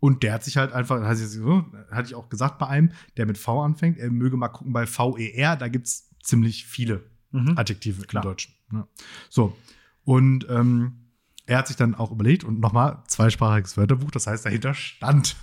Und 0.00 0.22
der 0.22 0.34
hat 0.34 0.44
sich 0.44 0.56
halt 0.56 0.72
einfach, 0.72 1.02
hatte 1.02 2.06
ich 2.06 2.14
auch 2.14 2.28
gesagt 2.28 2.58
bei 2.58 2.66
einem, 2.66 2.92
der 3.16 3.26
mit 3.26 3.38
V 3.38 3.62
anfängt, 3.62 3.98
er 3.98 4.10
möge 4.10 4.36
mal 4.36 4.48
gucken 4.48 4.72
bei 4.72 4.86
VER, 4.86 5.56
da 5.56 5.68
gibt 5.68 5.86
es 5.86 6.10
ziemlich 6.22 6.66
viele 6.66 7.02
mhm. 7.30 7.56
Adjektive 7.56 8.02
Klar. 8.02 8.22
im 8.22 8.30
Deutschen. 8.30 8.54
Ne? 8.70 8.86
So. 9.28 9.56
Und 10.04 10.46
ähm, 10.48 11.07
er 11.48 11.58
hat 11.58 11.66
sich 11.66 11.76
dann 11.76 11.94
auch 11.94 12.10
überlegt 12.12 12.44
und 12.44 12.60
nochmal 12.60 13.02
zweisprachiges 13.06 13.78
Wörterbuch, 13.78 14.10
das 14.10 14.26
heißt, 14.26 14.44
dahinter 14.44 14.74
stand 14.74 15.36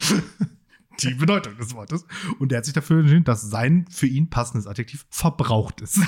die 1.02 1.12
Bedeutung 1.14 1.58
des 1.58 1.74
Wortes. 1.74 2.06
Und 2.38 2.52
er 2.52 2.58
hat 2.58 2.64
sich 2.64 2.72
dafür 2.72 3.00
entschieden, 3.00 3.24
dass 3.24 3.42
sein 3.42 3.84
für 3.90 4.06
ihn 4.06 4.30
passendes 4.30 4.66
Adjektiv 4.66 5.04
verbraucht 5.10 5.82
ist. 5.82 5.98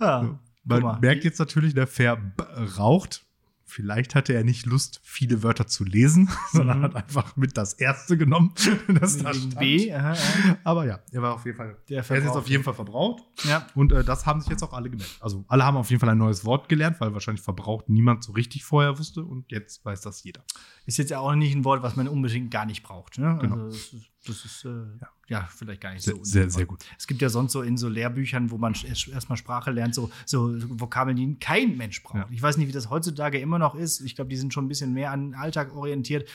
ja, 0.00 0.38
Man 0.62 1.00
merkt 1.00 1.24
jetzt 1.24 1.40
natürlich, 1.40 1.74
der 1.74 1.88
verbraucht 1.88 3.26
Vielleicht 3.66 4.14
hatte 4.14 4.34
er 4.34 4.44
nicht 4.44 4.66
Lust, 4.66 5.00
viele 5.02 5.42
Wörter 5.42 5.66
zu 5.66 5.84
lesen, 5.84 6.30
sondern 6.52 6.78
mhm. 6.78 6.82
hat 6.84 6.96
einfach 6.96 7.36
mit 7.36 7.56
das 7.56 7.74
erste 7.74 8.16
genommen, 8.16 8.52
das 9.00 9.18
da 9.18 9.32
stand. 9.32 9.58
B. 9.58 9.92
Aha, 9.92 10.12
aha. 10.12 10.58
Aber 10.64 10.86
ja, 10.86 11.00
er 11.12 11.22
war 11.22 11.34
auf 11.34 11.44
jeden 11.44 11.56
Fall. 11.56 11.76
Der 11.88 11.98
er 11.98 12.02
ist 12.02 12.24
jetzt 12.24 12.36
auf 12.36 12.48
jeden 12.48 12.62
Fall 12.62 12.74
verbraucht. 12.74 13.22
Ja. 13.44 13.66
Und 13.74 13.92
äh, 13.92 14.04
das 14.04 14.26
haben 14.26 14.40
sich 14.40 14.50
jetzt 14.50 14.62
auch 14.62 14.72
alle 14.72 14.90
gemerkt. 14.90 15.16
Also 15.20 15.44
alle 15.48 15.64
haben 15.64 15.76
auf 15.76 15.90
jeden 15.90 16.00
Fall 16.00 16.10
ein 16.10 16.18
neues 16.18 16.44
Wort 16.44 16.68
gelernt, 16.68 17.00
weil 17.00 17.14
wahrscheinlich 17.14 17.42
verbraucht 17.42 17.88
niemand 17.88 18.24
so 18.24 18.32
richtig 18.32 18.64
vorher 18.64 18.98
wusste 18.98 19.24
und 19.24 19.50
jetzt 19.50 19.84
weiß 19.84 20.00
das 20.02 20.22
jeder. 20.22 20.44
Ist 20.86 20.98
jetzt 20.98 21.10
ja 21.10 21.18
auch 21.18 21.34
nicht 21.34 21.54
ein 21.54 21.64
Wort, 21.64 21.82
was 21.82 21.96
man 21.96 22.08
unbedingt 22.08 22.50
gar 22.50 22.66
nicht 22.66 22.82
braucht. 22.82 23.18
Ne? 23.18 23.38
Genau. 23.40 23.56
Also, 23.56 23.98
das 24.26 24.44
ist, 24.44 24.64
äh, 24.64 24.68
ja. 24.68 25.08
ja. 25.28 25.48
vielleicht 25.54 25.80
gar 25.80 25.92
nicht 25.92 26.02
sehr, 26.02 26.16
so. 26.16 26.24
Sehr, 26.24 26.50
sehr 26.50 26.66
gut. 26.66 26.84
Es 26.98 27.06
gibt 27.06 27.22
ja 27.22 27.28
sonst 27.28 27.52
so 27.52 27.62
in 27.62 27.76
so 27.76 27.88
Lehrbüchern, 27.88 28.50
wo 28.50 28.58
man 28.58 28.74
erstmal 28.74 29.36
Sprache 29.36 29.70
lernt, 29.70 29.94
so, 29.94 30.10
so 30.26 30.54
Vokabeln, 30.80 31.16
die 31.16 31.36
kein 31.36 31.76
Mensch 31.76 32.02
braucht. 32.02 32.16
Ja. 32.16 32.28
Ich 32.30 32.42
weiß 32.42 32.56
nicht, 32.56 32.68
wie 32.68 32.72
das 32.72 32.90
heutzutage 32.90 33.38
immer 33.38 33.58
noch 33.58 33.74
ist. 33.74 34.00
Ich 34.00 34.14
glaube, 34.16 34.30
die 34.30 34.36
sind 34.36 34.52
schon 34.52 34.66
ein 34.66 34.68
bisschen 34.68 34.92
mehr 34.92 35.10
an 35.10 35.30
den 35.30 35.34
Alltag 35.34 35.74
orientiert. 35.74 36.28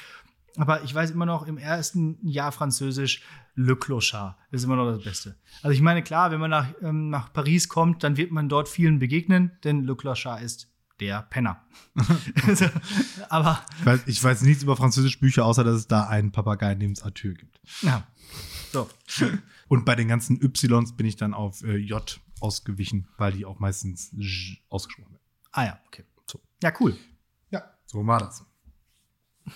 Aber 0.58 0.84
ich 0.84 0.94
weiß 0.94 1.12
immer 1.12 1.26
noch 1.26 1.48
im 1.48 1.58
ersten 1.58 2.18
Jahr 2.28 2.52
Französisch, 2.52 3.22
Le 3.56 3.76
Clochard 3.76 4.36
ist 4.52 4.64
immer 4.64 4.76
noch 4.76 4.92
das 4.92 5.04
Beste. 5.04 5.36
Also 5.62 5.74
ich 5.74 5.82
meine, 5.82 6.02
klar, 6.02 6.32
wenn 6.32 6.40
man 6.40 6.50
nach, 6.50 6.68
ähm, 6.82 7.10
nach 7.10 7.32
Paris 7.34 7.68
kommt, 7.68 8.04
dann 8.04 8.18
wird 8.18 8.32
man 8.32 8.50
dort 8.50 8.70
vielen 8.70 9.00
begegnen, 9.00 9.52
denn 9.64 9.84
Le 9.84 9.96
Clochard 9.96 10.42
ist 10.42 10.69
der 11.00 11.24
Penner. 11.24 11.66
aber 13.30 13.66
ich 13.80 13.86
weiß, 13.86 14.02
ich 14.08 14.24
weiß, 14.24 14.42
nichts 14.42 14.64
über 14.64 14.76
französische 14.76 15.20
Bücher, 15.20 15.46
außer 15.46 15.64
dass 15.64 15.76
es 15.76 15.88
da 15.88 16.08
einen 16.08 16.32
Papagei 16.32 16.74
namens 16.76 17.02
Arthur 17.02 17.34
gibt. 17.34 17.60
Ja. 17.82 18.08
So. 18.72 18.90
Und 19.68 19.86
bei 19.86 19.96
den 19.96 20.08
ganzen 20.08 20.40
Ys 20.42 20.96
bin 20.96 21.06
ich 21.06 21.16
dann 21.16 21.34
auf 21.34 21.64
äh, 21.64 21.78
J 21.78 22.20
ausgewichen, 22.40 23.08
weil 23.18 23.34
die 23.34 23.46
auch 23.46 23.60
meistens 23.60 24.12
ausgesprochen 24.70 25.14
werden. 25.14 25.24
Ah 25.52 25.66
ja, 25.66 25.80
okay. 25.88 26.06
So. 26.28 26.40
Ja, 26.62 26.74
cool. 26.80 26.96
Ja, 27.50 27.64
so 27.86 28.06
war 28.06 28.20
das. 28.20 28.46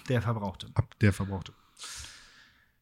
Der 0.09 0.21
Verbrauchte. 0.21 0.69
Ab 0.73 0.99
der 0.99 1.13
Verbrauchte. 1.13 1.53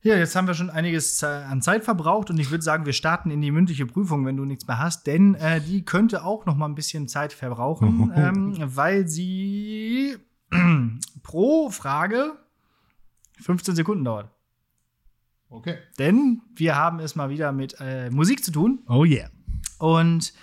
Ja, 0.03 0.15
jetzt 0.15 0.35
haben 0.35 0.47
wir 0.47 0.55
schon 0.55 0.71
einiges 0.71 1.23
an 1.23 1.61
Zeit 1.61 1.83
verbraucht 1.83 2.31
und 2.31 2.39
ich 2.39 2.49
würde 2.49 2.63
sagen, 2.63 2.87
wir 2.87 2.93
starten 2.93 3.29
in 3.29 3.39
die 3.39 3.51
mündliche 3.51 3.85
Prüfung, 3.85 4.25
wenn 4.25 4.35
du 4.35 4.45
nichts 4.45 4.65
mehr 4.67 4.79
hast, 4.79 5.05
denn 5.05 5.35
äh, 5.35 5.61
die 5.61 5.85
könnte 5.85 6.23
auch 6.25 6.47
noch 6.47 6.55
mal 6.55 6.65
ein 6.65 6.73
bisschen 6.73 7.07
Zeit 7.07 7.33
verbrauchen, 7.33 8.11
ähm, 8.15 8.55
weil 8.59 9.07
sie 9.07 10.17
pro 11.23 11.69
Frage 11.69 12.33
15 13.39 13.75
Sekunden 13.75 14.03
dauert. 14.03 14.29
Okay. 15.49 15.77
Denn 15.99 16.41
wir 16.55 16.75
haben 16.75 16.99
es 16.99 17.15
mal 17.15 17.29
wieder 17.29 17.51
mit 17.51 17.75
äh, 17.79 18.09
Musik 18.09 18.43
zu 18.43 18.51
tun. 18.51 18.79
Oh 18.87 19.03
yeah. 19.03 19.29
Und 19.77 20.33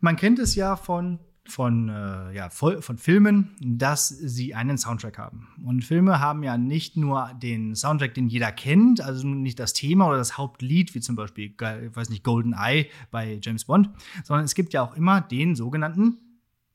man 0.00 0.16
kennt 0.16 0.38
es 0.38 0.54
ja 0.54 0.76
von 0.76 1.18
von, 1.46 1.88
äh, 1.88 2.32
ja, 2.32 2.48
von 2.50 2.98
Filmen, 2.98 3.54
dass 3.60 4.08
sie 4.08 4.54
einen 4.54 4.78
Soundtrack 4.78 5.18
haben. 5.18 5.48
Und 5.64 5.84
Filme 5.84 6.18
haben 6.20 6.42
ja 6.42 6.56
nicht 6.56 6.96
nur 6.96 7.30
den 7.42 7.74
Soundtrack, 7.74 8.14
den 8.14 8.28
jeder 8.28 8.50
kennt, 8.50 9.00
also 9.00 9.26
nicht 9.26 9.58
das 9.58 9.74
Thema 9.74 10.08
oder 10.08 10.16
das 10.16 10.38
Hauptlied, 10.38 10.94
wie 10.94 11.00
zum 11.00 11.16
Beispiel, 11.16 11.54
ich 11.54 11.96
weiß 11.96 12.08
nicht, 12.08 12.24
Golden 12.24 12.54
Eye 12.54 12.86
bei 13.10 13.38
James 13.42 13.66
Bond, 13.66 13.90
sondern 14.24 14.44
es 14.44 14.54
gibt 14.54 14.72
ja 14.72 14.82
auch 14.82 14.96
immer 14.96 15.20
den 15.20 15.54
sogenannten 15.54 16.18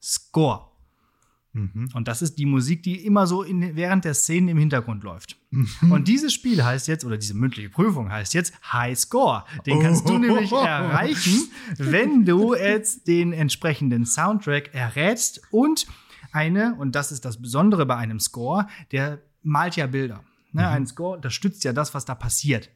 Score. 0.01 0.68
Mhm. 1.53 1.89
Und 1.93 2.07
das 2.07 2.21
ist 2.21 2.37
die 2.37 2.45
Musik, 2.45 2.83
die 2.83 3.05
immer 3.05 3.25
so 3.25 3.43
in, 3.43 3.75
während 3.75 4.05
der 4.05 4.13
Szenen 4.13 4.49
im 4.49 4.57
Hintergrund 4.57 5.03
läuft. 5.03 5.37
Mhm. 5.49 5.91
Und 5.91 6.07
dieses 6.07 6.33
Spiel 6.33 6.63
heißt 6.63 6.87
jetzt, 6.87 7.05
oder 7.05 7.17
diese 7.17 7.33
mündliche 7.33 7.69
Prüfung 7.69 8.11
heißt 8.11 8.33
jetzt 8.33 8.53
High 8.71 8.97
Score. 8.97 9.45
Den 9.65 9.81
kannst 9.81 10.07
du 10.07 10.17
nämlich 10.17 10.51
erreichen, 10.51 11.49
wenn 11.77 12.25
du 12.25 12.53
jetzt 12.53 13.07
den 13.07 13.33
entsprechenden 13.33 14.05
Soundtrack 14.05 14.73
errätst 14.73 15.41
und 15.51 15.87
eine, 16.31 16.75
und 16.75 16.93
das 16.95 17.11
ist 17.11 17.25
das 17.25 17.41
Besondere 17.41 17.85
bei 17.85 17.95
einem 17.95 18.19
Score, 18.19 18.67
der 18.91 19.19
malt 19.41 19.75
ja 19.75 19.87
Bilder. 19.87 20.23
Ne, 20.51 20.61
mhm. 20.61 20.67
Ein 20.67 20.87
Score 20.87 21.15
unterstützt 21.15 21.63
ja 21.63 21.73
das, 21.73 21.93
was 21.93 22.05
da 22.05 22.15
passiert. 22.15 22.69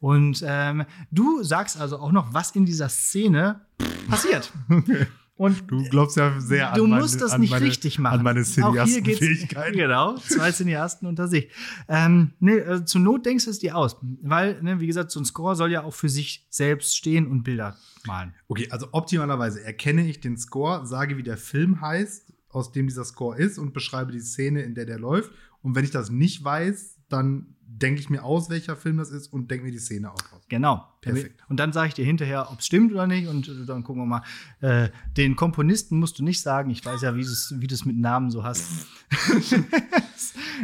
Und 0.00 0.44
ähm, 0.46 0.84
du 1.10 1.42
sagst 1.42 1.80
also 1.80 1.98
auch 1.98 2.12
noch, 2.12 2.34
was 2.34 2.50
in 2.50 2.66
dieser 2.66 2.88
Szene 2.88 3.66
passiert. 4.08 4.52
Und 5.38 5.70
Du 5.70 5.84
glaubst 5.84 6.16
ja 6.16 6.40
sehr 6.40 6.72
du 6.74 6.84
an 6.84 6.90
meine, 6.90 7.02
musst 7.02 7.20
das 7.20 7.30
an 7.30 7.40
nicht 7.40 7.50
meine, 7.50 7.64
richtig 7.64 7.98
machen. 8.00 8.18
An 8.18 8.24
meine 8.24 8.42
Cineastenfähigkeiten. 8.42 9.78
Genau, 9.78 10.16
zwei 10.16 10.50
Cineasten 10.50 11.06
unter 11.06 11.28
sich. 11.28 11.48
Ähm, 11.88 12.32
nee, 12.40 12.56
äh, 12.56 12.84
zur 12.84 13.00
Not 13.00 13.24
denkst 13.24 13.44
du 13.44 13.52
es 13.52 13.60
dir 13.60 13.76
aus. 13.76 13.96
Weil, 14.22 14.60
ne, 14.62 14.80
wie 14.80 14.88
gesagt, 14.88 15.12
so 15.12 15.20
ein 15.20 15.24
Score 15.24 15.54
soll 15.54 15.70
ja 15.70 15.84
auch 15.84 15.94
für 15.94 16.08
sich 16.08 16.46
selbst 16.50 16.96
stehen 16.96 17.28
und 17.28 17.44
Bilder 17.44 17.76
malen. 18.04 18.34
Okay, 18.48 18.66
also 18.70 18.88
optimalerweise 18.90 19.62
erkenne 19.62 20.08
ich 20.08 20.20
den 20.20 20.36
Score, 20.36 20.84
sage, 20.86 21.16
wie 21.16 21.22
der 21.22 21.36
Film 21.36 21.80
heißt, 21.80 22.32
aus 22.48 22.72
dem 22.72 22.88
dieser 22.88 23.04
Score 23.04 23.38
ist 23.38 23.58
und 23.58 23.72
beschreibe 23.72 24.10
die 24.10 24.20
Szene, 24.20 24.62
in 24.62 24.74
der 24.74 24.86
der 24.86 24.98
läuft. 24.98 25.30
Und 25.62 25.76
wenn 25.76 25.84
ich 25.84 25.92
das 25.92 26.10
nicht 26.10 26.42
weiß, 26.42 26.98
dann 27.08 27.54
denke 27.70 28.00
ich 28.00 28.08
mir 28.08 28.24
aus, 28.24 28.48
welcher 28.48 28.76
Film 28.76 28.96
das 28.96 29.10
ist 29.10 29.28
und 29.28 29.50
denke 29.50 29.66
mir 29.66 29.72
die 29.72 29.78
Szene 29.78 30.10
auch 30.10 30.32
aus. 30.32 30.42
Genau. 30.48 30.86
Perfekt. 31.00 31.42
Und 31.48 31.60
dann 31.60 31.72
sage 31.72 31.88
ich 31.88 31.94
dir 31.94 32.04
hinterher, 32.04 32.50
ob 32.50 32.60
es 32.60 32.66
stimmt 32.66 32.92
oder 32.92 33.06
nicht. 33.06 33.28
Und 33.28 33.48
äh, 33.48 33.66
dann 33.66 33.84
gucken 33.84 34.02
wir 34.02 34.06
mal. 34.06 34.22
Äh, 34.60 34.90
den 35.16 35.36
Komponisten 35.36 35.98
musst 35.98 36.18
du 36.18 36.24
nicht 36.24 36.40
sagen. 36.40 36.70
Ich 36.70 36.84
weiß 36.84 37.02
ja, 37.02 37.14
wie 37.14 37.22
du 37.22 37.28
es 37.28 37.54
wie 37.56 37.88
mit 37.88 37.98
Namen 37.98 38.30
so 38.30 38.44
hast. 38.44 38.86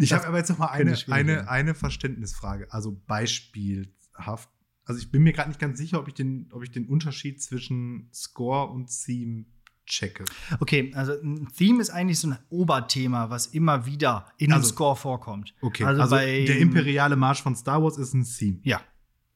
Ich 0.01 0.13
habe 0.13 0.27
aber 0.27 0.39
jetzt 0.39 0.49
noch 0.51 0.59
mal 0.59 0.67
eine, 0.67 0.97
eine, 1.09 1.49
eine 1.49 1.75
Verständnisfrage, 1.75 2.73
also 2.73 3.01
beispielhaft. 3.07 4.49
Also 4.85 5.01
ich 5.01 5.11
bin 5.11 5.23
mir 5.23 5.33
gerade 5.33 5.49
nicht 5.49 5.61
ganz 5.61 5.79
sicher, 5.79 6.01
ob 6.01 6.09
ich, 6.09 6.15
den, 6.15 6.49
ob 6.53 6.65
ich 6.65 6.71
den 6.71 6.87
Unterschied 6.87 7.41
zwischen 7.41 8.11
Score 8.13 8.71
und 8.71 8.89
Theme 8.89 9.47
checke. 9.87 10.24
Okay, 10.61 10.93
also 10.95 11.12
ein 11.22 11.49
Theme 11.57 11.80
ist 11.80 11.91
eigentlich 11.91 12.18
so 12.18 12.28
ein 12.28 12.39
Oberthema, 12.51 13.30
was 13.30 13.47
immer 13.47 13.87
wieder 13.87 14.26
in 14.39 14.49
dem 14.49 14.55
Also- 14.55 14.70
Score 14.70 14.97
vorkommt. 14.97 15.55
Okay, 15.61 15.85
also, 15.85 16.09
bei 16.11 16.45
der 16.47 16.59
imperiale 16.59 17.16
Marsch 17.16 17.43
von 17.43 17.55
Star 17.57 17.82
Wars 17.82 17.99
ist 17.99 18.14
ein 18.14 18.24
Theme. 18.24 18.59
Ja, 18.62 18.80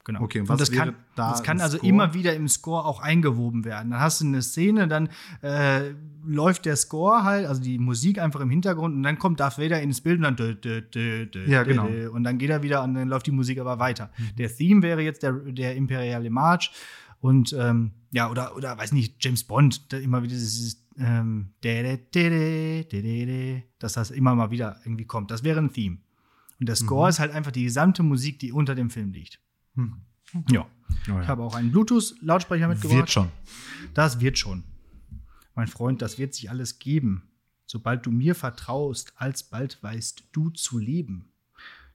genau. 0.04 0.22
Okay, 0.22 0.40
und 0.40 0.44
und 0.44 0.48
was 0.48 0.58
das 0.58 0.72
kann, 0.72 0.94
da 1.16 1.30
das 1.32 1.42
kann 1.42 1.60
also 1.60 1.76
Score? 1.78 1.88
immer 1.88 2.14
wieder 2.14 2.34
im 2.34 2.48
Score 2.48 2.84
auch 2.84 3.00
eingewoben 3.00 3.64
werden. 3.64 3.90
Dann 3.90 4.00
hast 4.00 4.20
du 4.22 4.26
eine 4.26 4.40
Szene, 4.42 4.88
dann 4.88 5.10
äh, 5.42 5.92
läuft 6.24 6.64
der 6.64 6.76
Score 6.76 7.24
halt, 7.24 7.46
also 7.46 7.60
die 7.62 7.78
Musik 7.78 8.18
einfach 8.18 8.40
im 8.40 8.50
Hintergrund 8.50 8.94
und 8.94 9.02
dann 9.02 9.18
kommt 9.18 9.40
Darth 9.40 9.58
Vader 9.58 9.80
ins 9.82 10.00
Bild 10.00 10.16
und 10.16 10.22
dann 10.22 10.36
dö, 10.36 10.54
dö, 10.54 10.80
dö, 10.82 11.44
Ja, 11.46 11.62
genau. 11.62 11.86
und 12.12 12.24
dann 12.24 12.38
geht 12.38 12.50
er 12.50 12.62
wieder 12.62 12.82
und 12.82 12.94
dann 12.94 13.08
läuft 13.08 13.26
die 13.26 13.32
Musik 13.32 13.58
aber 13.60 13.78
weiter. 13.78 14.10
Mhm. 14.16 14.36
Der 14.36 14.54
Theme 14.54 14.82
wäre 14.82 15.02
jetzt 15.02 15.22
der, 15.22 15.32
der 15.32 15.76
imperiale 15.76 16.30
March 16.30 16.70
und 17.20 17.52
ähm, 17.58 17.92
ja, 18.10 18.30
oder, 18.30 18.56
oder 18.56 18.76
weiß 18.76 18.92
nicht, 18.92 19.22
James 19.24 19.44
Bond, 19.44 19.92
immer 19.92 20.22
wieder 20.22 20.34
dieses 20.34 20.84
ähm, 20.98 21.50
dass 23.78 23.92
das 23.92 24.10
immer 24.10 24.34
mal 24.34 24.50
wieder 24.50 24.80
irgendwie 24.84 25.04
kommt. 25.04 25.30
Das 25.30 25.44
wäre 25.44 25.60
ein 25.60 25.72
Theme. 25.72 25.98
Und 26.60 26.68
der 26.68 26.76
Score 26.76 27.06
Mhm. 27.06 27.10
ist 27.10 27.18
halt 27.20 27.32
einfach 27.32 27.52
die 27.52 27.62
gesamte 27.64 28.02
Musik, 28.02 28.38
die 28.40 28.50
unter 28.52 28.74
dem 28.74 28.90
Film 28.90 29.12
liegt. 29.12 29.38
Hm. 29.74 29.96
Ja. 30.50 30.62
Oh 30.62 30.66
ja. 31.06 31.22
Ich 31.22 31.28
habe 31.28 31.42
auch 31.42 31.54
einen 31.54 31.70
Bluetooth-Lautsprecher 31.70 32.68
mitgebracht. 32.68 32.98
Wird 32.98 33.10
schon. 33.10 33.28
Das 33.94 34.20
wird 34.20 34.38
schon. 34.38 34.64
Mein 35.54 35.68
Freund, 35.68 36.02
das 36.02 36.18
wird 36.18 36.34
sich 36.34 36.50
alles 36.50 36.78
geben. 36.78 37.22
Sobald 37.66 38.06
du 38.06 38.10
mir 38.10 38.34
vertraust, 38.34 39.12
alsbald 39.16 39.82
weißt 39.82 40.24
du 40.32 40.50
zu 40.50 40.78
leben. 40.78 41.28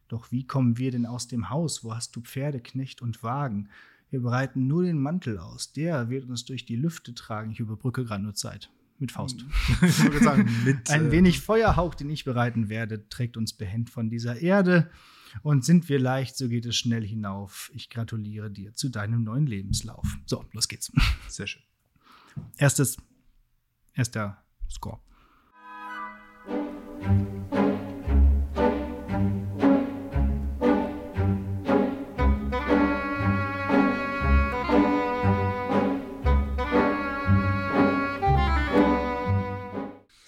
Doch 0.07 0.31
wie 0.31 0.45
kommen 0.45 0.77
wir 0.77 0.91
denn 0.91 1.05
aus 1.05 1.27
dem 1.27 1.49
Haus? 1.49 1.83
Wo 1.83 1.93
hast 1.95 2.15
du 2.15 2.21
Pferde, 2.21 2.59
Knecht 2.59 3.01
und 3.01 3.23
Wagen? 3.23 3.69
Wir 4.13 4.21
bereiten 4.21 4.67
nur 4.67 4.83
den 4.83 4.99
Mantel 4.99 5.39
aus. 5.39 5.73
Der 5.73 6.07
wird 6.07 6.29
uns 6.29 6.45
durch 6.45 6.65
die 6.65 6.75
Lüfte 6.75 7.15
tragen. 7.15 7.49
Ich 7.49 7.59
überbrücke 7.59 8.05
gerade 8.05 8.21
nur 8.21 8.35
Zeit. 8.35 8.69
Mit 8.99 9.11
Faust. 9.11 9.43
Ich 9.81 10.03
würde 10.03 10.23
sagen, 10.23 10.47
mit, 10.63 10.87
Ein 10.91 11.07
äh, 11.07 11.11
wenig 11.11 11.41
Feuerhauch, 11.41 11.95
den 11.95 12.11
ich 12.11 12.23
bereiten 12.23 12.69
werde, 12.69 13.09
trägt 13.09 13.37
uns 13.37 13.53
behend 13.53 13.89
von 13.89 14.11
dieser 14.11 14.39
Erde. 14.39 14.91
Und 15.41 15.65
sind 15.65 15.89
wir 15.89 15.97
leicht, 15.97 16.37
so 16.37 16.47
geht 16.47 16.67
es 16.67 16.75
schnell 16.75 17.03
hinauf. 17.03 17.71
Ich 17.73 17.89
gratuliere 17.89 18.51
dir 18.51 18.75
zu 18.75 18.89
deinem 18.89 19.23
neuen 19.23 19.47
Lebenslauf. 19.47 20.05
So, 20.27 20.45
los 20.51 20.67
geht's. 20.67 20.91
Sehr 21.27 21.47
schön. 21.47 21.63
Erstes, 22.57 22.97
erster 23.95 24.43
Score. 24.69 24.99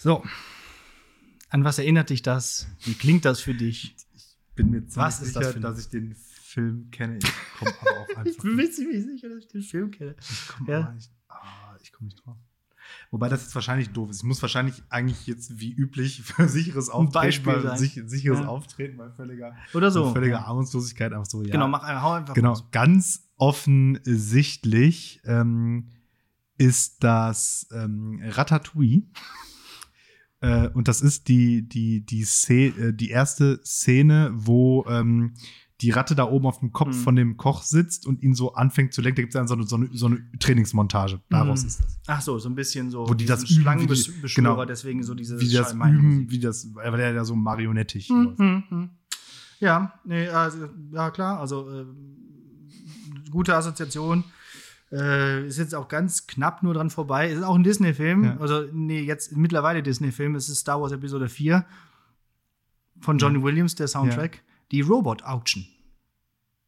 So. 0.05 0.23
An 1.49 1.63
was 1.63 1.79
erinnert 1.79 2.11
dich 2.11 2.21
das? 2.21 2.67
Wie 2.83 2.93
klingt 2.93 3.25
das 3.25 3.39
für 3.39 3.55
dich? 3.55 3.95
Bin 4.53 4.69
mir 4.69 4.81
ziemlich 4.81 4.97
Was 4.97 5.19
ist 5.19 5.33
sicher, 5.33 5.53
das 5.53 5.61
dass 5.61 5.79
ich 5.79 5.89
den 5.89 6.13
Film 6.15 6.91
kenne. 6.91 7.17
Ich 7.17 7.33
komme 7.57 7.73
aber 7.81 8.01
auch 8.01 8.09
einfach. 8.17 8.43
mir 8.43 8.69
ziemlich 8.71 9.03
sicher, 9.03 9.29
dass 9.29 9.39
ich 9.39 9.47
den 9.47 9.63
Film 9.63 9.89
kenne. 9.89 10.15
Ich 10.21 10.47
komme 10.47 10.71
Ja. 10.71 10.91
nicht, 10.91 11.09
ah, 11.27 11.75
ich 11.81 11.91
komm 11.91 12.05
nicht 12.05 12.23
drauf. 12.23 12.37
Wobei 13.09 13.29
das 13.29 13.41
jetzt 13.45 13.55
wahrscheinlich 13.55 13.89
doof 13.89 14.11
ist. 14.11 14.17
Ich 14.17 14.23
muss 14.25 14.39
wahrscheinlich 14.43 14.83
eigentlich 14.89 15.25
jetzt 15.25 15.59
wie 15.59 15.73
üblich 15.73 16.21
für 16.23 16.47
sicheres 16.47 16.91
Auftreten, 16.91 17.11
Beispiel 17.25 17.53
bei, 17.53 17.61
sein. 17.61 17.77
sich, 17.79 17.99
sicheres 18.05 18.41
Ja. 18.41 18.47
Auftreten 18.47 18.97
bei 18.97 19.09
völliger, 19.09 19.55
Oder 19.73 19.89
so. 19.89 20.13
völliger 20.13 20.35
Ja. 20.35 20.45
Ahnungslosigkeit 20.45 21.13
einfach 21.13 21.25
so. 21.25 21.41
Ja. 21.41 21.49
Genau, 21.49 21.67
mach 21.67 21.81
hau 21.81 22.11
einfach 22.11 22.35
Genau, 22.35 22.49
raus. 22.49 22.67
ganz 22.71 23.27
offensichtlich 23.37 25.19
ähm, 25.25 25.89
ist 26.59 27.03
das 27.03 27.67
ähm, 27.71 28.21
Ratatouille. 28.23 29.01
Äh, 30.45 30.69
und 30.73 30.87
das 30.87 31.01
ist 31.01 31.27
die, 31.27 31.67
die, 31.67 32.05
die, 32.05 32.21
äh, 32.49 32.93
die 32.93 33.09
erste 33.09 33.59
Szene, 33.65 34.31
wo 34.35 34.85
ähm, 34.87 35.33
die 35.81 35.89
Ratte 35.91 36.15
da 36.15 36.23
oben 36.29 36.45
auf 36.45 36.59
dem 36.59 36.71
Kopf 36.71 36.89
Mhm. 36.95 37.01
von 37.03 37.15
dem 37.15 37.37
Koch 37.37 37.63
sitzt 37.63 38.05
und 38.07 38.21
ihn 38.23 38.33
so 38.35 38.53
anfängt 38.53 38.93
zu 38.93 39.01
lenken. 39.01 39.15
Da 39.17 39.21
gibt 39.23 39.33
es 39.33 39.39
dann 39.39 39.47
so 39.47 39.55
eine, 39.55 39.63
so, 39.67 39.75
eine, 39.75 39.89
so 39.91 40.05
eine 40.05 40.19
Trainingsmontage. 40.39 41.19
Daraus 41.29 41.61
Mhm. 41.63 41.67
ist 41.67 41.79
das. 41.81 41.99
Ach 42.07 42.21
so, 42.21 42.37
so 42.39 42.47
ein 42.49 42.55
bisschen 42.55 42.91
so. 42.91 43.07
Wo 43.09 43.13
die 43.13 43.25
das 43.25 43.43
die- 43.43 43.53
Schlangenbeschwörer, 43.55 44.29
genau. 44.35 44.65
deswegen 44.65 45.03
so 45.03 45.13
diese 45.15 45.39
Wie 45.41 45.51
das 45.51 45.73
üben, 45.73 46.29
wie 46.29 46.39
das, 46.39 46.73
weil 46.75 46.91
der 46.97 47.11
ja 47.13 47.25
so 47.25 47.35
marionettig 47.35 48.07
Hm, 48.09 48.23
läuft. 48.23 48.39
hm, 48.39 48.63
hm. 48.69 48.89
Ja, 49.59 49.93
nee, 50.05 50.27
also, 50.29 50.69
ja 50.91 51.09
klar, 51.11 51.39
also 51.39 51.69
äh, 51.69 51.85
gute 53.31 53.55
Assoziation. 53.55 54.23
Äh, 54.91 55.47
ist 55.47 55.57
jetzt 55.57 55.73
auch 55.75 55.87
ganz 55.87 56.27
knapp 56.27 56.63
nur 56.63 56.73
dran 56.73 56.89
vorbei. 56.89 57.29
Ist 57.29 57.43
auch 57.43 57.55
ein 57.55 57.63
Disney-Film. 57.63 58.23
Ja. 58.23 58.37
Also, 58.39 58.65
nee, 58.71 59.01
jetzt 59.01 59.35
mittlerweile 59.35 59.81
Disney-Film. 59.83 60.35
Es 60.35 60.47
ist 60.49 60.59
Star 60.59 60.81
Wars 60.81 60.91
Episode 60.91 61.27
4 61.29 61.65
von 63.01 63.17
Johnny 63.17 63.41
Williams, 63.41 63.75
der 63.75 63.87
Soundtrack. 63.87 64.41
Die 64.71 64.81
Robot 64.81 65.23
Auction. 65.23 65.65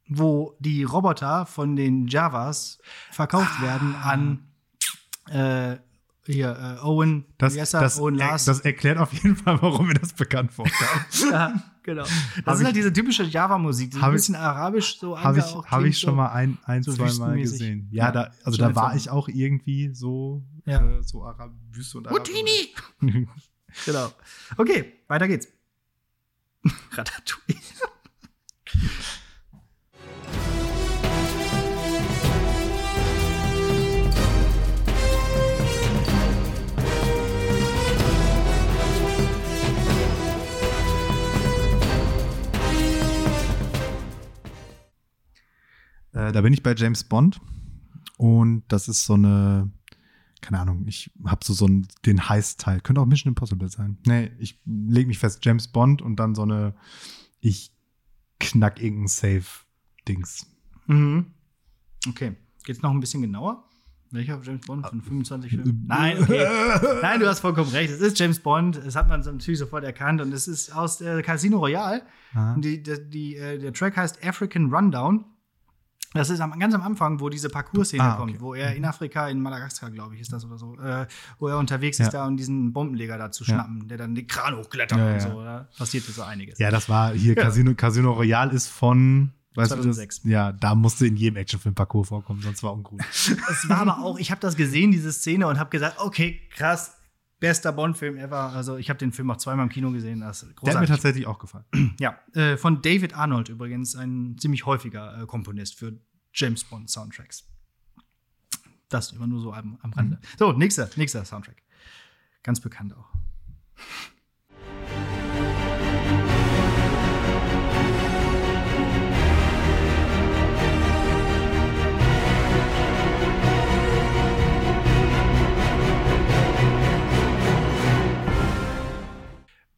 Wo 0.09 0.55
die 0.59 0.83
Roboter 0.83 1.45
von 1.45 1.75
den 1.75 2.07
Javas 2.07 2.79
verkauft 3.11 3.51
Ah. 3.59 3.61
werden 3.61 3.95
an 3.95 4.39
äh, 5.29 5.77
hier, 6.33 6.77
äh, 6.81 6.83
Owen, 6.85 7.25
Das, 7.37 7.55
er? 7.55 7.65
das, 7.65 7.99
Owen 7.99 8.15
Lars. 8.15 8.45
das 8.45 8.59
erklärt 8.61 8.97
auf 8.97 9.11
jeden 9.13 9.35
Fall, 9.35 9.61
warum 9.61 9.87
mir 9.87 9.93
das 9.95 10.13
bekannt 10.13 10.51
vorkam. 10.53 11.05
Ja, 11.31 11.53
genau. 11.83 12.03
Das 12.03 12.11
Hab 12.45 12.53
ist 12.55 12.59
ich- 12.59 12.65
halt 12.65 12.75
diese 12.75 12.93
typische 12.93 13.23
Java-Musik, 13.23 13.91
die 13.91 13.97
ein 13.97 14.05
ich- 14.09 14.13
bisschen 14.13 14.35
arabisch 14.35 14.99
so 14.99 15.19
Habe 15.19 15.39
ich, 15.39 15.45
hab 15.45 15.83
ich 15.83 15.97
schon 15.99 16.11
so. 16.11 16.15
mal 16.15 16.29
ein, 16.29 16.57
ein 16.65 16.83
so 16.83 16.93
zwei 16.93 17.11
Mal 17.13 17.37
gesehen. 17.39 17.87
Ja, 17.91 18.05
Ja, 18.05 18.11
da, 18.11 18.31
also 18.43 18.57
da 18.57 18.75
war 18.75 18.95
ich 18.95 19.09
auch 19.09 19.27
irgendwie 19.27 19.93
so, 19.93 20.43
Ja. 20.65 20.81
äh, 20.81 21.01
so 21.03 21.23
Arab 21.25 21.51
Wüste 21.71 21.97
und 21.99 22.07
Arab 22.07 22.19
Houdini! 22.19 22.73
Genau. 23.85 24.11
Okay, 24.57 24.93
weiter 25.07 25.27
geht's. 25.27 25.47
Ratatouille. 26.91 27.59
Äh, 46.17 46.31
da 46.31 46.41
bin 46.41 46.51
ich 46.51 46.63
bei 46.63 46.73
James 46.75 47.03
Bond 47.03 47.39
und 48.17 48.63
das 48.69 48.87
ist 48.87 49.05
so 49.05 49.13
eine, 49.13 49.69
keine 50.41 50.59
Ahnung, 50.59 50.85
ich 50.87 51.11
habe 51.25 51.45
so, 51.45 51.53
so 51.53 51.65
einen, 51.65 51.87
den 52.07 52.27
Heiß-Teil. 52.27 52.81
Könnte 52.81 53.01
auch 53.01 53.05
Mission 53.05 53.31
Impossible 53.31 53.69
sein. 53.69 53.97
Nee, 54.07 54.31
ich 54.39 54.59
lege 54.65 55.07
mich 55.07 55.19
fest, 55.19 55.45
James 55.45 55.67
Bond 55.67 56.01
und 56.01 56.15
dann 56.15 56.33
so 56.33 56.41
eine, 56.41 56.73
ich 57.39 57.71
knack 58.39 58.81
irgendein 58.81 59.07
Safe-Dings. 59.07 60.47
Mhm. 60.87 61.27
Okay. 62.07 62.35
Geht's 62.63 62.81
noch 62.81 62.91
ein 62.91 62.99
bisschen 62.99 63.21
genauer? 63.21 63.63
Welcher 64.09 64.41
James 64.41 64.65
Bond 64.65 64.87
von 64.87 65.01
25 65.01 65.51
Filmen? 65.51 65.85
Nein, 65.85 66.17
okay. 66.23 66.47
Nein, 67.01 67.19
du 67.19 67.27
hast 67.27 67.41
vollkommen 67.41 67.69
recht. 67.71 67.91
Es 67.91 67.99
ist 67.99 68.17
James 68.17 68.39
Bond. 68.39 68.77
Das 68.77 68.95
hat 68.95 69.07
man 69.07 69.21
so 69.21 69.31
natürlich 69.31 69.59
sofort 69.59 69.83
erkannt. 69.83 70.21
Und 70.21 70.33
es 70.33 70.47
ist 70.47 70.73
aus 70.73 71.01
äh, 71.01 71.21
Casino 71.21 71.59
Royale. 71.59 72.03
Ah. 72.33 72.55
Die, 72.57 72.81
die, 72.81 73.09
die, 73.09 73.35
äh, 73.35 73.59
der 73.59 73.73
Track 73.73 73.97
heißt 73.97 74.25
African 74.25 74.73
Rundown. 74.73 75.25
Das 76.17 76.29
ist 76.29 76.39
am, 76.41 76.57
ganz 76.59 76.73
am 76.73 76.81
Anfang, 76.81 77.19
wo 77.19 77.29
diese 77.29 77.49
Parcours-Szene 77.49 78.03
Ah, 78.03 78.13
okay. 78.15 78.31
kommt, 78.31 78.41
wo 78.41 78.53
er 78.53 78.75
in 78.75 78.83
Afrika, 78.85 79.27
in 79.29 79.41
Madagaskar, 79.41 79.91
glaube 79.91 80.15
ich, 80.15 80.21
ist 80.21 80.33
das 80.33 80.43
oder 80.45 80.57
so, 80.57 80.75
äh, 80.79 81.07
wo 81.39 81.47
er 81.47 81.57
unterwegs 81.57 81.97
Ja. 81.99 82.05
ist, 82.05 82.13
da 82.13 82.25
um 82.27 82.35
diesen 82.37 82.73
Bombenleger 82.73 83.17
da 83.17 83.31
zu 83.31 83.43
Ja. 83.43 83.53
schnappen, 83.55 83.87
der 83.87 83.97
dann 83.97 84.15
den 84.15 84.27
Kran 84.27 84.55
hochklettert 84.57 84.97
Ja, 84.97 85.05
und 85.07 85.13
ja. 85.13 85.19
so. 85.19 85.41
Da 85.43 85.67
passiert 85.77 86.03
so 86.05 86.23
einiges. 86.23 86.59
Ja, 86.59 86.71
das 86.71 86.89
war 86.89 87.13
hier 87.13 87.35
Ja. 87.35 87.43
Casino, 87.43 87.73
Casino 87.75 88.11
Royale 88.13 88.51
ist 88.51 88.67
von 88.67 89.31
Weißt 89.55 89.69
2006. 89.69 90.21
Du 90.21 90.27
das? 90.27 90.31
Ja, 90.31 90.51
da 90.51 90.75
musste 90.75 91.07
in 91.07 91.15
jedem 91.17 91.37
Actionfilm 91.37 91.73
Parcours 91.73 92.09
vorkommen, 92.09 92.41
sonst 92.41 92.61
war 92.63 92.73
ungut. 92.73 92.99
Es 93.49 93.67
war 93.69 93.79
aber 93.79 93.99
auch, 93.99 94.19
ich 94.19 94.29
habe 94.31 94.39
das 94.41 94.55
gesehen, 94.55 94.91
diese 94.91 95.11
Szene, 95.11 95.47
und 95.47 95.57
habe 95.59 95.69
gesagt, 95.71 95.97
okay, 95.99 96.39
krass, 96.55 96.93
bester 97.39 97.71
Bond-Film 97.71 98.17
ever. 98.17 98.51
Also 98.53 98.77
ich 98.77 98.89
habe 98.89 98.97
den 98.99 99.11
Film 99.11 99.29
auch 99.31 99.37
zweimal 99.37 99.65
im 99.65 99.69
Kino 99.71 99.91
gesehen. 99.91 100.21
Das 100.21 100.41
ist 100.43 100.53
Der 100.63 100.73
hat 100.73 100.81
mir 100.81 100.87
tatsächlich 100.87 101.27
auch 101.27 101.37
gefallen. 101.39 101.65
Ja, 101.99 102.17
äh, 102.33 102.57
von 102.57 102.81
David 102.81 103.15
Arnold 103.15 103.49
übrigens, 103.49 103.95
ein 103.95 104.35
ziemlich 104.39 104.65
häufiger 104.65 105.21
äh, 105.21 105.25
Komponist 105.27 105.75
für 105.77 105.99
James 106.37 106.63
Bond 106.63 106.87
Soundtracks. 106.87 107.43
Das 108.89 109.11
immer 109.11 109.25
nur 109.25 109.41
so 109.41 109.51
am, 109.51 109.79
am 109.81 109.91
Rande. 109.91 110.19
So, 110.37 110.51
nächster, 110.53 110.87
nächster 110.95 111.25
Soundtrack. 111.25 111.63
Ganz 112.43 112.61
bekannt 112.61 112.95
auch. 112.95 113.09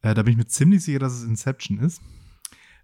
Äh, 0.02 0.14
da 0.14 0.22
bin 0.22 0.32
ich 0.32 0.36
mir 0.36 0.46
ziemlich 0.46 0.84
sicher, 0.84 0.98
dass 0.98 1.14
es 1.14 1.24
Inception 1.24 1.78
ist. 1.78 2.02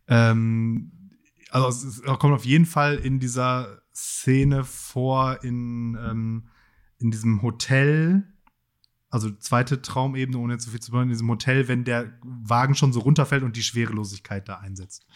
Ähm, 0.09 1.05
also 1.51 1.68
es 1.68 1.84
ist, 1.84 2.05
kommt 2.05 2.34
auf 2.34 2.44
jeden 2.44 2.66
Fall 2.66 2.97
in 2.97 3.20
dieser 3.20 3.82
Szene 3.94 4.64
vor, 4.64 5.42
in, 5.42 5.97
ähm, 6.01 6.49
in 6.99 7.11
diesem 7.11 7.42
Hotel. 7.42 8.24
Also 9.09 9.30
zweite 9.30 9.80
Traumebene, 9.80 10.38
ohne 10.38 10.55
jetzt 10.55 10.64
so 10.64 10.70
viel 10.70 10.80
zu 10.80 10.90
sagen, 10.90 11.05
in 11.05 11.11
diesem 11.11 11.30
Hotel, 11.30 11.68
wenn 11.68 11.84
der 11.84 12.18
Wagen 12.22 12.74
schon 12.74 12.92
so 12.92 13.01
runterfällt 13.01 13.42
und 13.42 13.57
die 13.57 13.62
Schwerelosigkeit 13.62 14.49
da 14.49 14.59
einsetzt. 14.59 15.07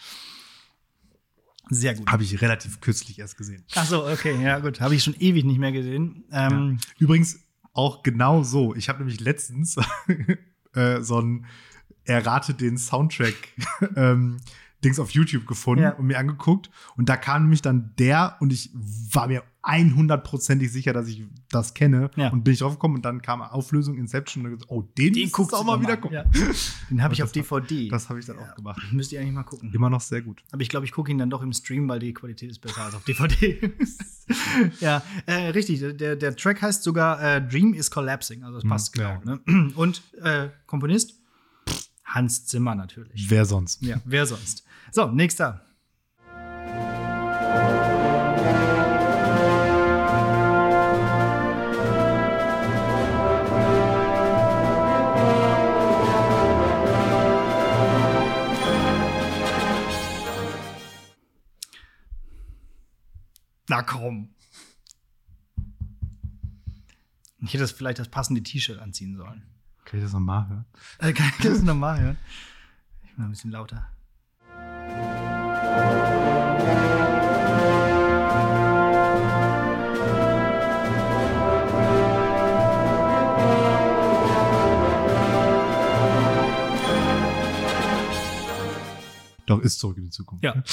Sehr 1.69 1.95
gut. 1.95 2.09
Habe 2.09 2.23
ich 2.23 2.41
relativ 2.41 2.81
kürzlich 2.81 3.19
erst 3.19 3.37
gesehen. 3.37 3.63
Ach 3.75 3.85
so, 3.85 4.07
okay, 4.07 4.41
ja 4.41 4.59
gut. 4.59 4.81
Habe 4.81 4.95
ich 4.95 5.03
schon 5.03 5.15
ewig 5.19 5.45
nicht 5.45 5.59
mehr 5.59 5.71
gesehen. 5.71 6.25
Ähm, 6.31 6.79
Ja. 6.81 6.89
Übrigens 6.99 7.39
auch 7.73 8.03
genau 8.03 8.43
so. 8.43 8.75
Ich 8.75 8.89
habe 8.89 8.99
nämlich 8.99 9.19
letztens 9.19 9.77
äh, 10.73 11.01
so 11.01 11.19
ein 11.21 11.45
Errate 12.03 12.53
den 12.53 12.77
Soundtrack 12.77 13.35
ähm, 13.95 14.37
Dings 14.83 14.99
auf 14.99 15.11
YouTube 15.11 15.45
gefunden 15.47 15.83
Ja. 15.83 15.91
und 15.91 16.07
mir 16.07 16.17
angeguckt. 16.17 16.69
Und 16.97 17.07
da 17.09 17.17
kam 17.17 17.43
nämlich 17.43 17.61
dann 17.61 17.93
der 17.99 18.37
und 18.39 18.51
ich 18.51 18.71
war 19.11 19.27
mir 19.27 19.43
100%ig 19.63 20.71
sicher, 20.71 20.91
dass 20.91 21.07
ich 21.07 21.23
das 21.51 21.75
kenne. 21.75 22.09
Ja. 22.15 22.29
Und 22.29 22.43
bin 22.43 22.53
ich 22.53 22.59
drauf 22.59 22.73
gekommen 22.73 22.95
und 22.95 23.05
dann 23.05 23.21
kam 23.21 23.43
Auflösung 23.43 23.95
Inception 23.95 24.43
und 24.43 24.51
gesagt, 24.53 24.71
oh, 24.71 24.81
den, 24.97 25.13
den 25.13 25.31
guckst 25.31 25.51
du 25.51 25.57
auch 25.57 25.63
mal 25.63 25.79
wieder 25.79 25.97
gucken. 25.97 26.15
Ja. 26.15 26.23
Den 26.89 27.03
habe 27.03 27.13
ich 27.13 27.21
auf 27.21 27.31
das 27.31 27.51
war- 27.51 27.61
DVD. 27.61 27.89
Das 27.89 28.09
habe 28.09 28.19
ich 28.19 28.25
dann 28.25 28.39
auch 28.39 28.55
gemacht. 28.55 28.81
Müsst 28.91 29.11
ihr 29.11 29.19
eigentlich 29.21 29.33
mal 29.33 29.43
gucken. 29.43 29.71
Immer 29.71 29.91
noch 29.91 30.01
sehr 30.01 30.23
gut. 30.23 30.41
Aber 30.51 30.63
ich 30.63 30.69
glaube, 30.69 30.87
ich 30.87 30.91
gucke 30.91 31.11
ihn 31.11 31.19
dann 31.19 31.29
doch 31.29 31.43
im 31.43 31.53
Stream, 31.53 31.87
weil 31.87 31.99
die 31.99 32.11
Qualität 32.13 32.49
ist 32.49 32.59
besser 32.59 32.81
als 32.85 32.95
auf 32.95 33.03
DVD. 33.03 33.71
ja, 34.79 35.03
äh, 35.27 35.49
richtig. 35.49 35.79
Der, 35.97 36.15
der 36.15 36.35
Track 36.35 36.61
heißt 36.63 36.81
sogar 36.81 37.21
äh, 37.21 37.47
Dream 37.47 37.75
is 37.75 37.91
Collapsing. 37.91 38.43
Also 38.43 38.59
das 38.61 38.67
passt 38.67 38.97
ja, 38.97 39.17
genau. 39.17 39.37
Ne? 39.45 39.71
Und 39.75 40.01
äh, 40.23 40.49
Komponist? 40.65 41.19
Hans 42.03 42.45
Zimmer 42.45 42.75
natürlich. 42.75 43.29
Wer 43.29 43.45
sonst? 43.45 43.81
Ja, 43.83 44.01
wer 44.05 44.25
sonst? 44.25 44.65
So, 44.93 45.09
nächster. 45.09 45.65
Na 63.69 63.81
komm. 63.83 64.35
Ich 67.39 67.53
hätte 67.53 67.65
vielleicht 67.69 67.99
das 67.99 68.09
passende 68.09 68.43
T-Shirt 68.43 68.77
anziehen 68.77 69.15
sollen. 69.15 69.43
Kann 69.85 69.99
ich 69.99 70.03
das 70.03 70.11
nochmal 70.11 70.49
hören? 70.49 70.65
Äh, 70.99 71.13
kann 71.13 71.31
ich 71.37 71.45
das 71.45 71.61
nochmal 71.61 71.97
hören? 72.01 72.17
Ich 73.05 73.11
mach 73.15 73.23
ein 73.23 73.29
bisschen 73.29 73.51
lauter. 73.51 73.89
Doch, 89.51 89.59
ist 89.59 89.79
zurück 89.79 89.97
in 89.97 90.05
die 90.05 90.09
Zukunft. 90.11 90.45
Ja. 90.45 90.63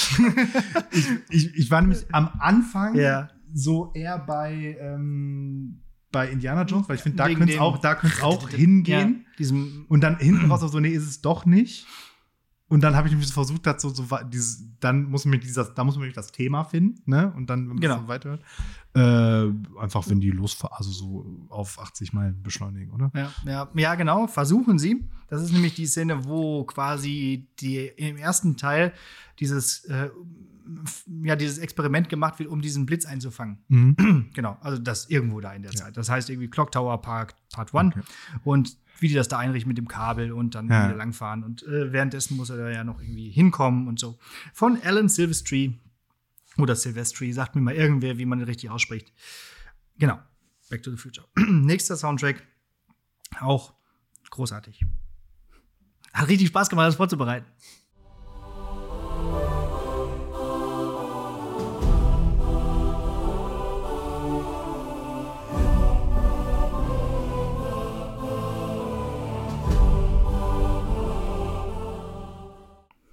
ich, 0.91 1.07
ich, 1.29 1.55
ich 1.55 1.71
war 1.71 1.81
nämlich 1.81 2.05
am 2.13 2.29
Anfang 2.39 2.95
Ja. 2.95 3.29
so 3.53 3.91
eher 3.93 4.17
bei, 4.19 4.77
ähm, 4.79 5.81
bei 6.13 6.29
Indiana 6.29 6.63
Jones, 6.63 6.87
weil 6.87 6.95
ich 6.95 7.01
finde, 7.01 7.17
da 7.17 7.27
könnte 7.27 7.53
es 7.53 7.59
auch, 7.59 7.79
da 7.79 7.95
könnte 7.95 8.15
es 8.15 8.23
auch 8.23 8.47
hingehen. 8.49 9.25
Ja, 9.27 9.35
diesem 9.37 9.85
Und 9.89 10.01
dann 10.01 10.17
hinten 10.17 10.49
raus 10.49 10.63
auch 10.63 10.69
so, 10.69 10.79
nee, 10.79 10.89
ist 10.89 11.07
es 11.07 11.19
doch 11.19 11.45
nicht. 11.45 11.87
Und 12.69 12.81
dann 12.81 12.95
habe 12.95 13.07
ich 13.07 13.15
mich 13.15 13.33
versucht, 13.33 13.65
dass 13.65 13.81
so, 13.81 13.91
dieses, 14.31 14.63
dann 14.79 15.03
muss 15.09 15.25
man 15.25 15.39
dieses, 15.39 15.73
da 15.73 15.83
muss 15.83 15.97
man 15.97 16.11
das 16.13 16.31
Thema 16.31 16.63
finden, 16.63 17.01
ne? 17.09 17.33
Und 17.35 17.49
dann, 17.49 17.61
wenn 17.61 17.67
man 17.69 17.79
Genau. 17.79 18.01
so 18.01 18.07
weiterhört, 18.07 18.41
äh, 18.95 19.79
einfach 19.81 20.07
wenn 20.07 20.19
die 20.19 20.29
losfahren, 20.31 20.75
also 20.77 20.91
so 20.91 21.25
auf 21.49 21.79
80 21.79 22.13
Meilen 22.13 22.41
beschleunigen, 22.43 22.91
oder? 22.91 23.11
Ja, 23.15 23.31
ja, 23.45 23.69
ja, 23.75 23.95
genau. 23.95 24.27
Versuchen 24.27 24.77
Sie. 24.79 25.03
Das 25.29 25.41
ist 25.41 25.51
nämlich 25.51 25.73
die 25.75 25.85
Szene, 25.87 26.25
wo 26.25 26.63
quasi 26.63 27.47
die 27.59 27.77
im 27.97 28.17
ersten 28.17 28.55
Teil 28.55 28.93
dieses, 29.39 29.85
äh, 29.85 30.09
ja, 31.23 31.35
dieses 31.35 31.57
Experiment 31.57 32.09
gemacht 32.09 32.37
wird, 32.39 32.49
um 32.49 32.61
diesen 32.61 32.85
Blitz 32.85 33.05
einzufangen. 33.05 33.57
Mhm. 33.69 34.29
Genau, 34.33 34.57
also 34.61 34.79
das 34.79 35.09
irgendwo 35.09 35.39
da 35.39 35.53
in 35.53 35.63
der 35.63 35.71
Zeit. 35.71 35.97
Das 35.97 36.09
heißt 36.09 36.29
irgendwie 36.29 36.49
Clock 36.49 36.71
Tower 36.71 37.01
Park 37.01 37.33
Part 37.51 37.73
1 37.73 37.95
Okay. 37.95 38.05
und 38.43 38.77
wie 39.01 39.07
die 39.07 39.13
das 39.15 39.27
da 39.27 39.37
einrichten 39.39 39.67
mit 39.67 39.77
dem 39.77 39.87
Kabel 39.87 40.31
und 40.31 40.55
dann 40.55 40.67
Ja. 40.69 40.85
wieder 40.87 40.95
langfahren. 40.97 41.43
Und 41.43 41.63
äh, 41.63 41.91
währenddessen 41.91 42.37
muss 42.37 42.49
er 42.49 42.57
da 42.57 42.69
ja 42.69 42.83
noch 42.83 42.99
irgendwie 43.01 43.29
hinkommen 43.29 43.87
und 43.87 43.99
so. 43.99 44.17
Von 44.53 44.79
Alan 44.83 45.09
Silvestri 45.09 45.79
oder 46.57 46.75
Silvestri, 46.75 47.31
sagt 47.33 47.55
mir 47.55 47.61
mal 47.61 47.73
irgendwer, 47.75 48.17
wie 48.17 48.25
man 48.25 48.39
den 48.39 48.47
richtig 48.47 48.69
ausspricht. 48.69 49.13
Genau, 49.97 50.19
Back 50.69 50.83
to 50.83 50.91
the 50.91 50.97
Future. 50.97 51.27
Nächster 51.37 51.95
Soundtrack, 51.97 52.43
auch 53.39 53.73
großartig. 54.29 54.83
Hat 56.13 56.27
richtig 56.27 56.47
Spaß 56.49 56.69
gemacht, 56.69 56.87
das 56.87 56.95
vorzubereiten. 56.95 57.45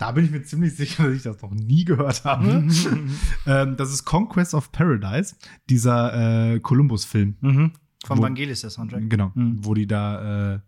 Da 0.06 0.12
bin 0.12 0.24
ich 0.24 0.30
mir 0.30 0.42
ziemlich 0.44 0.76
sicher, 0.76 1.04
dass 1.08 1.16
ich 1.16 1.22
das 1.24 1.42
noch 1.42 1.50
nie 1.50 1.84
gehört 1.84 2.24
habe. 2.24 2.68
ähm, 3.46 3.76
das 3.76 3.92
ist 3.92 4.04
Conquest 4.04 4.54
of 4.54 4.70
Paradise, 4.70 5.34
dieser 5.68 6.52
äh, 6.54 6.60
Columbus-Film. 6.60 7.36
Mhm. 7.40 7.72
Von 8.04 8.18
Wo- 8.18 8.22
Vangelis, 8.22 8.60
der 8.60 8.70
Soundtrack. 8.70 9.10
Genau, 9.10 9.32
Mhm. 9.34 9.64
wo 9.64 9.74
die 9.74 9.86
da 9.88 10.54
äh, 10.54 10.60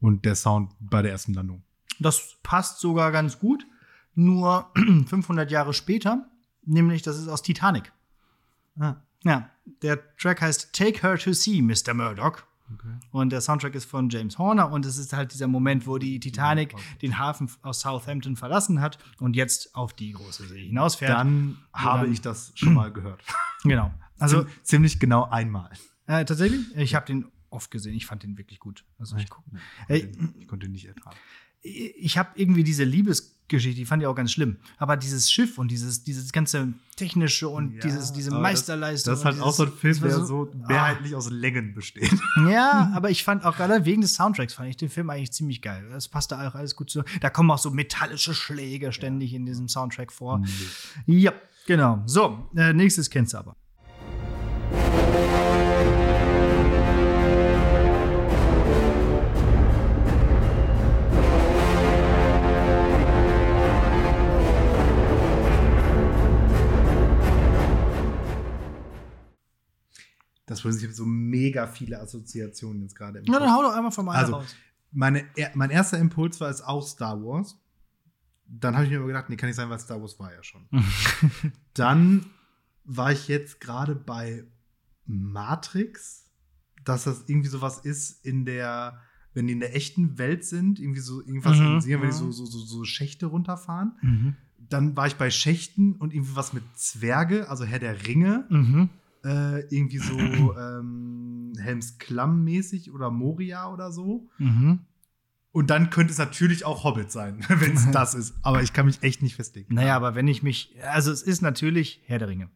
und 0.00 0.24
der 0.24 0.34
Sound 0.36 0.70
bei 0.80 1.02
der 1.02 1.10
ersten 1.12 1.34
Landung. 1.34 1.62
Das 2.00 2.36
passt 2.42 2.80
sogar 2.80 3.12
ganz 3.12 3.38
gut. 3.38 3.66
Nur 4.14 4.70
500 5.06 5.50
Jahre 5.50 5.74
später, 5.74 6.30
nämlich 6.64 7.02
das 7.02 7.18
ist 7.18 7.28
aus 7.28 7.42
Titanic. 7.42 7.92
Ja, 9.24 9.50
der 9.82 10.16
Track 10.16 10.40
heißt 10.40 10.72
Take 10.72 11.02
Her 11.02 11.18
to 11.18 11.32
Sea, 11.34 11.62
Mr. 11.62 11.92
Murdoch. 11.94 12.42
Und 13.10 13.30
der 13.30 13.40
Soundtrack 13.40 13.74
ist 13.74 13.84
von 13.84 14.08
James 14.08 14.38
Horner 14.38 14.70
und 14.72 14.86
es 14.86 14.96
ist 14.96 15.12
halt 15.12 15.32
dieser 15.34 15.46
Moment, 15.46 15.86
wo 15.86 15.98
die 15.98 16.18
Titanic 16.20 16.74
den 17.02 17.18
Hafen 17.18 17.50
aus 17.62 17.80
Southampton 17.80 18.36
verlassen 18.36 18.80
hat 18.80 18.98
und 19.18 19.36
jetzt 19.36 19.74
auf 19.74 19.92
die 19.92 20.12
große 20.12 20.46
See 20.46 20.66
hinausfährt. 20.68 21.10
Dann 21.10 21.58
habe 21.72 22.04
dann- 22.04 22.12
ich 22.12 22.20
das 22.22 22.52
schon 22.54 22.74
mal 22.74 22.90
gehört. 22.92 23.22
genau. 23.62 23.92
Also 24.18 24.38
Also 24.38 24.50
ziemlich 24.62 24.98
genau 25.00 25.24
einmal. 25.28 25.70
äh, 26.06 26.24
tatsächlich, 26.24 26.74
ich 26.76 26.94
habe 26.94 27.06
den 27.06 27.26
oft 27.50 27.70
gesehen. 27.70 27.94
Ich 27.94 28.06
fand 28.06 28.22
den 28.22 28.38
wirklich 28.38 28.58
gut. 28.60 28.84
Also 28.98 29.16
ich, 29.16 29.28
guck, 29.28 29.44
Ey, 29.88 30.10
Ich 30.38 30.48
konnte 30.48 30.66
ihn 30.66 30.72
nicht 30.72 30.86
ertragen. 30.86 31.16
ich 31.60 32.16
habe 32.16 32.30
irgendwie 32.36 32.64
diese 32.64 32.84
Liebesgeschichte, 33.52 33.80
die 33.80 33.86
fand 33.86 34.02
ich 34.02 34.06
auch 34.06 34.14
ganz 34.14 34.32
schlimm. 34.32 34.56
Aber 34.78 34.96
dieses 34.96 35.30
Schiff 35.30 35.58
und 35.58 35.70
dieses, 35.70 36.04
dieses 36.04 36.32
ganze 36.32 36.72
technische 36.96 37.48
und 37.48 37.74
Ja, 37.74 37.80
dieses, 37.80 38.12
diese 38.12 38.30
Meisterleistung. 38.30 39.12
Das 39.12 39.20
ist 39.20 39.24
halt 39.24 39.40
auch 39.40 39.52
so 39.52 39.64
ein 39.64 39.72
Film, 39.72 40.00
der 40.00 40.24
so 40.24 40.50
mehrheitlich 40.68 41.14
aus 41.14 41.30
Längen 41.30 41.74
besteht. 41.74 42.12
Ah, 42.36 42.48
ja, 42.50 42.92
aber 42.94 43.10
ich 43.10 43.24
fand 43.24 43.44
auch 43.44 43.56
gerade 43.56 43.84
wegen 43.84 44.02
des 44.02 44.14
Soundtracks 44.14 44.54
fand 44.54 44.68
ich 44.68 44.76
den 44.76 44.88
Film 44.88 45.10
eigentlich 45.10 45.32
ziemlich 45.32 45.62
geil. 45.62 45.88
Das 45.90 46.08
passt 46.08 46.32
da 46.32 46.48
auch 46.48 46.54
alles 46.54 46.76
gut 46.76 46.90
zu. 46.90 47.02
Da 47.20 47.30
kommen 47.30 47.50
auch 47.50 47.58
so 47.58 47.70
metallische 47.70 48.34
Schläge 48.34 48.92
ständig 48.92 49.34
in 49.34 49.46
diesem 49.46 49.68
Soundtrack 49.68 50.12
vor. 50.12 50.42
Ja, 51.06 51.32
genau. 51.66 52.02
So, 52.06 52.48
äh, 52.56 52.72
nächstes 52.72 53.10
kennst 53.10 53.34
du 53.34 53.38
aber. 53.38 53.56
Ich 70.58 70.84
habe 70.84 70.92
so 70.94 71.04
mega 71.06 71.66
viele 71.66 72.00
Assoziationen 72.00 72.82
jetzt 72.82 72.94
gerade. 72.94 73.18
im 73.20 73.24
Ja, 73.24 73.32
Kopf. 73.34 73.42
dann 73.42 73.54
hau 73.54 73.62
doch 73.62 73.74
einmal 73.74 73.92
von 73.92 74.04
meiner 74.04 74.18
Also, 74.18 74.32
raus. 74.34 74.54
Meine, 74.94 75.24
mein 75.54 75.70
erster 75.70 75.98
Impuls 75.98 76.40
war 76.40 76.50
es 76.50 76.60
auch 76.62 76.86
Star 76.86 77.18
Wars. 77.22 77.56
Dann 78.46 78.74
habe 78.74 78.84
ich 78.84 78.90
mir 78.90 78.98
aber 78.98 79.06
gedacht, 79.06 79.30
nee, 79.30 79.36
kann 79.36 79.48
nicht 79.48 79.56
sein, 79.56 79.70
weil 79.70 79.78
Star 79.78 80.00
Wars 80.00 80.18
war 80.18 80.32
ja 80.34 80.42
schon. 80.42 80.68
Dann 81.74 82.26
war 82.84 83.10
ich 83.12 83.28
jetzt 83.28 83.60
gerade 83.60 83.94
bei 83.94 84.44
Matrix, 85.06 86.30
dass 86.84 87.04
das 87.04 87.24
irgendwie 87.28 87.48
sowas 87.48 87.78
ist 87.78 88.24
in 88.24 88.44
der, 88.44 89.00
wenn 89.34 89.46
die 89.46 89.52
in 89.54 89.60
der 89.60 89.74
echten 89.74 90.18
Welt 90.18 90.44
sind, 90.44 90.78
irgendwie 90.80 91.00
so 91.00 91.20
irgendwas 91.20 91.58
Mhm, 91.58 91.80
sehen, 91.80 92.00
wenn 92.02 92.10
die 92.10 92.16
so, 92.16 92.26
mhm. 92.26 92.32
so, 92.32 92.44
so, 92.44 92.58
so 92.58 92.84
Schächte 92.84 93.26
runterfahren. 93.26 93.96
Mhm. 94.02 94.36
Dann 94.58 94.96
war 94.96 95.06
ich 95.06 95.16
bei 95.16 95.30
Schächten 95.30 95.94
und 95.94 96.12
irgendwie 96.12 96.36
was 96.36 96.52
mit 96.52 96.64
Zwerge, 96.74 97.48
also 97.48 97.64
Herr 97.64 97.78
der 97.78 98.06
Ringe, 98.06 98.46
Mhm. 98.50 98.90
Äh, 99.24 99.60
irgendwie 99.74 99.98
so 99.98 100.18
ähm, 100.58 101.52
Helms 101.58 101.98
Klamm 101.98 102.44
mäßig 102.44 102.92
oder 102.92 103.10
Moria 103.10 103.70
oder 103.72 103.92
so. 103.92 104.28
Mhm. 104.38 104.80
Und 105.52 105.68
dann 105.68 105.90
könnte 105.90 106.12
es 106.12 106.18
natürlich 106.18 106.64
auch 106.64 106.82
Hobbit 106.82 107.12
sein, 107.12 107.44
wenn 107.48 107.74
es 107.74 107.90
das 107.92 108.14
ist. 108.14 108.34
Aber 108.42 108.62
ich 108.62 108.72
kann 108.72 108.86
mich 108.86 109.02
echt 109.02 109.22
nicht 109.22 109.36
festlegen. 109.36 109.74
Naja, 109.74 109.96
aber 109.96 110.14
wenn 110.14 110.28
ich 110.28 110.42
mich, 110.42 110.74
also 110.82 111.12
es 111.12 111.22
ist 111.22 111.42
natürlich 111.42 112.02
Herr 112.06 112.18
der 112.18 112.28
Ringe. 112.28 112.50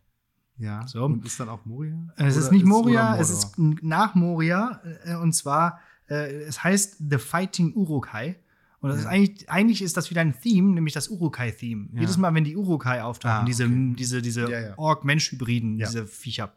Ja. 0.58 0.86
So. 0.86 1.04
Und 1.04 1.24
ist 1.24 1.38
dann 1.38 1.50
auch 1.50 1.66
Moria? 1.66 2.08
Es 2.16 2.36
ist 2.36 2.50
nicht 2.50 2.64
Moria, 2.64 3.12
oder 3.12 3.20
es 3.20 3.30
ist 3.30 3.58
nach 3.58 4.14
Moria 4.14 4.80
äh, 5.04 5.16
und 5.16 5.34
zwar, 5.34 5.80
äh, 6.08 6.44
es 6.44 6.64
heißt 6.64 6.96
The 7.10 7.18
Fighting 7.18 7.74
Urukai. 7.74 8.36
Und 8.80 8.90
das 8.90 8.98
ist 8.98 9.04
Ja. 9.04 9.10
eigentlich, 9.10 9.50
eigentlich 9.50 9.82
ist 9.82 9.96
das 9.96 10.10
wieder 10.10 10.20
ein 10.20 10.38
Theme, 10.40 10.72
nämlich 10.74 10.92
das 10.94 11.08
Urukai-Theme. 11.08 11.88
Ja. 11.92 12.00
Jedes 12.00 12.16
Mal, 12.18 12.34
wenn 12.34 12.44
die 12.44 12.56
Urukai 12.56 13.02
auftauchen, 13.02 13.42
Ah, 13.42 13.44
diese, 13.44 13.64
okay. 13.64 13.94
diese, 13.98 14.22
diese 14.22 14.42
Ja, 14.50 14.60
ja. 14.60 14.78
Ork-Mensch-Hybriden, 14.78 15.78
diese 15.78 16.06
Viecher. 16.06 16.52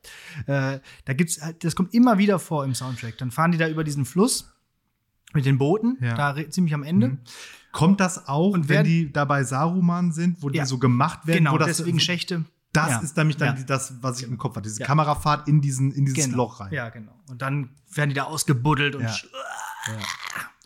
Äh, 0.46 0.80
da 1.06 1.14
gibt's, 1.14 1.40
das 1.60 1.76
kommt 1.76 1.94
immer 1.94 2.18
wieder 2.18 2.38
vor 2.40 2.66
im 2.66 2.76
Soundtrack. 2.76 3.18
Dann 3.18 3.32
fahren 3.32 3.52
die 3.52 3.58
da 3.58 3.68
über 3.70 3.84
diesen 3.84 4.06
Fluss 4.06 4.52
mit 5.34 5.46
den 5.46 5.58
Booten, 5.58 5.98
da 6.02 6.36
ziemlich 6.50 6.74
am 6.74 6.84
Ende. 6.84 7.08
Mhm. 7.10 7.20
Kommt 7.72 8.00
das 8.00 8.28
auch, 8.28 8.52
Und 8.54 8.68
wenn 8.68 8.78
wer- 8.78 8.84
die 8.84 9.12
da 9.14 9.26
bei 9.26 9.44
Saruman 9.44 10.12
sind, 10.12 10.42
wo 10.42 10.50
die 10.50 10.60
so 10.66 10.78
gemacht 10.80 11.26
werden? 11.28 11.40
Genau, 11.40 11.54
wo 11.54 11.58
das, 11.60 11.78
deswegen 11.78 12.00
Schächte. 12.00 12.46
Das 12.74 12.90
Ja. 12.90 13.00
ist 13.00 13.16
nämlich 13.18 13.38
dann 13.38 13.58
Ja. 13.58 13.64
das, 13.64 13.94
was 14.02 14.20
ich 14.22 14.28
im 14.28 14.38
Kopf 14.38 14.56
hatte. 14.56 14.68
Diese 14.70 14.82
Ja. 14.82 14.86
Kamerafahrt 14.88 15.48
in, 15.48 15.62
diesen, 15.62 15.92
in 15.92 16.06
dieses 16.06 16.26
Genau. 16.26 16.38
Loch 16.38 16.60
rein. 16.60 16.72
Ja, 16.74 16.90
genau. 16.90 17.14
Und 17.28 17.42
dann 17.42 17.72
werden 17.94 18.10
die 18.10 18.16
da 18.16 18.24
ausgebuddelt 18.24 18.96
und 18.96 19.08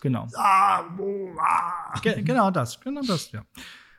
genau. 0.02 0.28
Ge 2.02 2.22
genau 2.24 2.52
das, 2.52 2.80
genau 2.80 3.02
das, 3.02 3.32
ja. 3.32 3.44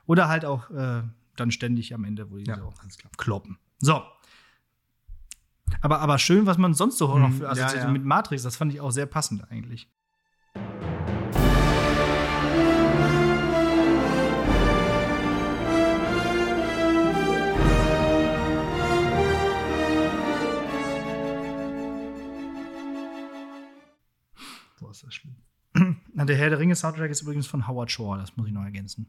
Oder 0.07 0.29
halt 0.29 0.45
auch 0.45 0.71
äh, 0.71 1.03
dann 1.37 1.51
ständig 1.51 1.95
am 1.95 2.05
Ende, 2.05 2.31
wo 2.31 2.37
die 2.37 2.45
Ja, 2.45 2.57
so 2.57 2.73
kloppen. 3.17 3.59
So. 3.79 4.03
Aber, 5.81 6.01
aber 6.01 6.19
schön, 6.19 6.47
was 6.47 6.59
man 6.59 6.75
sonst 6.75 6.99
so 6.99 7.19
noch 7.19 7.29
Mhm, 7.31 7.39
für 7.39 7.45
ja, 7.45 7.51
Assoziationen 7.51 7.89
ja. 7.89 7.93
mit 7.93 8.05
Matrix, 8.05 8.43
das 8.43 8.57
fand 8.57 8.73
ich 8.73 8.81
auch 8.81 8.91
sehr 8.91 9.07
passend 9.07 9.51
eigentlich. 9.51 9.89
Ist 25.05 25.07
das 25.07 25.15
schlimm. 25.15 25.37
Der 26.15 26.37
Herr 26.37 26.51
der 26.51 26.59
Ringe 26.59 26.77
Soundtrack 26.77 27.11
ist 27.11 27.23
übrigens 27.23 27.47
von 27.47 27.67
Howard 27.67 27.91
Shore, 27.91 28.19
das 28.19 28.37
muss 28.37 28.47
ich 28.47 28.53
noch 28.53 28.63
ergänzen. 28.65 29.07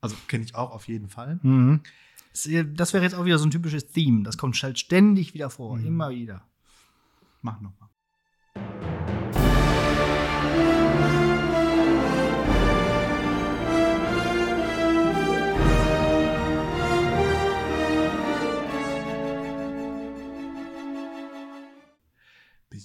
Also 0.00 0.16
kenne 0.28 0.44
ich 0.44 0.54
auch 0.54 0.70
auf 0.70 0.86
jeden 0.86 1.08
Fall. 1.08 1.40
Das, 2.32 2.46
äh, 2.46 2.64
das 2.64 2.92
wäre 2.92 3.02
jetzt 3.02 3.14
auch 3.14 3.24
wieder 3.24 3.38
so 3.38 3.46
ein 3.46 3.50
typisches 3.50 3.88
Theme, 3.90 4.22
das 4.22 4.36
kommt 4.38 4.60
halt 4.62 4.78
ständig 4.78 5.34
wieder 5.34 5.50
vor, 5.50 5.76
Mhm. 5.76 5.86
immer 5.86 6.10
wieder. 6.10 6.46
Mach 7.42 7.60
noch 7.60 7.72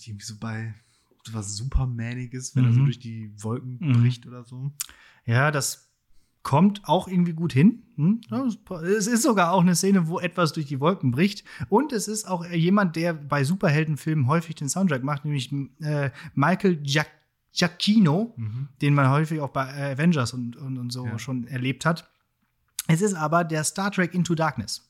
ich 0.04 0.10
irgendwie 0.10 0.26
so 0.26 0.36
bei 0.40 0.74
was 1.32 1.56
Supermaniges, 1.56 2.56
wenn 2.56 2.66
er 2.66 2.74
so 2.74 2.82
Mhm. 2.82 2.86
durch 2.86 3.00
die 3.00 3.32
Wolken 3.42 3.78
Mhm. 3.80 3.94
bricht 3.94 4.28
oder 4.28 4.44
so? 4.44 4.72
Ja, 5.26 5.52
das 5.52 5.90
kommt 6.42 6.82
auch 6.84 7.08
irgendwie 7.08 7.32
gut 7.32 7.54
hin. 7.54 7.84
Hm? 7.96 8.20
Es 8.86 9.08
ist 9.08 9.24
sogar 9.24 9.54
auch 9.54 9.62
eine 9.62 9.76
Szene, 9.76 10.08
wo 10.10 10.20
etwas 10.20 10.52
durch 10.52 10.66
die 10.66 10.82
Wolken 10.82 11.12
bricht. 11.12 11.46
Und 11.70 11.94
es 11.94 12.10
ist 12.10 12.26
auch 12.28 12.46
jemand, 12.46 12.98
der 12.98 13.14
bei 13.14 13.46
Superheldenfilmen 13.46 14.28
häufig 14.28 14.56
den 14.56 14.68
Soundtrack 14.68 15.04
macht, 15.04 15.24
nämlich 15.24 15.52
äh, 15.80 16.12
Michael 16.36 16.76
Giac 16.78 17.08
Giacchino, 17.56 18.36
den 18.82 18.96
man 18.96 19.10
häufig 19.12 19.40
auch 19.40 19.52
bei 19.52 19.92
Avengers 19.94 20.34
und, 20.34 20.56
und, 20.58 20.78
und 20.80 20.92
so 20.92 21.06
Ja. 21.06 21.20
schon 21.20 21.46
erlebt 21.48 21.86
hat. 21.86 22.10
Es 22.88 23.02
ist 23.04 23.14
aber 23.14 23.44
der 23.44 23.64
Star 23.64 23.92
Trek 23.92 24.14
Into 24.16 24.34
Darkness. 24.36 24.90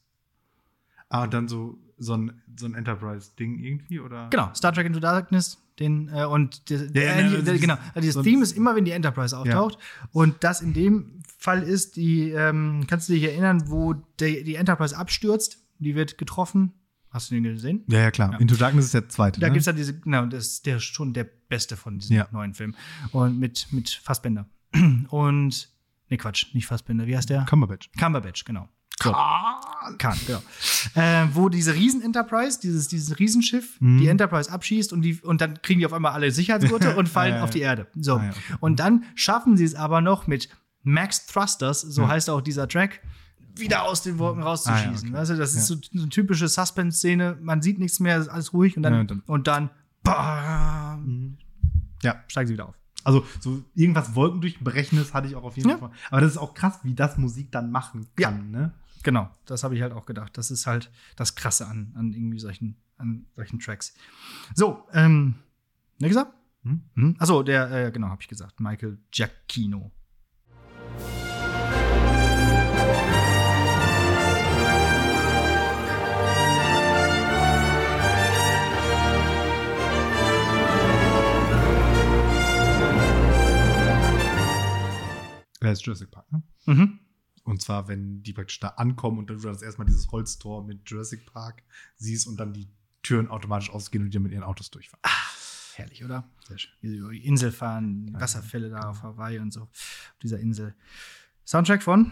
Ah, 1.09 1.23
und 1.25 1.33
dann 1.33 1.47
so, 1.49 1.77
so 1.97 2.15
ein, 2.17 2.41
so 2.57 2.65
ein 2.65 2.73
Enterprise-Ding 2.75 3.59
irgendwie, 3.59 3.99
oder? 3.99 4.29
Genau, 4.29 4.51
Star 4.53 4.71
Trek 4.73 4.85
Into 4.85 4.99
Darkness. 4.99 5.59
Den, 5.79 6.07
äh, 6.09 6.25
und 6.25 6.69
der, 6.69 6.85
Ja, 6.93 7.01
ja, 7.01 7.01
äh, 7.13 7.21
ja, 7.23 7.29
die- 7.29 7.49
also 7.49 7.59
genau, 7.61 7.77
also 7.95 8.11
so 8.11 8.19
ein- 8.19 8.23
Theme 8.25 8.43
ist 8.43 8.51
immer, 8.55 8.75
wenn 8.75 8.85
die 8.85 8.91
Enterprise 8.91 9.35
auftaucht. 9.35 9.79
Und 10.11 10.43
das 10.43 10.61
in 10.61 10.73
dem 10.73 11.23
Fall 11.39 11.63
ist, 11.63 11.95
die, 11.95 12.29
ähm, 12.29 12.85
kannst 12.87 13.09
du 13.09 13.13
dich 13.13 13.23
erinnern, 13.23 13.63
wo 13.69 13.93
der, 14.19 14.43
die 14.43 14.53
Enterprise 14.55 14.95
abstürzt, 14.95 15.57
die 15.79 15.95
wird 15.95 16.17
getroffen. 16.19 16.73
Hast 17.09 17.31
du 17.31 17.35
den 17.35 17.43
gesehen? 17.43 17.83
Ja, 17.87 17.99
ja, 18.01 18.11
klar. 18.11 18.33
Ja. 18.33 18.37
Into 18.37 18.55
Darkness 18.55 18.85
ist 18.85 18.93
der 18.93 19.09
zweite. 19.09 19.39
Da 19.39 19.47
ne? 19.47 19.53
gibt's 19.53 19.65
ja 19.65 19.73
diese, 19.73 19.99
genau, 19.99 20.25
das 20.27 20.45
ist 20.47 20.65
der 20.67 20.79
schon 20.79 21.13
der 21.13 21.23
beste 21.49 21.75
von 21.75 21.97
diesen 21.99 22.15
Ja. 22.15 22.27
neuen 22.31 22.53
Filmen. 22.53 22.75
Und 23.11 23.39
mit, 23.39 23.67
mit 23.71 23.89
Fassbender. 23.89 24.45
Und, 25.09 25.69
nee, 26.09 26.17
Quatsch, 26.17 26.53
nicht 26.53 26.67
Fassbender, 26.67 27.07
wie 27.07 27.17
heißt 27.17 27.29
der? 27.31 27.45
Cumberbatch. 27.45 27.89
Cumberbatch, 27.99 28.45
genau. 28.45 28.69
Khan, 29.97 30.17
genau. 30.27 30.41
äh, 30.95 31.27
wo 31.33 31.49
diese 31.49 31.73
Riesen-Enterprise, 31.73 32.59
dieses, 32.61 32.87
dieses 32.87 33.19
Riesenschiff, 33.19 33.79
Mhm. 33.81 33.97
die 33.99 34.07
Enterprise 34.07 34.51
abschießt 34.51 34.93
und, 34.93 35.01
die, 35.01 35.19
und 35.21 35.41
dann 35.41 35.61
kriegen 35.61 35.79
die 35.79 35.85
auf 35.85 35.93
einmal 35.93 36.13
alle 36.13 36.31
Sicherheitsgurte 36.31 36.95
und 36.97 37.09
fallen 37.09 37.31
Ja, 37.31 37.37
ja, 37.37 37.43
auf 37.43 37.49
die 37.49 37.59
Erde. 37.61 37.87
So. 37.95 38.15
Ah, 38.15 38.23
ja, 38.25 38.29
okay. 38.31 38.39
Und 38.59 38.79
dann 38.79 39.03
schaffen 39.15 39.57
sie 39.57 39.63
es 39.65 39.75
aber 39.75 40.01
noch 40.01 40.27
mit 40.27 40.49
Max 40.83 41.25
Thrusters, 41.27 41.81
so 41.81 42.07
heißt 42.07 42.29
auch 42.29 42.41
dieser 42.41 42.67
Track, 42.67 42.99
wieder 43.55 43.83
aus 43.83 44.01
den 44.01 44.17
Wolken 44.19 44.41
rauszuschießen. 44.43 44.89
Ah, 44.89 45.01
ja, 45.01 45.07
okay. 45.09 45.15
Also, 45.17 45.35
das 45.37 45.53
ist 45.53 45.67
so 45.67 45.75
eine 45.93 46.09
typische 46.09 46.47
Suspense-Szene, 46.47 47.37
man 47.41 47.61
sieht 47.61 47.77
nichts 47.79 47.99
mehr, 47.99 48.17
ist 48.17 48.27
alles 48.27 48.51
ruhig 48.53 48.75
und 48.77 48.83
dann, 48.83 48.93
Ja, 48.93 48.99
und 49.01 49.11
dann- 49.11 49.23
und 49.27 49.47
dann 49.47 49.69
bam, 50.03 51.37
Ja, 52.01 52.15
steigen 52.27 52.47
sie 52.47 52.53
wieder 52.53 52.67
auf. 52.69 52.75
also 53.05 53.25
so 53.39 53.63
irgendwas 53.75 54.15
Wolkendurchbrechendes 54.15 55.13
hatte 55.13 55.27
ich 55.27 55.35
auch 55.35 55.43
auf 55.43 55.55
jeden 55.57 55.69
Ja. 55.69 55.77
Fall. 55.77 55.91
Aber 56.09 56.21
das 56.21 56.31
ist 56.31 56.37
auch 56.37 56.53
krass, 56.53 56.79
wie 56.83 56.93
das 56.93 57.17
Musik 57.17 57.51
dann 57.51 57.71
machen 57.71 58.07
Ja. 58.19 58.29
kann, 58.31 58.51
ne? 58.51 58.73
Genau, 59.03 59.29
das 59.45 59.65
habe 59.65 59.75
ich 59.75 59.81
halt 59.81 59.91
auch 59.91 60.05
gedacht. 60.05 60.37
Das 60.37 60.49
ist 60.49 60.65
halt 60.65 60.89
das 61.17 61.35
Krasse 61.35 61.67
an, 61.67 61.91
an 61.95 62.13
irgendwie 62.13 62.39
solchen, 62.39 62.77
an 62.97 63.25
solchen 63.35 63.59
Tracks. 63.59 63.93
So, 64.55 64.87
ähm, 64.93 65.35
ne 65.99 66.07
gesagt? 66.07 66.33
Hm? 66.63 66.81
Hm? 66.95 67.15
Achso, 67.19 67.43
der, 67.43 67.69
äh, 67.69 67.91
genau, 67.91 68.07
habe 68.07 68.21
ich 68.21 68.29
gesagt. 68.29 68.61
Michael 68.61 68.97
Giacchino. 69.11 69.91
Das 85.59 85.79
ist 85.79 85.85
Jurassic 85.85 86.11
Park, 86.11 86.31
ne? 86.31 86.43
Mhm. 86.65 86.99
Und 87.43 87.61
zwar, 87.61 87.87
wenn 87.87 88.23
die 88.23 88.33
praktisch 88.33 88.59
da 88.59 88.69
ankommen 88.69 89.19
und 89.19 89.29
du 89.29 89.35
das 89.35 89.61
erstmal 89.61 89.85
dieses 89.85 90.09
Holztor 90.11 90.63
mit 90.63 90.89
Jurassic 90.89 91.25
Park 91.25 91.63
siehst 91.97 92.27
und 92.27 92.37
dann 92.39 92.53
die 92.53 92.69
Türen 93.01 93.27
automatisch 93.27 93.69
ausgehen 93.69 94.03
und 94.03 94.09
die 94.11 94.15
dann 94.15 94.23
mit 94.23 94.31
ihren 94.31 94.43
Autos 94.43 94.71
durchfahren. 94.71 95.01
Herrlich, 95.75 96.05
oder? 96.05 96.29
Sehr 96.47 96.57
schön. 96.57 96.71
Wie 96.81 96.89
sie 96.89 96.97
über 96.97 97.11
die 97.11 97.25
Insel 97.25 97.51
fahren, 97.51 98.05
die 98.05 98.13
Wasserfälle 98.13 98.69
da 98.69 98.89
auf 98.89 99.03
Hawaii 99.03 99.39
und 99.39 99.51
so. 99.51 99.63
Auf 99.63 100.15
dieser 100.21 100.39
Insel. 100.39 100.75
Soundtrack 101.45 101.83
von? 101.83 102.11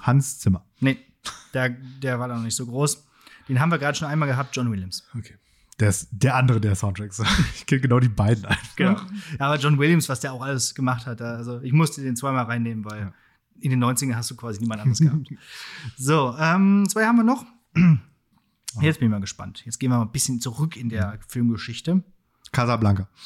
Hans 0.00 0.38
Zimmer. 0.40 0.66
Nee, 0.80 0.98
der, 1.54 1.70
der 1.70 2.18
war 2.20 2.28
da 2.28 2.36
noch 2.36 2.42
nicht 2.42 2.56
so 2.56 2.66
groß. 2.66 3.06
Den 3.48 3.60
haben 3.60 3.70
wir 3.70 3.78
gerade 3.78 3.96
schon 3.96 4.08
einmal 4.08 4.28
gehabt, 4.28 4.54
John 4.54 4.70
Williams. 4.70 5.04
Okay. 5.16 5.36
Der 5.80 5.90
ist 5.90 6.08
der 6.10 6.34
andere 6.34 6.60
der 6.60 6.74
Soundtracks. 6.74 7.22
Ich 7.54 7.66
kenne 7.66 7.80
genau 7.80 8.00
die 8.00 8.08
beiden 8.08 8.44
einfach. 8.44 8.76
Genau. 8.76 9.00
Ja, 9.38 9.46
aber 9.46 9.56
John 9.56 9.78
Williams, 9.78 10.08
was 10.08 10.20
der 10.20 10.32
auch 10.32 10.42
alles 10.42 10.74
gemacht 10.74 11.06
hat, 11.06 11.22
also 11.22 11.60
ich 11.60 11.72
musste 11.72 12.02
den 12.02 12.16
zweimal 12.16 12.44
reinnehmen, 12.44 12.84
weil 12.84 13.00
Ja 13.00 13.14
in 13.60 13.70
den 13.70 13.82
90ern 13.82 14.14
hast 14.14 14.30
du 14.30 14.36
quasi 14.36 14.60
niemand 14.60 14.80
anderes 14.80 15.00
gehabt. 15.00 15.28
so, 15.96 16.34
ähm, 16.38 16.86
zwei 16.88 17.04
haben 17.04 17.16
wir 17.16 17.24
noch. 17.24 17.44
Jetzt 18.80 19.00
bin 19.00 19.08
ich 19.08 19.10
mal 19.10 19.20
gespannt. 19.20 19.62
Jetzt 19.64 19.78
gehen 19.78 19.90
wir 19.90 19.96
mal 19.96 20.04
ein 20.04 20.12
bisschen 20.12 20.40
zurück 20.40 20.76
in 20.76 20.88
der 20.88 21.18
Filmgeschichte. 21.26 22.04
Casablanca. 22.52 23.08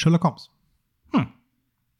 Sherlock 0.00 0.24
Holmes. 0.24 0.50
Hm. 1.12 1.26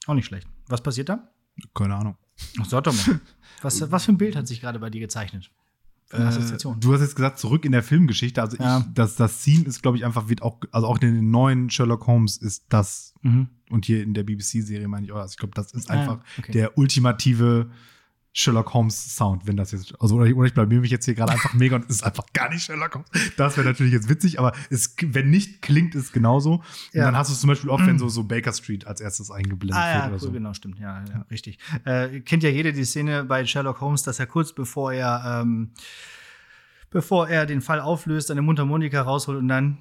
Auch 0.06 0.14
nicht 0.14 0.24
schlecht. 0.24 0.48
Was 0.70 0.82
passiert 0.82 1.08
da? 1.08 1.28
Keine 1.74 1.94
Ahnung. 1.96 2.16
Ach, 2.60 2.64
sag 2.64 2.84
doch 2.84 2.94
mal. 3.06 3.20
Was, 3.62 3.90
was 3.92 4.06
für 4.06 4.12
ein 4.12 4.16
Bild 4.16 4.36
hat 4.36 4.48
sich 4.48 4.62
gerade 4.62 4.78
bei 4.78 4.88
dir 4.88 5.00
gezeichnet? 5.00 5.50
Äh, 6.12 6.16
du 6.18 6.24
hast 6.94 7.00
jetzt 7.02 7.14
gesagt, 7.14 7.38
zurück 7.38 7.66
in 7.66 7.72
der 7.72 7.82
Filmgeschichte. 7.82 8.40
Also 8.40 8.56
Ja. 8.56 8.78
ich, 8.78 8.84
das, 8.94 9.16
das 9.16 9.42
Scene 9.42 9.66
ist, 9.66 9.82
glaube 9.82 9.98
ich, 9.98 10.04
einfach, 10.06 10.30
wird 10.30 10.40
auch, 10.40 10.58
also 10.72 10.86
auch 10.86 10.98
in 11.02 11.14
den 11.14 11.30
neuen 11.30 11.68
Sherlock 11.68 12.06
Holmes 12.06 12.38
ist 12.38 12.64
das, 12.70 13.12
Mhm. 13.22 13.48
und 13.68 13.84
hier 13.84 14.02
in 14.02 14.14
der 14.14 14.22
BBC-Serie 14.24 14.88
meine 14.88 15.04
ich 15.04 15.12
auch, 15.12 15.18
also 15.18 15.32
ich 15.32 15.36
glaube, 15.36 15.52
das 15.54 15.72
ist 15.72 15.90
Ah, 15.90 15.94
einfach 15.94 16.20
okay. 16.38 16.52
der 16.52 16.78
ultimative 16.78 17.70
Sherlock 18.33 18.74
Holmes 18.74 19.16
Sound, 19.16 19.47
wenn 19.47 19.57
das 19.57 19.72
jetzt, 19.72 20.01
also 20.01 20.14
oder 20.16 20.26
ich, 20.26 20.35
oder 20.35 20.47
ich 20.47 20.55
blamier 20.55 20.81
mich 20.81 20.91
jetzt 20.91 21.05
hier 21.05 21.14
gerade 21.14 21.33
einfach 21.33 21.53
mega 21.55 21.74
und 21.76 21.85
es 21.91 21.97
ist 21.97 22.05
einfach 22.05 22.24
gar 22.33 22.49
nicht 22.49 22.62
Sherlock 22.62 22.95
Holmes. 22.95 23.09
Das 23.37 23.57
wäre 23.57 23.66
natürlich 23.66 23.93
jetzt 23.93 24.09
witzig, 24.09 24.39
aber 24.39 24.53
es, 24.70 24.95
wenn 25.03 25.31
nicht, 25.31 25.62
klingt 25.62 25.97
es 25.97 26.12
genauso. 26.12 26.62
Ja. 26.93 27.03
Und 27.03 27.07
dann 27.07 27.16
hast 27.16 27.31
du 27.31 27.35
es 27.35 27.41
zum 27.41 27.49
Beispiel 27.49 27.70
oft, 27.70 27.85
wenn 27.87 27.99
so, 27.99 28.09
so 28.09 28.22
Baker 28.22 28.53
Street 28.53 28.87
als 28.87 29.01
erstes 29.01 29.33
eingeblendet 29.33 29.83
Ah 29.83 29.89
ja, 29.89 29.95
wird 29.95 30.05
cool, 30.05 30.11
oder 30.11 30.18
so. 30.20 30.31
genau, 30.33 30.55
stimmt. 30.55 30.78
Ja, 30.78 31.03
ja, 31.05 31.26
richtig. 31.31 31.59
Äh, 31.85 32.20
kennt 32.20 32.45
ja 32.45 32.51
jeder 32.51 32.70
die 32.70 32.85
Szene 32.85 33.24
bei 33.24 33.45
Sherlock 33.45 33.81
Holmes, 33.81 34.05
dass 34.05 34.20
er 34.20 34.26
kurz 34.26 34.53
bevor 34.53 34.93
er 34.93 35.41
ähm, 35.43 35.72
bevor 36.91 37.28
er 37.28 37.47
den 37.47 37.61
Fall 37.61 37.81
auflöst, 37.81 38.31
eine 38.31 38.43
Mundharmonika 38.43 39.03
rausholt 39.03 39.39
und 39.39 39.49
dann 39.49 39.78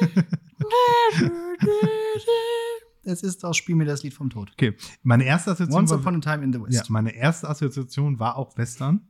Es 3.04 3.22
ist 3.22 3.42
das 3.42 3.56
Spiel 3.56 3.74
mir 3.74 3.84
das 3.84 4.02
Lied 4.02 4.14
vom 4.14 4.30
Tod. 4.30 4.50
Okay, 4.52 4.76
meine 5.02 5.24
erste 5.24 5.50
Assoziation 5.50 5.80
Once 5.80 5.90
war, 5.90 5.98
upon 5.98 6.16
a 6.16 6.20
time 6.20 6.44
in 6.44 6.52
the 6.52 6.60
West. 6.60 6.72
ja, 6.74 6.82
meine 6.88 7.14
erste 7.14 7.48
Assoziation 7.48 8.18
war 8.18 8.36
auch 8.36 8.56
Western, 8.56 9.00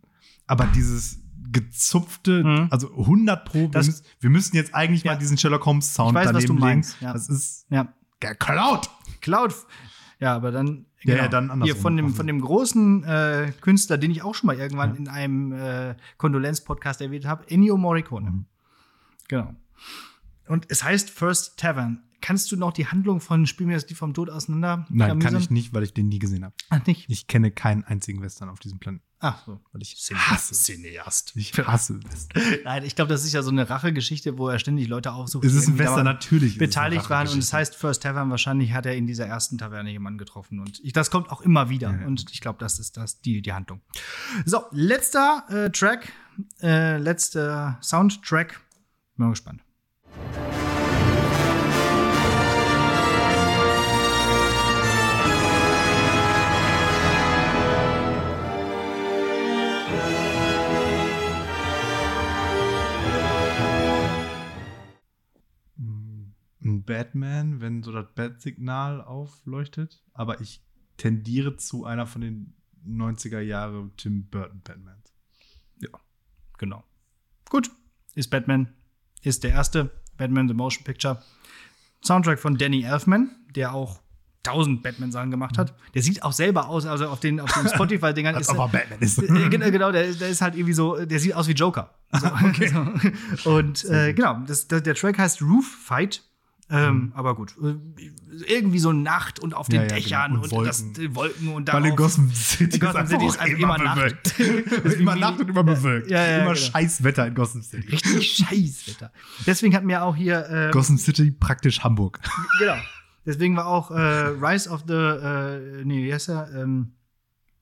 aber 0.47 0.67
dieses 0.67 1.19
gezupfte, 1.51 2.43
Mhm. 2.45 2.69
also 2.71 2.89
100 2.97 3.45
pro, 3.45 3.59
wir, 3.63 3.69
Das- 3.71 3.87
müssen, 3.87 4.05
wir 4.21 4.31
müssen 4.31 4.57
jetzt 4.57 4.75
eigentlich 4.75 5.03
Ja. 5.03 5.13
mal 5.13 5.19
diesen 5.19 5.37
Sherlock 5.37 5.67
Holmes 5.67 5.93
Sound 5.93 6.11
Ich 6.19 6.25
weiß, 6.25 6.33
was 6.35 6.45
du 6.47 6.55
meinst, 6.55 7.01
ja. 7.01 7.13
Das 7.13 7.29
ist 7.29 7.67
Ja. 7.71 7.93
geklaut. 8.21 8.89
Cloud. 9.21 9.55
Ja, 10.19 10.35
aber 10.37 10.53
dann, 10.53 10.87
Ja, 11.03 11.17
ja, 11.17 11.29
dann 11.29 11.51
andersrum. 11.51 11.65
Hier 11.65 11.77
von 11.83 11.97
dem, 11.97 12.15
von 12.15 12.27
dem 12.29 12.41
großen 12.41 13.03
äh, 13.05 13.53
Künstler, 13.61 13.99
den 13.99 14.13
ich 14.13 14.23
auch 14.23 14.35
schon 14.37 14.47
mal 14.47 14.57
irgendwann 14.57 14.95
in 14.95 15.09
einem 15.09 15.53
äh, 15.53 15.97
Kondolenz-Podcast 16.17 17.01
erwähnt 17.01 17.27
habe, 17.27 17.51
Ennio 17.51 17.77
Morricone. 17.77 18.31
Mhm. 18.31 18.45
Genau. 19.29 19.53
Und 20.47 20.67
es 20.71 20.85
heißt 20.85 21.11
First 21.11 21.59
Tavern. 21.59 22.05
Kannst 22.23 22.51
du 22.53 22.57
noch 22.57 22.73
die 22.73 22.87
Handlung 22.87 23.21
von 23.21 23.47
Spiel 23.47 23.67
mir 23.67 23.75
das 23.75 23.89
Lied 23.89 23.99
vom 23.99 24.15
Tod 24.15 24.31
auseinander? 24.31 24.87
Nein, 24.89 25.19
kann 25.19 25.37
ich 25.37 25.51
nicht, 25.51 25.75
weil 25.75 25.83
ich 25.83 25.93
den 25.93 26.09
nie 26.09 26.21
gesehen 26.21 26.45
habe. 26.45 26.55
Ach, 26.71 26.87
nicht. 26.87 27.11
Ich 27.11 27.27
kenne 27.27 27.51
keinen 27.51 27.85
einzigen 27.85 28.23
Western 28.23 28.49
auf 28.49 28.61
diesem 28.61 28.79
Planeten. 28.79 29.05
Ach 29.19 29.45
so. 29.45 29.61
Weil 29.73 29.83
ich 29.83 29.95
Cine- 29.95 30.17
hasse. 30.17 30.55
Cineast. 30.55 31.33
Ich 31.37 31.53
hasse 31.59 32.03
Western. 32.03 32.43
Nein, 32.65 32.85
ich 32.85 32.97
glaube, 32.97 33.09
das 33.09 33.25
ist 33.25 33.33
ja 33.33 33.43
so 33.43 33.51
eine 33.51 33.69
Rachegeschichte, 33.69 34.39
wo 34.39 34.49
er 34.49 34.59
ständig 34.59 34.89
Leute 34.89 35.13
aufsucht. 35.13 35.45
Es 35.45 35.53
die 35.53 35.59
ist 35.59 35.69
ein 35.69 35.79
Western, 35.79 36.05
natürlich. 36.05 36.59
beteiligt 36.59 37.11
waren 37.11 37.29
und 37.29 37.39
es 37.39 37.53
heißt 37.53 37.77
First 37.77 38.03
Tavern. 38.05 38.31
Wahrscheinlich 38.31 38.73
hat 38.73 38.87
er 38.87 38.97
in 38.97 39.07
dieser 39.07 39.27
ersten 39.27 39.59
Taverne 39.59 39.91
jemanden 39.91 40.19
getroffen 40.19 40.61
und 40.61 40.81
ich, 40.83 40.93
das 40.93 41.11
kommt 41.11 41.31
auch 41.31 41.41
immer 41.41 41.69
wieder 41.69 41.93
ja. 41.93 42.07
und 42.07 42.31
ich 42.33 42.41
glaube, 42.41 42.59
das 42.59 42.79
ist 42.79 42.97
das 42.97 43.21
die 43.21 43.43
die 43.43 43.53
Handlung. 43.53 43.81
So 44.45 44.63
letzter 44.71 45.45
äh, 45.49 45.71
Track, 45.71 46.13
äh, 46.61 46.99
letzter 46.99 47.79
Soundtrack. 47.81 48.61
Bin 49.17 49.27
mal 49.27 49.31
gespannt. 49.31 49.61
Batman, 66.85 67.61
wenn 67.61 67.83
so 67.83 67.93
das 67.93 68.07
Bat-Signal 68.15 69.01
aufleuchtet, 69.01 70.03
aber 70.13 70.41
ich 70.41 70.63
tendiere 70.97 71.57
zu 71.57 71.85
einer 71.85 72.07
von 72.07 72.21
den 72.21 72.55
90er 72.87 73.41
Jahre 73.41 73.91
Tim 73.97 74.29
Burton 74.29 74.61
Batmans. 74.63 75.13
Genau. 76.59 76.85
Gut, 77.51 77.71
ist 78.15 78.31
Batman, 78.31 78.73
ist 79.23 79.43
der 79.43 79.51
erste 79.51 79.91
Batman 80.17 80.47
the 80.47 80.55
Motion 80.55 80.85
Picture. 80.85 81.21
Soundtrack 82.05 82.39
von 82.39 82.57
Danny 82.57 82.85
Elfman, 82.85 83.31
der 83.55 83.75
auch 83.75 84.01
tausend 84.43 84.83
Batman-Sachen 84.83 85.31
gemacht 85.31 85.59
hat. 85.59 85.75
Der 85.95 86.03
sieht 86.03 86.23
auch 86.23 86.33
selber 86.33 86.69
aus, 86.69 86.87
also 86.87 87.09
auf 87.09 87.21
den, 87.21 87.41
auf 87.41 87.53
den 87.53 87.69
Spotify-Dingern 87.75 88.37
ist 88.37 88.49
ob 88.49 88.59
er 88.59 88.69
Batman 88.69 88.99
ist. 89.01 89.19
Äh, 89.23 89.49
genau, 89.49 89.71
genau 89.71 89.93
der, 89.93 90.13
der 90.13 90.29
ist 90.29 90.41
halt 90.41 90.55
irgendwie 90.55 90.73
so, 90.73 91.05
der 91.05 91.19
sieht 91.21 91.35
aus 91.35 91.49
wie 91.49 91.53
Joker. 91.53 91.95
So, 92.13 92.29
so. 93.45 93.51
Und 93.57 93.85
äh, 93.87 94.13
genau, 94.15 94.41
das, 94.47 94.69
das, 94.69 94.83
der 94.83 94.95
Track 94.95 95.19
heißt 95.19 95.43
Roof 95.43 95.67
Fight. 95.67 96.23
Ähm, 96.75 97.13
Aber 97.15 97.35
gut, 97.35 97.55
äh, 97.63 97.75
irgendwie 98.49 98.79
so 98.79 98.93
Nacht 98.93 99.39
und 99.39 99.53
auf 99.55 99.69
den 99.69 99.83
Ja, 99.83 99.87
Dächern 99.89 100.31
genau. 100.33 100.43
und, 100.45 100.53
Und 100.53 100.65
das, 100.65 100.83
Wolken. 100.83 100.95
die 101.03 101.15
Wolken 101.15 101.49
und 101.49 101.73
Weil 101.73 101.85
in 101.85 101.97
Gotham 101.97 102.31
City, 102.35 102.75
In 102.77 102.81
Gotham 102.81 103.07
City 103.07 103.27
ist 103.27 103.39
einfach 103.39 103.59
immer 103.59 103.79
Nacht. 103.79 103.95
bewölkt. 103.97 104.41
ist 104.87 104.97
immer 105.01 105.17
Nacht 105.17 105.41
und 105.41 105.51
immer 105.51 105.63
bewölkt. 105.65 106.11
Ja, 106.11 106.25
ja, 106.27 106.37
immer 106.39 106.55
genau. 106.55 106.67
scheiß 106.67 107.05
Wetter 107.05 107.27
in 107.27 107.35
Gotham 107.35 107.63
City. 107.63 107.87
richtig 107.91 108.33
scheiß 108.49 108.89
Wetter. 108.89 109.13
Deswegen 109.47 109.77
hatten 109.77 109.87
wir 109.89 110.03
auch 110.03 110.17
hier 110.17 110.47
ähm, 110.49 110.71
Gotham 110.73 110.97
City 110.97 111.31
praktisch 111.31 111.81
Hamburg. 111.85 112.21
Genau. 112.59 112.77
Deswegen 113.27 113.55
war 113.57 113.67
auch 113.67 113.91
äh, 113.91 113.95
Rise 114.01 114.69
of 114.71 114.85
the, 114.89 114.95
äh, 114.95 115.85
nee, 115.85 116.03
wie 116.05 116.13
heißt 116.13 116.29
der? 116.29 116.49
Ähm, 116.57 116.93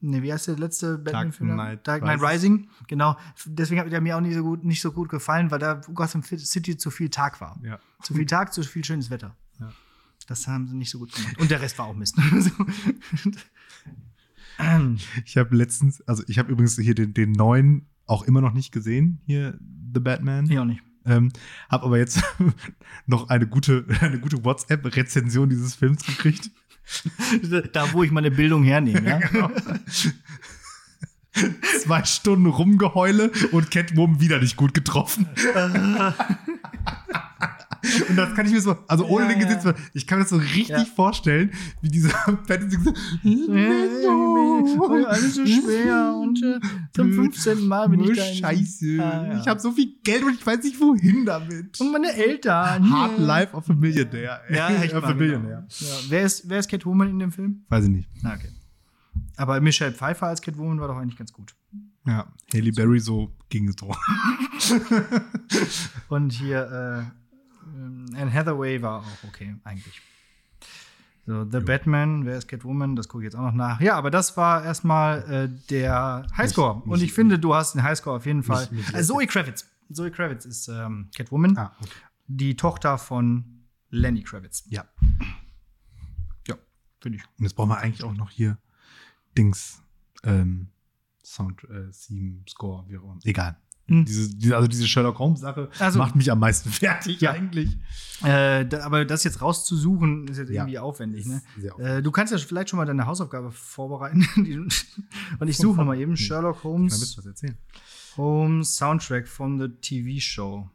nee, 0.00 0.22
wie 0.22 0.32
heißt 0.32 0.48
der 0.48 0.56
letzte 0.56 0.98
Batman-Film? 0.98 1.52
Knight 1.52 1.86
Dark 1.86 2.02
Knight. 2.02 2.20
Rising. 2.20 2.68
Genau. 2.88 3.16
Deswegen 3.46 3.80
hat 3.80 3.90
der 3.90 4.00
mir 4.00 4.16
auch 4.16 4.20
nicht 4.20 4.34
so 4.34 4.42
gut, 4.42 4.64
nicht 4.64 4.80
so 4.80 4.92
gut 4.92 5.08
gefallen, 5.08 5.50
weil 5.50 5.58
da 5.58 5.80
Gotham 5.94 6.22
City 6.22 6.76
zu 6.76 6.90
viel 6.90 7.10
Tag 7.10 7.40
war. 7.40 7.58
Ja. 7.62 7.78
Zu 8.02 8.14
viel 8.14 8.26
Tag, 8.26 8.52
zu 8.52 8.62
viel 8.62 8.84
schönes 8.84 9.10
Wetter. 9.10 9.36
Ja. 9.58 9.72
Das 10.26 10.46
haben 10.46 10.66
sie 10.68 10.76
nicht 10.76 10.90
so 10.90 10.98
gut 10.98 11.12
gemacht. 11.12 11.38
Und 11.38 11.50
der 11.50 11.60
Rest 11.60 11.78
war 11.78 11.86
auch 11.86 11.94
Mist. 11.94 12.16
Ich 15.24 15.38
habe 15.38 15.56
letztens, 15.56 16.02
also 16.02 16.22
ich 16.26 16.38
habe 16.38 16.52
übrigens 16.52 16.78
hier 16.78 16.94
den, 16.94 17.14
den 17.14 17.32
neuen 17.32 17.86
auch 18.06 18.24
immer 18.24 18.42
noch 18.42 18.52
nicht 18.52 18.72
gesehen, 18.72 19.20
hier 19.24 19.58
The 19.94 20.00
Batman. 20.00 20.50
ich 20.50 20.58
auch 20.58 20.66
nicht. 20.66 20.82
Ähm, 21.06 21.30
habe 21.70 21.86
aber 21.86 21.98
jetzt 21.98 22.22
noch 23.06 23.28
eine 23.28 23.46
gute, 23.46 23.86
eine 24.00 24.20
gute 24.20 24.44
WhatsApp-Rezension 24.44 25.48
dieses 25.48 25.74
Films 25.74 26.04
gekriegt. 26.04 26.50
Da, 27.72 27.92
wo 27.92 28.02
ich 28.02 28.10
meine 28.10 28.30
Bildung 28.30 28.64
hernehme. 28.64 29.08
Ja? 29.08 29.18
Genau. 29.30 29.50
Zwei 31.84 32.04
Stunden 32.04 32.46
Rumgeheule 32.46 33.30
und 33.52 33.70
Catwoman 33.70 34.20
wieder 34.20 34.40
nicht 34.40 34.56
gut 34.56 34.74
getroffen. 34.74 35.28
und 38.08 38.16
das 38.16 38.34
kann 38.34 38.46
ich 38.46 38.52
mir 38.52 38.60
so, 38.60 38.76
also 38.88 39.06
ohne 39.06 39.26
Ja, 39.26 39.32
den 39.32 39.40
ja. 39.48 39.54
Gesicht, 39.54 39.76
ich 39.94 40.06
kann 40.06 40.18
mir 40.18 40.24
das 40.24 40.30
so 40.30 40.36
richtig 40.36 40.68
Ja. 40.68 40.84
vorstellen, 40.84 41.52
wie 41.80 41.88
dieser 41.88 42.10
Pattinson 42.46 42.94
so, 43.22 45.06
alles 45.06 45.34
so 45.34 45.46
schwer 45.46 46.14
und 46.20 46.42
äh, 46.42 46.58
zum 46.92 47.12
15. 47.12 47.66
Mal 47.66 47.88
bin 47.88 48.00
ich 48.00 48.16
da. 48.16 48.24
Scheiße. 48.24 48.98
Ah, 49.00 49.26
ja. 49.26 49.40
Ich 49.40 49.46
habe 49.46 49.60
so 49.60 49.72
viel 49.72 49.94
Geld 50.02 50.24
und 50.24 50.34
ich 50.34 50.44
weiß 50.44 50.62
nicht 50.62 50.80
wohin 50.80 51.24
damit. 51.24 51.80
Und 51.80 51.92
meine 51.92 52.12
Eltern. 52.12 52.90
Hard 52.90 53.18
Life 53.18 53.56
of 53.56 53.68
a 53.70 53.74
Millionaire. 53.74 54.40
Ja, 54.50 54.68
echt 54.70 54.94
of 54.94 55.02
mal, 55.02 55.12
a 55.12 55.14
Millionaire. 55.14 55.66
genau. 55.78 55.90
Ja. 55.90 55.96
Wer, 56.08 56.22
ist, 56.24 56.48
wer 56.48 56.58
ist 56.58 56.68
Catwoman 56.68 57.08
in 57.10 57.18
dem 57.18 57.32
Film? 57.32 57.64
Weiß 57.68 57.84
ich 57.84 57.90
nicht. 57.90 58.08
Na, 58.22 58.34
okay. 58.34 58.50
Aber 59.36 59.60
Michelle 59.60 59.92
Pfeiffer 59.92 60.26
als 60.26 60.42
Catwoman 60.42 60.80
war 60.80 60.88
doch 60.88 60.96
eigentlich 60.96 61.16
ganz 61.16 61.32
gut. 61.32 61.54
Ja, 62.06 62.26
Haley 62.52 62.72
Berry 62.72 62.98
so 63.00 63.30
ging 63.48 63.68
es 63.68 63.76
drum. 63.76 63.94
Und 66.08 66.32
hier 66.32 67.06
äh, 67.06 67.19
Anne 68.16 68.32
Hathaway 68.32 68.80
war 68.82 69.00
auch 69.00 69.24
okay, 69.28 69.56
eigentlich. 69.64 70.00
So, 71.26 71.44
The 71.48 71.60
Batman, 71.60 72.24
wer 72.24 72.38
ist 72.38 72.48
Catwoman? 72.48 72.96
Das 72.96 73.08
gucke 73.08 73.22
ich 73.22 73.26
jetzt 73.26 73.36
auch 73.36 73.42
noch 73.42 73.52
nach. 73.54 73.80
Ja, 73.80 73.94
aber 73.96 74.10
das 74.10 74.36
war 74.36 74.64
erstmal 74.64 75.22
äh, 75.30 75.48
der 75.68 76.26
Highscore. 76.36 76.76
Nicht- 76.78 76.86
Und 76.86 76.96
ich 76.96 77.02
nicht- 77.02 77.12
finde, 77.14 77.38
du 77.38 77.54
hast 77.54 77.74
den 77.74 77.82
Highscore 77.82 78.16
auf 78.16 78.26
jeden 78.26 78.42
Fall. 78.42 78.68
nicht 78.72 78.92
Äh, 78.94 79.02
Zoe 79.04 79.26
Kravitz. 79.26 79.66
Zoe 79.92 80.10
Kravitz 80.10 80.44
ist 80.44 80.68
ähm, 80.68 81.08
Catwoman, 81.14 81.56
Ah, 81.58 81.72
okay. 81.80 81.90
die 82.26 82.56
Tochter 82.56 82.96
von 82.98 83.64
Lenny 83.90 84.22
Kravitz. 84.22 84.64
Ja. 84.68 84.84
Ja, 86.48 86.56
finde 87.00 87.18
ich. 87.18 87.24
Und 87.38 87.44
jetzt 87.44 87.54
brauchen 87.54 87.68
wir 87.70 87.78
eigentlich 87.78 88.02
auch 88.04 88.14
noch 88.14 88.30
hier 88.30 88.56
Dings, 89.36 89.82
ähm, 90.24 90.68
Sound, 91.22 91.62
äh, 91.64 91.90
Theme, 91.92 92.42
Score, 92.48 92.84
wie 92.88 92.98
auch 92.98 93.02
immer. 93.04 93.18
Egal. 93.24 93.56
Hm. 93.90 94.04
Diese, 94.04 94.34
diese, 94.36 94.56
also 94.56 94.68
diese 94.68 94.86
Sherlock 94.86 95.18
Holmes-Sache 95.18 95.68
Also- 95.78 95.98
macht 95.98 96.14
mich 96.16 96.30
am 96.30 96.38
meisten 96.38 96.70
fertig 96.70 97.20
Ja. 97.20 97.32
eigentlich. 97.32 97.76
Äh, 98.22 98.66
da, 98.66 98.84
aber 98.84 99.04
das 99.04 99.24
jetzt 99.24 99.40
rauszusuchen, 99.42 100.28
ist 100.28 100.38
jetzt 100.38 100.50
Ja. 100.50 100.62
irgendwie 100.62 100.78
aufwendig. 100.78 101.26
Ne? 101.26 101.42
Sehr 101.58 101.78
Äh, 101.78 102.02
du 102.02 102.10
kannst 102.10 102.32
ja 102.32 102.38
vielleicht 102.38 102.68
schon 102.70 102.76
mal 102.76 102.84
deine 102.86 103.06
Hausaufgabe 103.06 103.50
vorbereiten. 103.50 104.26
Und 105.40 105.48
ich 105.48 105.56
suche 105.56 105.84
mal 105.84 105.98
eben 105.98 106.12
Nee. 106.12 106.16
Sherlock 106.18 106.56
Ich 106.56 106.62
kann 106.62 106.70
Holmes, 106.72 107.16
was 107.18 107.26
erzählen. 107.26 107.56
Holmes 108.16 108.76
Soundtrack 108.76 109.26
von 109.26 109.58
the 109.58 109.68
TV 109.80 110.20
Show. 110.20 110.70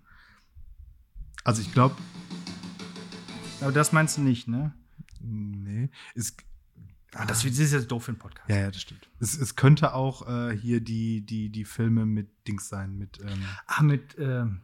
Also 1.44 1.62
ich 1.62 1.72
glaube, 1.72 1.96
Aber 3.62 3.72
das 3.72 3.92
meinst 3.94 4.18
du 4.18 4.22
nicht, 4.22 4.48
ne? 4.48 4.74
nee, 5.22 5.90
es, 6.16 6.36
Ah, 7.16 7.26
das, 7.26 7.44
das 7.44 7.58
ist 7.60 7.72
jetzt 7.74 7.90
doof 7.92 8.04
für 8.06 8.12
einen 8.12 8.20
Podcast. 8.20 8.50
ja, 8.50 8.58
ja, 8.58 8.68
das 8.72 8.82
stimmt. 8.82 9.10
Es, 9.20 9.38
es 9.38 9.56
könnte 9.56 9.94
auch 9.94 10.28
äh, 10.28 10.56
hier 10.58 10.82
die, 10.82 11.22
die, 11.26 11.50
die 11.50 11.66
Filme 11.66 12.06
mit 12.06 12.28
Dings 12.48 12.68
sein, 12.70 12.98
mit 12.98 13.20
ähm, 13.22 13.46
Ah, 13.68 13.82
mit 13.84 14.16
ähm. 14.20 14.62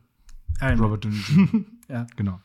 Robert 0.61 1.05
Downey. 1.05 1.65
Ja. 1.87 2.07
Genau. 2.15 2.39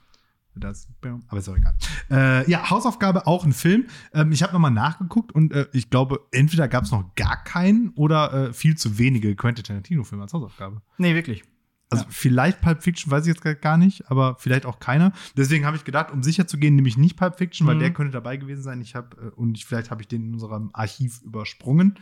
Das, 0.58 0.88
aber 1.28 1.38
ist 1.38 1.48
auch 1.50 1.56
egal. 1.56 1.76
Äh, 2.10 2.50
ja, 2.50 2.70
Hausaufgabe, 2.70 3.26
auch 3.26 3.44
ein 3.44 3.52
Film. 3.52 3.86
Ähm, 4.14 4.32
ich 4.32 4.42
habe 4.42 4.54
nochmal 4.54 4.70
nachgeguckt 4.70 5.32
und 5.32 5.52
äh, 5.52 5.66
ich 5.72 5.90
glaube, 5.90 6.20
entweder 6.32 6.66
gab 6.66 6.84
es 6.84 6.90
noch 6.90 7.14
gar 7.14 7.44
keinen 7.44 7.90
oder 7.90 8.32
äh, 8.48 8.52
viel 8.54 8.74
zu 8.76 8.96
wenige 8.98 9.36
Quentin 9.36 9.64
Tarantino-Filme 9.64 10.24
als 10.24 10.32
Hausaufgabe. 10.32 10.80
Nee, 10.96 11.14
wirklich. 11.14 11.44
Also 11.88 12.04
ja. 12.04 12.10
vielleicht 12.10 12.60
Pulp 12.60 12.82
Fiction, 12.82 13.12
weiß 13.12 13.26
ich 13.26 13.34
jetzt 13.34 13.62
gar 13.62 13.76
nicht, 13.76 14.10
aber 14.10 14.36
vielleicht 14.38 14.66
auch 14.66 14.80
keiner. 14.80 15.12
Deswegen 15.36 15.64
habe 15.64 15.76
ich 15.76 15.84
gedacht, 15.84 16.10
um 16.10 16.22
sicher 16.22 16.46
zu 16.46 16.58
gehen, 16.58 16.74
nehme 16.74 16.88
ich 16.88 16.96
nicht 16.96 17.16
Pulp 17.16 17.38
Fiction, 17.38 17.66
weil 17.66 17.76
mhm. 17.76 17.80
der 17.80 17.92
könnte 17.92 18.12
dabei 18.12 18.36
gewesen 18.36 18.62
sein. 18.62 18.80
Ich 18.80 18.94
habe 18.94 19.16
äh, 19.16 19.30
und 19.30 19.56
ich, 19.56 19.66
vielleicht 19.66 19.90
habe 19.90 20.02
ich 20.02 20.08
den 20.08 20.26
in 20.26 20.34
unserem 20.34 20.70
Archiv 20.72 21.22
übersprungen. 21.22 21.98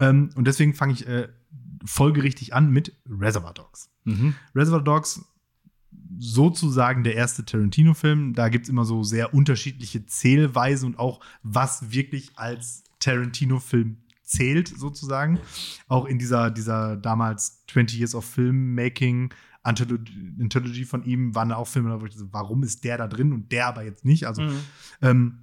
Ähm, 0.00 0.30
und 0.34 0.46
deswegen 0.46 0.74
fange 0.74 0.94
ich 0.94 1.06
äh, 1.06 1.28
folgerichtig 1.84 2.54
an 2.54 2.70
mit 2.70 2.96
Reservoir 3.08 3.54
Dogs. 3.54 3.90
Mhm. 4.04 4.34
Reservoir 4.54 4.82
Dogs 4.82 5.24
sozusagen 6.18 7.04
der 7.04 7.14
erste 7.14 7.44
Tarantino-Film. 7.44 8.34
Da 8.34 8.48
gibt 8.48 8.64
es 8.64 8.70
immer 8.70 8.84
so 8.84 9.02
sehr 9.02 9.34
unterschiedliche 9.34 10.04
Zählweisen 10.06 10.86
und 10.88 10.98
auch 10.98 11.20
was 11.42 11.92
wirklich 11.92 12.32
als 12.36 12.84
Tarantino-Film 12.98 13.98
zählt, 14.32 14.68
sozusagen. 14.68 15.38
Auch 15.88 16.06
in 16.06 16.18
dieser, 16.18 16.50
dieser 16.50 16.96
damals 16.96 17.64
20 17.66 17.98
Years 17.98 18.14
of 18.14 18.24
Filmmaking 18.24 19.32
Anthology 19.62 20.84
von 20.84 21.04
ihm 21.04 21.34
waren 21.34 21.50
da 21.50 21.56
auch 21.56 21.68
Filme, 21.68 22.00
wo 22.00 22.06
ich 22.06 22.16
so, 22.16 22.32
warum 22.32 22.64
ist 22.64 22.82
der 22.84 22.98
da 22.98 23.06
drin 23.06 23.32
und 23.32 23.52
der 23.52 23.68
aber 23.68 23.84
jetzt 23.84 24.04
nicht? 24.04 24.26
Also, 24.26 24.42
mhm. 24.42 24.58
ähm, 25.00 25.38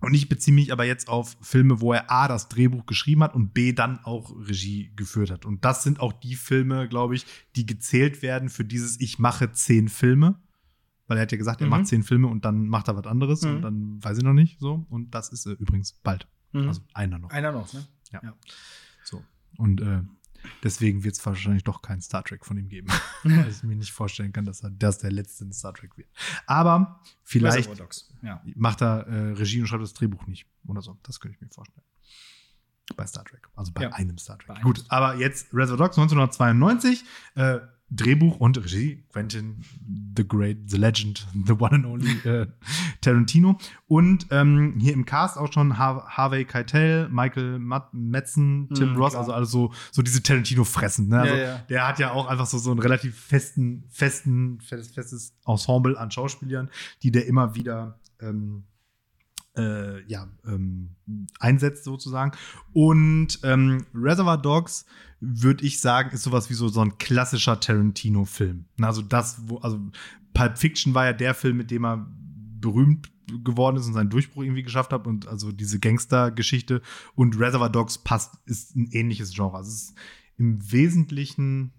und 0.00 0.14
ich 0.14 0.28
beziehe 0.28 0.54
mich 0.54 0.72
aber 0.72 0.84
jetzt 0.84 1.08
auf 1.08 1.36
Filme, 1.42 1.80
wo 1.80 1.92
er 1.92 2.10
A, 2.10 2.26
das 2.26 2.48
Drehbuch 2.48 2.86
geschrieben 2.86 3.22
hat 3.22 3.34
und 3.34 3.52
B, 3.52 3.72
dann 3.72 3.98
auch 4.04 4.34
Regie 4.34 4.92
geführt 4.96 5.30
hat. 5.30 5.44
Und 5.44 5.64
das 5.64 5.82
sind 5.82 6.00
auch 6.00 6.12
die 6.12 6.36
Filme, 6.36 6.88
glaube 6.88 7.16
ich, 7.16 7.26
die 7.54 7.66
gezählt 7.66 8.22
werden 8.22 8.48
für 8.48 8.64
dieses 8.64 8.98
Ich 9.00 9.18
mache 9.18 9.52
zehn 9.52 9.88
Filme. 9.88 10.40
Weil 11.06 11.18
er 11.18 11.22
hat 11.22 11.32
ja 11.32 11.38
gesagt, 11.38 11.60
er 11.60 11.66
mhm. 11.66 11.70
macht 11.70 11.86
zehn 11.88 12.02
Filme 12.02 12.28
und 12.28 12.44
dann 12.44 12.68
macht 12.68 12.88
er 12.88 12.96
was 12.96 13.06
anderes 13.06 13.42
mhm. 13.42 13.56
und 13.56 13.62
dann 13.62 14.02
weiß 14.02 14.18
ich 14.18 14.24
noch 14.24 14.32
nicht 14.32 14.60
so. 14.60 14.86
Und 14.88 15.14
das 15.14 15.28
ist 15.30 15.44
äh, 15.44 15.52
übrigens 15.52 15.92
bald. 15.92 16.28
Mhm. 16.52 16.68
Also 16.68 16.80
einer 16.94 17.18
noch. 17.18 17.30
Einer 17.30 17.52
noch, 17.52 17.72
ne? 17.74 17.84
Ja. 18.10 18.20
ja. 18.22 18.34
So. 19.04 19.24
Und 19.56 19.80
äh, 19.80 20.02
deswegen 20.62 21.04
wird 21.04 21.16
es 21.16 21.24
wahrscheinlich 21.24 21.64
doch 21.64 21.82
keinen 21.82 22.00
Star 22.00 22.24
Trek 22.24 22.44
von 22.44 22.56
ihm 22.56 22.68
geben. 22.68 22.88
weil 23.22 23.48
ich 23.48 23.62
mir 23.62 23.76
nicht 23.76 23.92
vorstellen 23.92 24.32
kann, 24.32 24.44
dass 24.44 24.62
er 24.62 24.70
das 24.70 24.98
der 24.98 25.10
letzte 25.10 25.44
in 25.44 25.52
Star 25.52 25.74
Trek 25.74 25.96
wird. 25.96 26.08
Aber 26.46 27.00
vielleicht 27.22 27.70
ja. 28.22 28.42
macht 28.54 28.82
er 28.82 29.06
äh, 29.06 29.32
Regie 29.32 29.60
und 29.60 29.66
schreibt 29.66 29.82
das 29.82 29.94
Drehbuch 29.94 30.26
nicht 30.26 30.46
oder 30.66 30.82
so. 30.82 30.98
Das 31.02 31.20
könnte 31.20 31.36
ich 31.36 31.40
mir 31.40 31.48
vorstellen. 31.48 31.84
Bei 32.96 33.06
Star 33.06 33.24
Trek. 33.24 33.48
Also 33.54 33.72
bei 33.72 33.82
ja. 33.82 33.90
einem 33.90 34.18
Star 34.18 34.38
Trek. 34.38 34.62
Gut, 34.62 34.84
aber 34.88 35.16
jetzt 35.16 35.54
Reservoir 35.54 35.86
Dogs 35.86 35.98
1992. 35.98 37.04
Äh, 37.36 37.60
Drehbuch 37.90 38.38
und 38.38 38.56
Regie 38.56 39.02
Quentin 39.12 39.64
the 40.16 40.26
Great, 40.26 40.70
the 40.70 40.76
Legend, 40.76 41.26
the 41.46 41.52
One 41.52 41.74
and 41.74 41.86
Only 41.86 42.10
äh, 42.24 42.46
Tarantino. 43.00 43.58
Und 43.88 44.26
ähm, 44.30 44.74
hier 44.78 44.92
im 44.92 45.04
Cast 45.04 45.36
auch 45.36 45.52
schon 45.52 45.76
Har 45.76 46.06
Harvey 46.06 46.44
Keitel, 46.44 47.08
Michael 47.08 47.58
Metzen, 47.92 48.68
Tim 48.74 48.92
mm, 48.92 48.96
Ross, 48.96 49.12
klar. 49.12 49.22
also 49.22 49.32
alles 49.32 49.50
so, 49.50 49.72
so 49.90 50.02
diese 50.02 50.22
Tarantino-Fressen. 50.22 51.08
Ne? 51.08 51.20
Also, 51.20 51.34
ja, 51.34 51.40
ja. 51.40 51.58
Der 51.68 51.88
hat 51.88 51.98
ja 51.98 52.12
auch 52.12 52.26
einfach 52.26 52.46
so, 52.46 52.58
so 52.58 52.70
einen 52.70 52.80
relativ 52.80 53.18
festen, 53.18 53.84
festen, 53.88 54.60
festes 54.60 55.34
Ensemble 55.46 55.98
an 55.98 56.10
Schauspielern, 56.10 56.70
die 57.02 57.10
der 57.10 57.26
immer 57.26 57.54
wieder 57.54 57.98
ähm, 58.20 58.64
äh, 59.56 60.02
ja, 60.06 60.28
ähm, 60.46 60.96
einsetzt 61.38 61.84
sozusagen. 61.84 62.32
Und 62.72 63.40
ähm, 63.42 63.84
Reservoir 63.94 64.38
Dogs, 64.38 64.86
würde 65.20 65.64
ich 65.64 65.80
sagen, 65.80 66.10
ist 66.10 66.22
sowas 66.22 66.50
wie 66.50 66.54
so, 66.54 66.68
so 66.68 66.80
ein 66.80 66.98
klassischer 66.98 67.60
Tarantino-Film. 67.60 68.64
Also 68.80 69.02
das, 69.02 69.42
wo, 69.46 69.58
also 69.58 69.78
Pulp 70.34 70.58
Fiction 70.58 70.94
war 70.94 71.06
ja 71.06 71.12
der 71.12 71.34
Film, 71.34 71.56
mit 71.56 71.70
dem 71.70 71.84
er 71.84 72.06
berühmt 72.60 73.10
geworden 73.44 73.76
ist 73.76 73.86
und 73.86 73.94
seinen 73.94 74.10
Durchbruch 74.10 74.42
irgendwie 74.42 74.62
geschafft 74.62 74.92
hat 74.92 75.06
und 75.06 75.28
also 75.28 75.52
diese 75.52 75.78
Gangster-Geschichte 75.78 76.82
und 77.14 77.38
Reservoir 77.38 77.70
Dogs 77.70 77.98
passt, 77.98 78.34
ist 78.46 78.74
ein 78.74 78.88
ähnliches 78.92 79.32
Genre. 79.32 79.56
Also 79.56 79.70
es 79.70 79.82
ist 79.82 79.94
im 80.36 80.72
Wesentlichen 80.72 81.72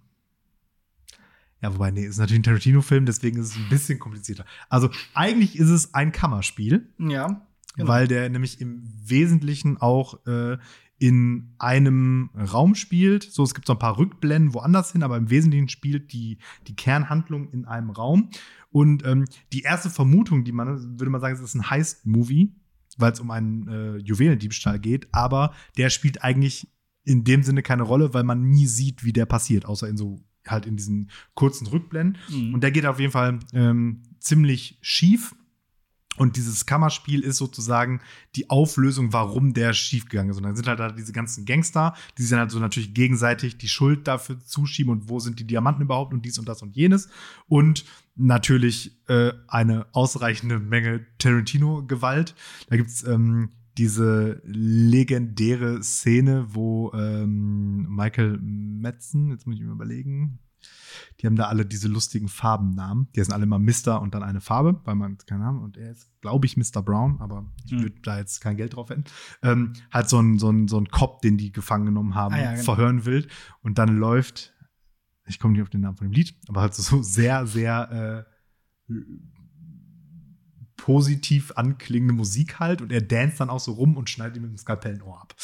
ja, 1.61 1.71
wobei, 1.75 1.91
nee, 1.91 2.05
ist 2.05 2.17
natürlich 2.17 2.39
ein 2.39 2.43
Tarantino-Film, 2.43 3.05
deswegen 3.05 3.39
ist 3.39 3.51
es 3.51 3.55
ein 3.55 3.69
bisschen 3.69 3.99
komplizierter. 3.99 4.45
Also, 4.67 4.89
eigentlich 5.13 5.59
ist 5.59 5.69
es 5.69 5.93
ein 5.93 6.11
Kammerspiel. 6.11 6.89
Ja. 6.97 7.47
Genau. 7.75 7.87
Weil 7.87 8.07
der 8.07 8.29
nämlich 8.29 8.59
im 8.59 8.83
Wesentlichen 9.05 9.77
auch 9.77 10.25
äh, 10.25 10.57
in 11.01 11.55
einem 11.57 12.29
Raum 12.35 12.75
spielt. 12.75 13.23
So, 13.23 13.43
es 13.43 13.55
gibt 13.55 13.65
so 13.65 13.73
ein 13.73 13.79
paar 13.79 13.97
Rückblenden 13.97 14.53
woanders 14.53 14.91
hin, 14.91 15.01
aber 15.01 15.17
im 15.17 15.29
Wesentlichen 15.31 15.67
spielt 15.67 16.13
die, 16.13 16.37
die 16.67 16.75
Kernhandlung 16.75 17.49
in 17.49 17.65
einem 17.65 17.89
Raum. 17.89 18.29
Und 18.69 19.03
ähm, 19.05 19.25
die 19.51 19.61
erste 19.61 19.89
Vermutung, 19.89 20.43
die 20.43 20.51
man, 20.51 20.99
würde 20.99 21.09
man 21.09 21.19
sagen, 21.19 21.33
es 21.33 21.41
ist 21.41 21.55
ein 21.55 21.69
Heist-Movie, 21.69 22.53
weil 22.97 23.11
es 23.11 23.19
um 23.19 23.31
einen 23.31 23.67
äh, 23.67 23.97
Juwelendiebstahl 23.97 24.79
geht, 24.79 25.07
aber 25.11 25.53
der 25.75 25.89
spielt 25.89 26.23
eigentlich 26.23 26.67
in 27.03 27.23
dem 27.23 27.41
Sinne 27.41 27.63
keine 27.63 27.83
Rolle, 27.83 28.13
weil 28.13 28.23
man 28.23 28.49
nie 28.49 28.67
sieht, 28.67 29.03
wie 29.03 29.13
der 29.13 29.25
passiert, 29.25 29.65
außer 29.65 29.89
in 29.89 29.97
so 29.97 30.23
halt 30.47 30.65
in 30.65 30.77
diesen 30.77 31.09
kurzen 31.33 31.67
Rückblenden. 31.67 32.21
Mhm. 32.29 32.53
Und 32.53 32.61
der 32.61 32.71
geht 32.71 32.85
auf 32.85 32.99
jeden 32.99 33.11
Fall 33.11 33.39
ähm, 33.53 34.03
ziemlich 34.19 34.77
schief. 34.81 35.35
Und 36.17 36.35
dieses 36.35 36.65
Kammerspiel 36.65 37.21
ist 37.21 37.37
sozusagen 37.37 38.01
die 38.35 38.49
Auflösung, 38.49 39.13
warum 39.13 39.53
der 39.53 39.73
schiefgegangen 39.73 40.31
ist. 40.31 40.37
Und 40.37 40.43
dann 40.43 40.55
sind 40.55 40.67
halt 40.67 40.79
da 40.79 40.91
diese 40.91 41.13
ganzen 41.13 41.45
Gangster, 41.45 41.95
die 42.17 42.23
sich 42.23 42.31
dann 42.31 42.41
halt 42.41 42.51
so 42.51 42.59
natürlich 42.59 42.93
gegenseitig 42.93 43.57
die 43.57 43.69
Schuld 43.69 44.07
dafür 44.07 44.39
zuschieben 44.39 44.91
und 44.91 45.09
wo 45.09 45.19
sind 45.19 45.39
die 45.39 45.47
Diamanten 45.47 45.83
überhaupt 45.83 46.13
und 46.13 46.25
dies 46.25 46.37
und 46.37 46.49
das 46.49 46.61
und 46.61 46.75
jenes. 46.75 47.09
Und 47.47 47.85
natürlich 48.15 48.99
äh, 49.07 49.31
eine 49.47 49.87
ausreichende 49.93 50.59
Menge 50.59 51.05
Tarantino-Gewalt. 51.17 52.35
Da 52.67 52.75
gibt's 52.75 53.03
ähm, 53.03 53.51
diese 53.77 54.41
legendäre 54.43 55.81
Szene, 55.81 56.47
wo 56.49 56.91
ähm, 56.93 57.87
Michael 57.89 58.37
Metzen, 58.41 59.31
jetzt 59.31 59.47
muss 59.47 59.55
ich 59.55 59.61
mir 59.61 59.71
überlegen, 59.71 60.39
die 61.19 61.27
haben 61.27 61.35
da 61.35 61.45
alle 61.45 61.65
diese 61.65 61.87
lustigen 61.87 62.27
Farbennamen. 62.27 63.07
Die 63.15 63.23
sind 63.23 63.33
alle 63.33 63.43
immer 63.43 63.59
Mr. 63.59 64.01
und 64.01 64.15
dann 64.15 64.23
eine 64.23 64.41
Farbe, 64.41 64.81
weil 64.85 64.95
man 64.95 65.17
keinen 65.19 65.43
haben. 65.43 65.61
Und 65.61 65.77
er 65.77 65.91
ist, 65.91 66.09
glaube 66.21 66.45
ich, 66.45 66.57
Mr. 66.57 66.81
Brown, 66.81 67.19
aber 67.19 67.45
ich 67.65 67.73
mhm. 67.73 67.83
würde 67.83 68.01
da 68.03 68.17
jetzt 68.17 68.41
kein 68.41 68.57
Geld 68.57 68.75
drauf 68.75 68.89
wenden. 68.89 69.05
Ähm, 69.43 69.73
halt 69.91 70.09
so 70.09 70.19
ein, 70.19 70.39
so 70.39 70.49
ein, 70.49 70.67
so 70.67 70.77
ein 70.79 70.87
Cop, 70.87 71.21
den 71.21 71.37
die 71.37 71.51
gefangen 71.51 71.85
genommen 71.85 72.15
haben, 72.15 72.33
ah, 72.33 72.41
ja, 72.41 72.51
genau. 72.51 72.63
verhören 72.63 73.05
will. 73.05 73.27
Und 73.61 73.77
dann 73.77 73.97
läuft, 73.97 74.53
ich 75.27 75.39
komme 75.39 75.53
nicht 75.53 75.61
auf 75.61 75.69
den 75.69 75.81
Namen 75.81 75.97
von 75.97 76.07
dem 76.07 76.13
Lied, 76.13 76.35
aber 76.47 76.61
halt 76.61 76.73
so 76.73 77.01
sehr, 77.01 77.45
sehr 77.45 78.25
äh, 78.89 78.93
positiv 80.81 81.51
anklingende 81.55 82.13
Musik 82.13 82.59
halt 82.59 82.81
und 82.81 82.91
er 82.91 83.01
danst 83.01 83.39
dann 83.39 83.51
auch 83.51 83.59
so 83.59 83.73
rum 83.73 83.97
und 83.97 84.09
schneidet 84.09 84.37
ihm 84.37 84.41
mit 84.41 84.51
dem 84.51 84.57
Skalpell 84.57 84.95
ein 84.95 85.03
Ohr 85.03 85.21
ab. 85.21 85.35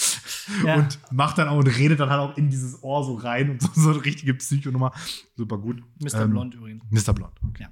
Ja. 0.65 0.75
Und 0.75 0.99
macht 1.11 1.37
dann 1.37 1.47
auch 1.47 1.57
und 1.57 1.67
redet 1.67 1.99
dann 1.99 2.09
halt 2.09 2.19
auch 2.19 2.37
in 2.37 2.49
dieses 2.49 2.83
Ohr 2.83 3.03
so 3.03 3.15
rein 3.15 3.49
und 3.51 3.61
so, 3.61 3.69
so 3.73 3.89
eine 3.91 4.05
richtige 4.05 4.33
Psychonummer. 4.33 4.91
Super 5.35 5.57
gut. 5.57 5.83
Mr. 6.01 6.21
Ähm, 6.21 6.31
Blond 6.31 6.55
übrigens. 6.55 6.83
Mr. 6.89 7.13
Blond, 7.13 7.33
okay. 7.47 7.63
Ja. 7.63 7.69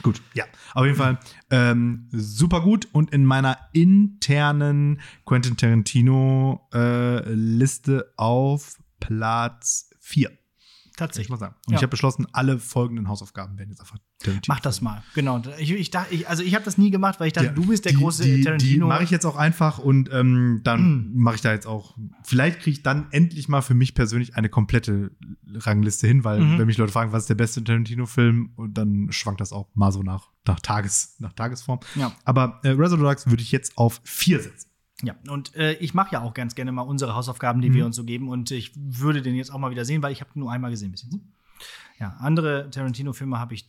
Gut, 0.00 0.22
ja. 0.34 0.44
Auf 0.74 0.84
jeden 0.86 0.96
Fall 0.96 1.18
ähm, 1.50 2.08
super 2.12 2.62
gut. 2.62 2.88
Und 2.92 3.10
in 3.12 3.26
meiner 3.26 3.58
internen 3.72 5.00
Quentin 5.26 5.56
Tarantino 5.56 6.66
äh, 6.72 7.28
Liste 7.32 8.12
auf 8.16 8.78
Platz 9.00 9.90
4. 10.00 10.30
Tatsächlich. 10.96 11.30
Mal 11.30 11.38
sagen. 11.38 11.56
Und 11.66 11.72
ja. 11.72 11.78
ich 11.78 11.82
habe 11.82 11.90
beschlossen, 11.90 12.26
alle 12.32 12.58
folgenden 12.58 13.08
Hausaufgaben 13.08 13.58
werden 13.58 13.70
jetzt 13.70 13.80
einfach 13.80 13.98
Tarantino. 14.22 14.54
Mach 14.54 14.60
das 14.60 14.80
mal. 14.80 15.02
Genau. 15.14 15.42
Ich, 15.58 15.72
ich 15.72 15.90
dachte, 15.90 16.14
ich, 16.14 16.28
also 16.28 16.42
ich 16.42 16.54
habe 16.54 16.64
das 16.64 16.78
nie 16.78 16.90
gemacht, 16.90 17.20
weil 17.20 17.26
ich 17.26 17.32
dachte, 17.32 17.48
ja, 17.48 17.52
du 17.52 17.66
bist 17.66 17.84
der 17.84 17.92
die, 17.92 17.98
große 17.98 18.24
die, 18.24 18.42
Tarantino. 18.42 18.86
Die 18.86 18.88
mache 18.88 19.04
ich 19.04 19.10
jetzt 19.10 19.24
auch 19.26 19.36
einfach 19.36 19.78
und 19.78 20.10
ähm, 20.12 20.60
dann 20.64 21.12
mhm. 21.12 21.22
mache 21.22 21.36
ich 21.36 21.40
da 21.40 21.52
jetzt 21.52 21.66
auch. 21.66 21.96
Vielleicht 22.24 22.60
kriege 22.60 22.76
ich 22.76 22.82
dann 22.82 23.06
endlich 23.10 23.48
mal 23.48 23.62
für 23.62 23.74
mich 23.74 23.94
persönlich 23.94 24.36
eine 24.36 24.48
komplette 24.48 25.10
Rangliste 25.52 26.06
hin, 26.06 26.24
weil 26.24 26.40
mhm. 26.40 26.58
wenn 26.58 26.66
mich 26.66 26.78
Leute 26.78 26.92
fragen, 26.92 27.12
was 27.12 27.24
ist 27.24 27.28
der 27.28 27.34
beste 27.34 27.62
Tarantino-Film, 27.62 28.52
und 28.56 28.78
dann 28.78 29.08
schwankt 29.10 29.40
das 29.40 29.52
auch 29.52 29.68
mal 29.74 29.92
so 29.92 30.02
nach, 30.02 30.30
nach, 30.46 30.60
Tages, 30.60 31.16
nach 31.18 31.32
Tagesform. 31.32 31.80
Ja. 31.94 32.12
Aber 32.24 32.60
äh, 32.62 32.70
Reservoir 32.70 33.10
Dogs 33.10 33.26
würde 33.26 33.42
ich 33.42 33.52
jetzt 33.52 33.76
auf 33.76 34.00
vier 34.04 34.40
setzen. 34.40 34.68
Ja, 35.02 35.16
und 35.28 35.54
äh, 35.56 35.74
ich 35.74 35.94
mache 35.94 36.12
ja 36.12 36.22
auch 36.22 36.32
ganz 36.32 36.54
gerne 36.54 36.70
mal 36.70 36.82
unsere 36.82 37.14
Hausaufgaben, 37.14 37.60
die 37.60 37.70
mhm. 37.70 37.74
wir 37.74 37.86
uns 37.86 37.96
so 37.96 38.04
geben. 38.04 38.28
Und 38.28 38.50
ich 38.50 38.72
würde 38.76 39.20
den 39.20 39.34
jetzt 39.34 39.52
auch 39.52 39.58
mal 39.58 39.70
wieder 39.70 39.84
sehen, 39.84 40.02
weil 40.02 40.12
ich 40.12 40.20
habe 40.20 40.30
nur 40.34 40.50
einmal 40.50 40.70
gesehen. 40.70 40.92
Bisschen. 40.92 41.32
Ja, 41.98 42.16
andere 42.20 42.70
Tarantino-Filme 42.70 43.38
habe 43.38 43.54
ich 43.54 43.68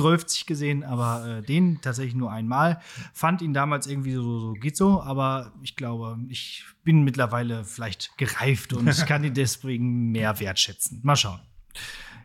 12 0.00 0.46
gesehen, 0.46 0.84
aber 0.84 1.26
äh, 1.26 1.42
den 1.42 1.80
tatsächlich 1.80 2.14
nur 2.14 2.32
einmal. 2.32 2.80
Fand 3.12 3.42
ihn 3.42 3.54
damals 3.54 3.86
irgendwie 3.86 4.14
so, 4.14 4.38
so 4.38 4.52
geht 4.54 4.76
so, 4.76 5.02
aber 5.02 5.52
ich 5.62 5.76
glaube, 5.76 6.18
ich 6.28 6.64
bin 6.84 7.02
mittlerweile 7.02 7.64
vielleicht 7.64 8.16
gereift 8.16 8.72
und 8.72 8.86
kann 9.06 9.24
ihn 9.24 9.34
deswegen 9.34 10.10
mehr 10.10 10.40
wertschätzen. 10.40 11.00
Mal 11.02 11.16
schauen. 11.16 11.40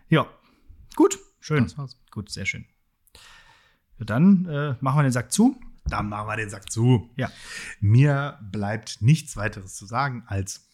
Ja, 0.10 0.28
gut, 0.96 1.20
schön. 1.40 1.72
Gut, 2.12 2.30
sehr 2.30 2.46
schön. 2.46 2.66
Ja, 4.00 4.06
dann 4.06 4.46
äh, 4.46 4.76
machen 4.80 5.00
wir 5.00 5.04
den 5.04 5.12
Sack 5.12 5.32
zu. 5.32 5.60
Dann 5.88 6.10
machen 6.10 6.28
wir 6.28 6.38
den 6.38 6.50
Sack 6.50 6.72
zu. 6.72 7.10
Ja. 7.16 7.30
Mir 7.80 8.40
bleibt 8.52 9.02
nichts 9.02 9.38
weiteres 9.38 9.76
zu 9.76 9.86
sagen 9.86 10.24
als 10.28 10.68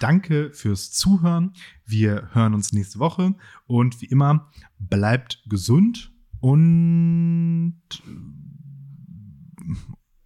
Danke 0.00 0.52
fürs 0.52 0.90
Zuhören. 0.90 1.52
Wir 1.86 2.30
hören 2.32 2.54
uns 2.54 2.72
nächste 2.72 2.98
Woche 2.98 3.34
und 3.66 4.00
wie 4.00 4.06
immer 4.06 4.50
bleibt 4.78 5.44
gesund 5.48 6.12
Und 6.40 7.74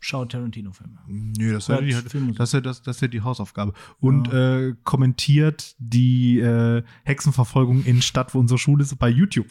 Schaut 0.04 0.32
Tarantino-Filme. 0.32 0.98
Nö, 1.06 1.52
das 1.52 1.62
ist 1.62 1.68
ja, 1.68 1.80
die, 1.80 2.34
das, 2.34 2.50
ja, 2.50 2.60
das, 2.60 2.82
das 2.82 3.00
ja 3.00 3.06
die 3.06 3.20
Hausaufgabe. 3.20 3.72
Und 4.00 4.32
äh, 4.32 4.74
kommentiert 4.82 5.76
die 5.78 6.40
äh, 6.40 6.82
Hexenverfolgung 7.04 7.84
in 7.84 8.02
Stadt, 8.02 8.34
wo 8.34 8.40
unsere 8.40 8.58
Schule 8.58 8.82
ist, 8.82 8.98
bei 8.98 9.08
YouTube. 9.08 9.46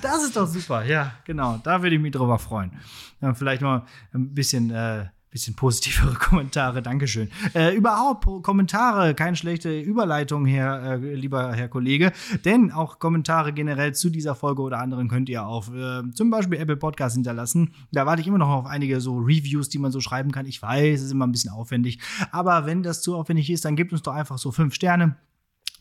Das 0.00 0.24
ist 0.24 0.36
doch 0.38 0.46
super, 0.46 0.86
ja, 0.86 1.12
genau. 1.26 1.60
Da 1.62 1.82
würde 1.82 1.96
ich 1.96 2.00
mich 2.00 2.12
drüber 2.12 2.38
freuen. 2.38 2.72
Ja, 3.20 3.34
vielleicht 3.34 3.60
mal 3.60 3.84
ein 4.14 4.32
bisschen, 4.32 4.70
äh, 4.70 5.04
bisschen 5.34 5.56
positivere 5.56 6.14
Kommentare, 6.20 6.80
Dankeschön. 6.80 7.28
Äh, 7.54 7.74
überhaupt 7.74 8.24
Kommentare, 8.44 9.14
keine 9.14 9.36
schlechte 9.36 9.80
Überleitung, 9.80 10.46
Herr, 10.46 10.92
äh, 10.92 11.14
lieber 11.14 11.52
Herr 11.52 11.68
Kollege. 11.68 12.12
Denn 12.44 12.70
auch 12.70 13.00
Kommentare 13.00 13.52
generell 13.52 13.94
zu 13.94 14.10
dieser 14.10 14.36
Folge 14.36 14.62
oder 14.62 14.78
anderen 14.78 15.08
könnt 15.08 15.28
ihr 15.28 15.44
auf 15.44 15.74
äh, 15.74 16.02
zum 16.12 16.30
Beispiel 16.30 16.58
Apple 16.60 16.76
Podcast 16.76 17.16
hinterlassen. 17.16 17.74
Da 17.90 18.06
warte 18.06 18.22
ich 18.22 18.28
immer 18.28 18.38
noch 18.38 18.48
auf 18.48 18.66
einige 18.66 19.00
so 19.00 19.18
Reviews, 19.18 19.68
die 19.68 19.78
man 19.78 19.90
so 19.90 20.00
schreiben 20.00 20.30
kann. 20.30 20.46
Ich 20.46 20.62
weiß, 20.62 21.00
es 21.00 21.06
ist 21.06 21.10
immer 21.12 21.26
ein 21.26 21.32
bisschen 21.32 21.50
aufwendig. 21.50 21.98
Aber 22.30 22.64
wenn 22.64 22.84
das 22.84 23.02
zu 23.02 23.16
aufwendig 23.16 23.50
ist, 23.50 23.64
dann 23.64 23.74
gebt 23.74 23.92
uns 23.92 24.02
doch 24.02 24.14
einfach 24.14 24.38
so 24.38 24.52
fünf 24.52 24.72
Sterne. 24.74 25.16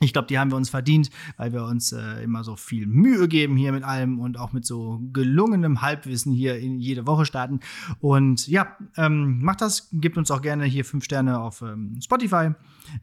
Ich 0.04 0.14
glaube, 0.14 0.28
die 0.28 0.38
haben 0.40 0.52
wir 0.52 0.58
uns 0.58 0.70
verdient, 0.70 1.10
weil 1.38 1.54
wir 1.54 1.64
uns 1.64 1.92
äh, 1.92 2.24
immer 2.24 2.44
so 2.44 2.56
viel 2.56 2.88
Mühe 2.88 3.28
geben 3.28 3.56
hier 3.56 3.72
mit 3.72 3.84
allem 3.84 4.20
und 4.20 4.38
auch 4.38 4.54
mit 4.54 4.66
so 4.66 5.02
gelungenem 5.12 5.82
Halbwissen 5.82 6.34
hier 6.34 6.58
in 6.58 6.80
jede 6.80 7.08
Woche 7.08 7.26
starten. 7.26 7.60
Und 8.00 8.48
ja, 8.48 8.78
ähm, 8.98 9.42
macht 9.42 9.62
das, 9.62 9.90
gebt 9.94 10.18
uns 10.18 10.32
auch 10.32 10.42
gerne 10.42 10.66
hier 10.66 10.86
fünf 10.86 11.04
Sterne 11.04 11.40
auf 11.40 11.62
ähm, 11.62 12.00
Spotify. 12.02 12.52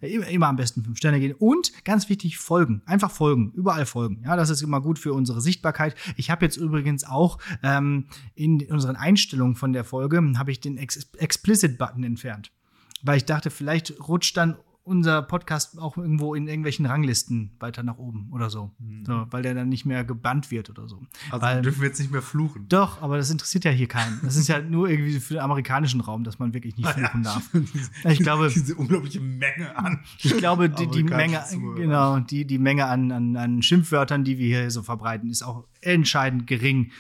Äh, 0.01 0.15
immer, 0.33 0.49
am 0.49 0.57
besten 0.57 0.85
fünf 0.85 0.99
Sterne 0.99 1.21
gehen. 1.21 1.35
Und 1.39 1.85
ganz 1.85 2.09
wichtig, 2.09 2.39
folgen. 2.39 2.83
Einfach 2.87 3.11
folgen. 3.11 3.53
Überall 3.55 3.87
folgen. 3.87 4.23
Ja, 4.25 4.37
das 4.37 4.51
ist 4.51 4.63
immer 4.63 4.81
gut 4.81 4.99
für 4.99 5.13
unsere 5.13 5.41
Sichtbarkeit. 5.41 5.95
Ich 6.17 6.31
habe 6.31 6.45
jetzt 6.45 6.57
übrigens 6.57 7.05
auch 7.05 7.39
ähm, 7.63 8.07
in 8.35 8.63
unseren 8.71 8.97
Einstellungen 8.97 9.57
von 9.57 9.73
der 9.73 9.85
Folge, 9.85 10.21
habe 10.37 10.51
ich 10.51 10.61
den 10.61 10.77
Ex 10.77 11.11
Explicit-Button 11.19 12.05
entfernt. 12.05 12.53
Weil 13.03 13.17
ich 13.17 13.25
dachte, 13.25 13.51
vielleicht 13.51 14.09
rutscht 14.09 14.37
dann 14.37 14.57
unser 14.91 15.23
Podcast 15.23 15.79
auch 15.79 15.97
irgendwo 15.97 16.35
in 16.35 16.49
irgendwelchen 16.49 16.85
Ranglisten 16.85 17.53
weiter 17.61 17.85
nach 17.85 17.97
oben 17.99 18.29
oder 18.33 18.51
so. 18.51 18.73
so 19.07 19.25
weil 19.31 19.43
der 19.43 19.55
dann 19.55 19.69
nicht 19.69 19.87
mehr 19.87 20.03
gebannt 20.05 20.51
wird 20.51 20.69
oder 20.69 20.89
so. 20.89 21.01
Also 21.31 21.47
weil, 21.47 21.63
dürfen 21.63 21.81
wir 21.81 21.89
jetzt 21.89 22.01
nicht 22.01 22.11
mehr 22.11 22.23
fluchen. 22.23 22.67
doch, 22.69 23.01
aber 23.01 23.17
das 23.17 23.31
interessiert 23.31 23.65
ja 23.65 23.71
hier 23.71 23.87
keinen. 23.87 24.21
Das 24.25 24.35
ist 24.35 24.49
ja 24.49 24.61
nur 24.61 24.91
irgendwie 24.91 25.21
für 25.21 25.35
den 25.35 25.43
amerikanischen 25.43 26.01
Raum, 26.01 26.25
dass 26.25 26.41
man 26.41 26.55
wirklich 26.55 26.77
nicht 26.77 26.89
fluchen 26.91 27.23
darf. 27.23 27.49
Ich 28.05 28.19
glaube, 28.19 28.49
diese 28.49 28.75
unglaubliche 28.75 29.21
Menge 29.21 29.77
an. 29.77 30.01
ich 30.19 30.37
glaube, 30.37 30.69
die, 30.69 30.89
die 30.89 31.05
Menge, 31.05 31.45
Zuhörern. 31.49 31.77
genau, 31.77 32.19
die, 32.19 32.45
die 32.45 32.59
Menge 32.59 32.87
an, 32.87 33.13
an, 33.13 33.37
an 33.37 33.63
Schimpfwörtern, 33.63 34.25
die 34.25 34.39
wir 34.39 34.47
hier 34.47 34.71
so 34.71 34.83
verbreiten, 34.83 35.31
ist 35.31 35.43
auch 35.43 35.65
entscheidend 35.81 36.49
gering. 36.49 36.91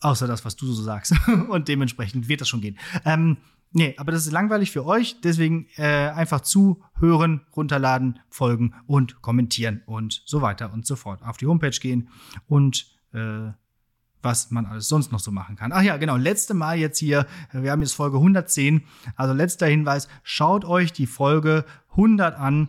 Außer 0.00 0.26
das, 0.26 0.44
was 0.44 0.56
du 0.56 0.66
so 0.66 0.82
sagst. 0.82 1.14
Und 1.48 1.68
dementsprechend 1.68 2.28
wird 2.28 2.42
das 2.42 2.48
schon 2.48 2.60
gehen. 2.60 2.78
Ähm, 3.04 3.38
nee, 3.72 3.94
aber 3.98 4.12
das 4.12 4.26
ist 4.26 4.32
langweilig 4.32 4.70
für 4.70 4.84
euch. 4.84 5.20
Deswegen 5.20 5.66
äh, 5.76 6.08
einfach 6.10 6.40
zuhören, 6.40 7.46
runterladen, 7.56 8.20
folgen 8.28 8.74
und 8.86 9.22
kommentieren 9.22 9.82
und 9.86 10.22
so 10.26 10.42
weiter 10.42 10.72
und 10.72 10.86
so 10.86 10.96
fort. 10.96 11.22
Auf 11.22 11.36
die 11.36 11.46
Homepage 11.46 11.70
gehen 11.70 12.08
und 12.48 12.86
äh, 13.12 13.50
was 14.22 14.50
man 14.50 14.66
alles 14.66 14.88
sonst 14.88 15.12
noch 15.12 15.20
so 15.20 15.30
machen 15.30 15.56
kann. 15.56 15.72
Ach 15.72 15.82
ja, 15.82 15.96
genau, 15.96 16.16
letzte 16.16 16.54
Mal 16.54 16.78
jetzt 16.78 16.98
hier, 16.98 17.26
wir 17.52 17.70
haben 17.70 17.80
jetzt 17.80 17.94
Folge 17.94 18.16
110, 18.16 18.82
also 19.16 19.32
letzter 19.32 19.66
Hinweis, 19.66 20.08
schaut 20.22 20.64
euch 20.64 20.92
die 20.92 21.06
Folge 21.06 21.64
100 21.90 22.36
an 22.36 22.68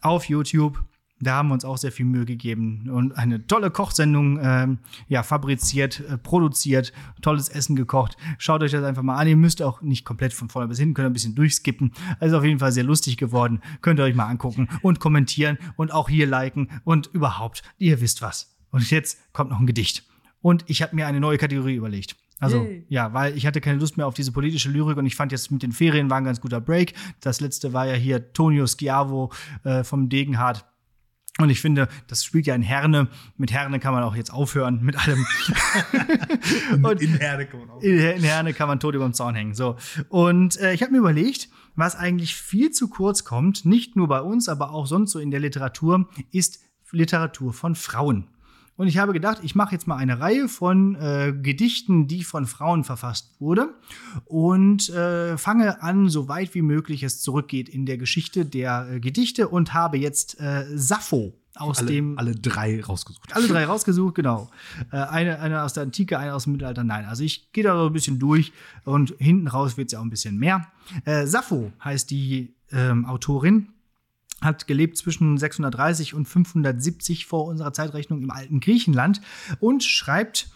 auf 0.00 0.24
YouTube. 0.24 0.82
Da 1.20 1.34
haben 1.34 1.48
wir 1.48 1.54
uns 1.54 1.64
auch 1.64 1.78
sehr 1.78 1.92
viel 1.92 2.06
Mühe 2.06 2.24
gegeben 2.24 2.88
und 2.90 3.12
eine 3.16 3.46
tolle 3.46 3.70
Kochsendung 3.70 4.38
ähm, 4.42 4.78
ja, 5.08 5.22
fabriziert, 5.22 6.00
äh, 6.00 6.18
produziert, 6.18 6.92
tolles 7.22 7.48
Essen 7.48 7.76
gekocht. 7.76 8.16
Schaut 8.38 8.62
euch 8.62 8.72
das 8.72 8.84
einfach 8.84 9.02
mal 9.02 9.16
an. 9.16 9.26
Ihr 9.26 9.36
müsst 9.36 9.62
auch 9.62 9.82
nicht 9.82 10.04
komplett 10.04 10.32
von 10.32 10.48
vorne 10.48 10.68
bis 10.68 10.78
hinten, 10.78 10.94
könnt 10.94 11.06
ein 11.06 11.12
bisschen 11.12 11.34
durchskippen. 11.34 11.92
Also 12.20 12.38
auf 12.38 12.44
jeden 12.44 12.60
Fall 12.60 12.72
sehr 12.72 12.84
lustig 12.84 13.16
geworden. 13.16 13.60
Könnt 13.80 13.98
ihr 13.98 14.04
euch 14.04 14.14
mal 14.14 14.26
angucken 14.26 14.68
und 14.82 15.00
kommentieren 15.00 15.58
und 15.76 15.92
auch 15.92 16.08
hier 16.08 16.26
liken 16.26 16.68
und 16.84 17.08
überhaupt, 17.12 17.62
ihr 17.78 18.00
wisst 18.00 18.22
was. 18.22 18.56
Und 18.70 18.90
jetzt 18.90 19.18
kommt 19.32 19.50
noch 19.50 19.60
ein 19.60 19.66
Gedicht. 19.66 20.04
Und 20.40 20.64
ich 20.68 20.82
habe 20.82 20.94
mir 20.94 21.06
eine 21.06 21.20
neue 21.20 21.38
Kategorie 21.38 21.74
überlegt. 21.74 22.16
Also, 22.40 22.62
Yay. 22.62 22.84
ja, 22.88 23.12
weil 23.12 23.36
ich 23.36 23.46
hatte 23.46 23.60
keine 23.60 23.78
Lust 23.78 23.96
mehr 23.96 24.06
auf 24.06 24.14
diese 24.14 24.30
politische 24.30 24.70
Lyrik 24.70 24.96
und 24.96 25.06
ich 25.06 25.16
fand 25.16 25.32
jetzt 25.32 25.50
mit 25.50 25.62
den 25.62 25.72
Ferien 25.72 26.08
war 26.08 26.18
ein 26.18 26.24
ganz 26.24 26.40
guter 26.40 26.60
Break. 26.60 26.94
Das 27.20 27.40
letzte 27.40 27.72
war 27.72 27.86
ja 27.86 27.94
hier 27.94 28.32
Tonio 28.32 28.66
Schiavo 28.66 29.32
äh, 29.64 29.82
vom 29.82 30.08
Degenhardt. 30.08 30.64
Und 31.40 31.50
ich 31.50 31.60
finde, 31.60 31.86
das 32.08 32.24
spielt 32.24 32.46
ja 32.46 32.54
in 32.56 32.62
Herne. 32.62 33.06
Mit 33.36 33.52
Herne 33.52 33.78
kann 33.78 33.94
man 33.94 34.02
auch 34.02 34.16
jetzt 34.16 34.32
aufhören, 34.32 34.82
mit 34.82 34.96
allem. 34.96 35.24
und 36.82 37.00
in 37.00 37.16
Herde 37.16 37.46
kann 37.46 37.60
man 37.60 37.70
auch. 37.70 37.80
in 37.80 38.22
Herne 38.24 38.52
kann 38.52 38.66
man 38.66 38.80
tot 38.80 38.96
über 38.96 39.04
dem 39.04 39.14
Zaun 39.14 39.36
hängen. 39.36 39.54
So. 39.54 39.76
Und 40.08 40.58
äh, 40.58 40.74
ich 40.74 40.82
habe 40.82 40.90
mir 40.90 40.98
überlegt, 40.98 41.48
was 41.76 41.94
eigentlich 41.94 42.34
viel 42.34 42.72
zu 42.72 42.88
kurz 42.88 43.24
kommt, 43.24 43.64
nicht 43.64 43.94
nur 43.94 44.08
bei 44.08 44.20
uns, 44.20 44.48
aber 44.48 44.72
auch 44.72 44.86
sonst 44.86 45.12
so 45.12 45.20
in 45.20 45.30
der 45.30 45.38
Literatur, 45.38 46.08
ist 46.32 46.58
Literatur 46.90 47.52
von 47.52 47.76
Frauen. 47.76 48.26
Und 48.78 48.86
ich 48.86 48.96
habe 48.96 49.12
gedacht, 49.12 49.40
ich 49.42 49.56
mache 49.56 49.72
jetzt 49.72 49.88
mal 49.88 49.96
eine 49.96 50.20
Reihe 50.20 50.48
von 50.48 50.94
äh, 50.94 51.32
Gedichten, 51.32 52.06
die 52.06 52.22
von 52.22 52.46
Frauen 52.46 52.84
verfasst 52.84 53.34
wurde 53.40 53.74
und 54.24 54.88
äh, 54.90 55.36
fange 55.36 55.82
an, 55.82 56.08
so 56.08 56.28
weit 56.28 56.54
wie 56.54 56.62
möglich 56.62 57.02
es 57.02 57.20
zurückgeht 57.20 57.68
in 57.68 57.86
der 57.86 57.98
Geschichte 57.98 58.46
der 58.46 58.88
äh, 58.88 59.00
Gedichte 59.00 59.48
und 59.48 59.74
habe 59.74 59.98
jetzt 59.98 60.40
äh, 60.40 60.64
Sappho 60.76 61.34
aus 61.56 61.78
Alle, 61.78 61.88
dem 61.88 62.18
alle 62.18 62.36
drei 62.36 62.80
rausgesucht. 62.80 63.34
alle 63.34 63.48
drei 63.48 63.64
rausgesucht, 63.66 64.14
genau. 64.14 64.48
Äh, 64.92 64.98
eine, 64.98 65.40
eine 65.40 65.64
aus 65.64 65.72
der 65.72 65.82
Antike, 65.82 66.16
eine 66.16 66.32
aus 66.32 66.44
dem 66.44 66.52
Mittelalter, 66.52 66.84
nein. 66.84 67.04
Also 67.04 67.24
ich 67.24 67.50
gehe 67.50 67.64
da 67.64 67.76
so 67.76 67.86
ein 67.88 67.92
bisschen 67.92 68.20
durch 68.20 68.52
und 68.84 69.12
hinten 69.18 69.48
raus 69.48 69.76
wird 69.76 69.88
es 69.88 69.94
ja 69.94 69.98
auch 69.98 70.04
ein 70.04 70.10
bisschen 70.10 70.38
mehr. 70.38 70.68
Äh, 71.04 71.26
Sappho 71.26 71.72
heißt 71.82 72.12
die 72.12 72.54
ähm, 72.70 73.06
Autorin, 73.06 73.70
hat 74.40 74.66
gelebt 74.66 74.96
zwischen 74.96 75.36
630 75.36 76.14
und 76.14 76.26
570 76.26 77.26
vor 77.26 77.46
unserer 77.46 77.72
Zeitrechnung 77.72 78.22
im 78.22 78.30
alten 78.30 78.60
Griechenland 78.60 79.20
und 79.60 79.82
schreibt 79.82 80.50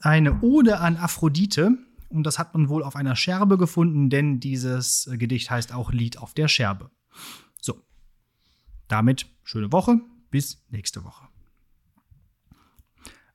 eine 0.00 0.40
Ode 0.40 0.78
an 0.78 0.96
Aphrodite. 0.96 1.78
Und 2.08 2.24
das 2.24 2.38
hat 2.38 2.54
man 2.54 2.68
wohl 2.68 2.84
auf 2.84 2.94
einer 2.94 3.16
Scherbe 3.16 3.58
gefunden, 3.58 4.08
denn 4.08 4.38
dieses 4.38 5.08
äh, 5.08 5.16
Gedicht 5.16 5.50
heißt 5.50 5.72
auch 5.72 5.90
Lied 5.92 6.18
auf 6.18 6.32
der 6.32 6.46
Scherbe. 6.46 6.90
So, 7.60 7.82
damit 8.86 9.26
schöne 9.42 9.72
Woche, 9.72 10.00
bis 10.30 10.64
nächste 10.70 11.02
Woche. 11.02 11.23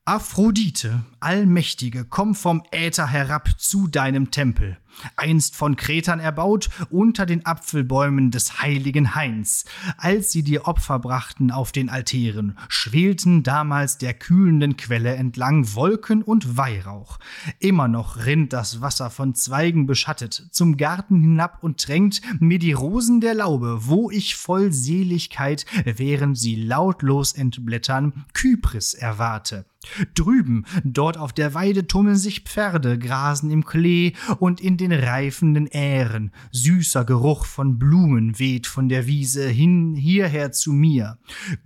Aphrodite, 0.09 1.03
Allmächtige, 1.19 2.03
komm 2.03 2.33
vom 2.33 2.63
Äther 2.71 3.05
herab 3.05 3.47
zu 3.59 3.87
deinem 3.87 4.31
Tempel, 4.31 4.79
einst 5.15 5.55
von 5.55 5.75
Kretern 5.75 6.19
erbaut, 6.19 6.71
unter 6.89 7.27
den 7.27 7.45
Apfelbäumen 7.45 8.31
des 8.31 8.59
heiligen 8.59 9.13
Hains. 9.13 9.65
Als 9.97 10.31
sie 10.31 10.41
dir 10.41 10.67
Opfer 10.67 10.97
brachten 10.97 11.51
auf 11.51 11.71
den 11.71 11.91
Altären, 11.91 12.57
schwelten 12.69 13.43
damals 13.43 13.99
der 13.99 14.15
kühlenden 14.15 14.77
Quelle 14.77 15.13
entlang 15.13 15.75
Wolken 15.75 16.23
und 16.23 16.57
Weihrauch. 16.57 17.19
Immer 17.59 17.87
noch 17.87 18.25
rinnt 18.25 18.51
das 18.51 18.81
Wasser 18.81 19.11
von 19.11 19.35
Zweigen 19.35 19.85
beschattet 19.85 20.47
zum 20.49 20.77
Garten 20.77 21.21
hinab 21.21 21.61
und 21.61 21.87
drängt 21.87 22.21
mir 22.41 22.57
die 22.57 22.73
Rosen 22.73 23.21
der 23.21 23.35
Laube, 23.35 23.81
wo 23.81 24.09
ich 24.09 24.35
voll 24.35 24.73
Seligkeit, 24.73 25.67
während 25.85 26.35
sie 26.35 26.55
lautlos 26.55 27.33
entblättern, 27.33 28.25
Kypris 28.33 28.95
erwarte. 28.95 29.65
Drüben, 30.13 30.65
dort 30.83 31.17
auf 31.17 31.31
der 31.31 31.53
Weide 31.53 31.87
tummeln 31.87 32.17
sich 32.17 32.41
Pferde, 32.41 32.99
grasen 32.99 33.49
im 33.49 33.63
Klee 33.63 34.11
und 34.39 34.59
in 34.59 34.75
den 34.75 34.91
reifenden 34.91 35.67
Ähren. 35.67 36.31
Süßer 36.51 37.05
Geruch 37.05 37.45
von 37.45 37.79
Blumen 37.79 38.37
weht 38.37 38.67
von 38.67 38.89
der 38.89 39.07
Wiese 39.07 39.47
hin 39.47 39.95
hierher 39.95 40.51
zu 40.51 40.73
mir. 40.73 41.17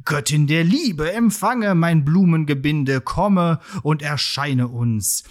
Göttin 0.05 0.45
der 0.45 0.63
Liebe, 0.63 1.11
empfange 1.11 1.73
mein 1.73 2.05
Blumengebinde, 2.05 3.01
komme 3.01 3.59
und 3.81 4.03
erscheine 4.03 4.67
uns. 4.67 5.23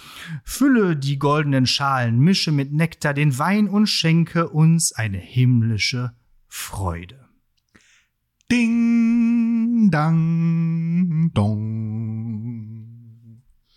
Fülle 0.43 0.97
die 0.97 1.17
goldenen 1.17 1.65
Schalen, 1.65 2.19
mische 2.19 2.51
mit 2.51 2.73
Nektar 2.73 3.13
den 3.13 3.39
Wein 3.39 3.69
und 3.69 3.87
schenke 3.87 4.49
uns 4.49 4.91
eine 4.91 5.19
himmlische 5.19 6.11
Freude. 6.49 7.29
Ding, 8.51 9.89
dang, 9.89 11.31
dong. 11.33 12.22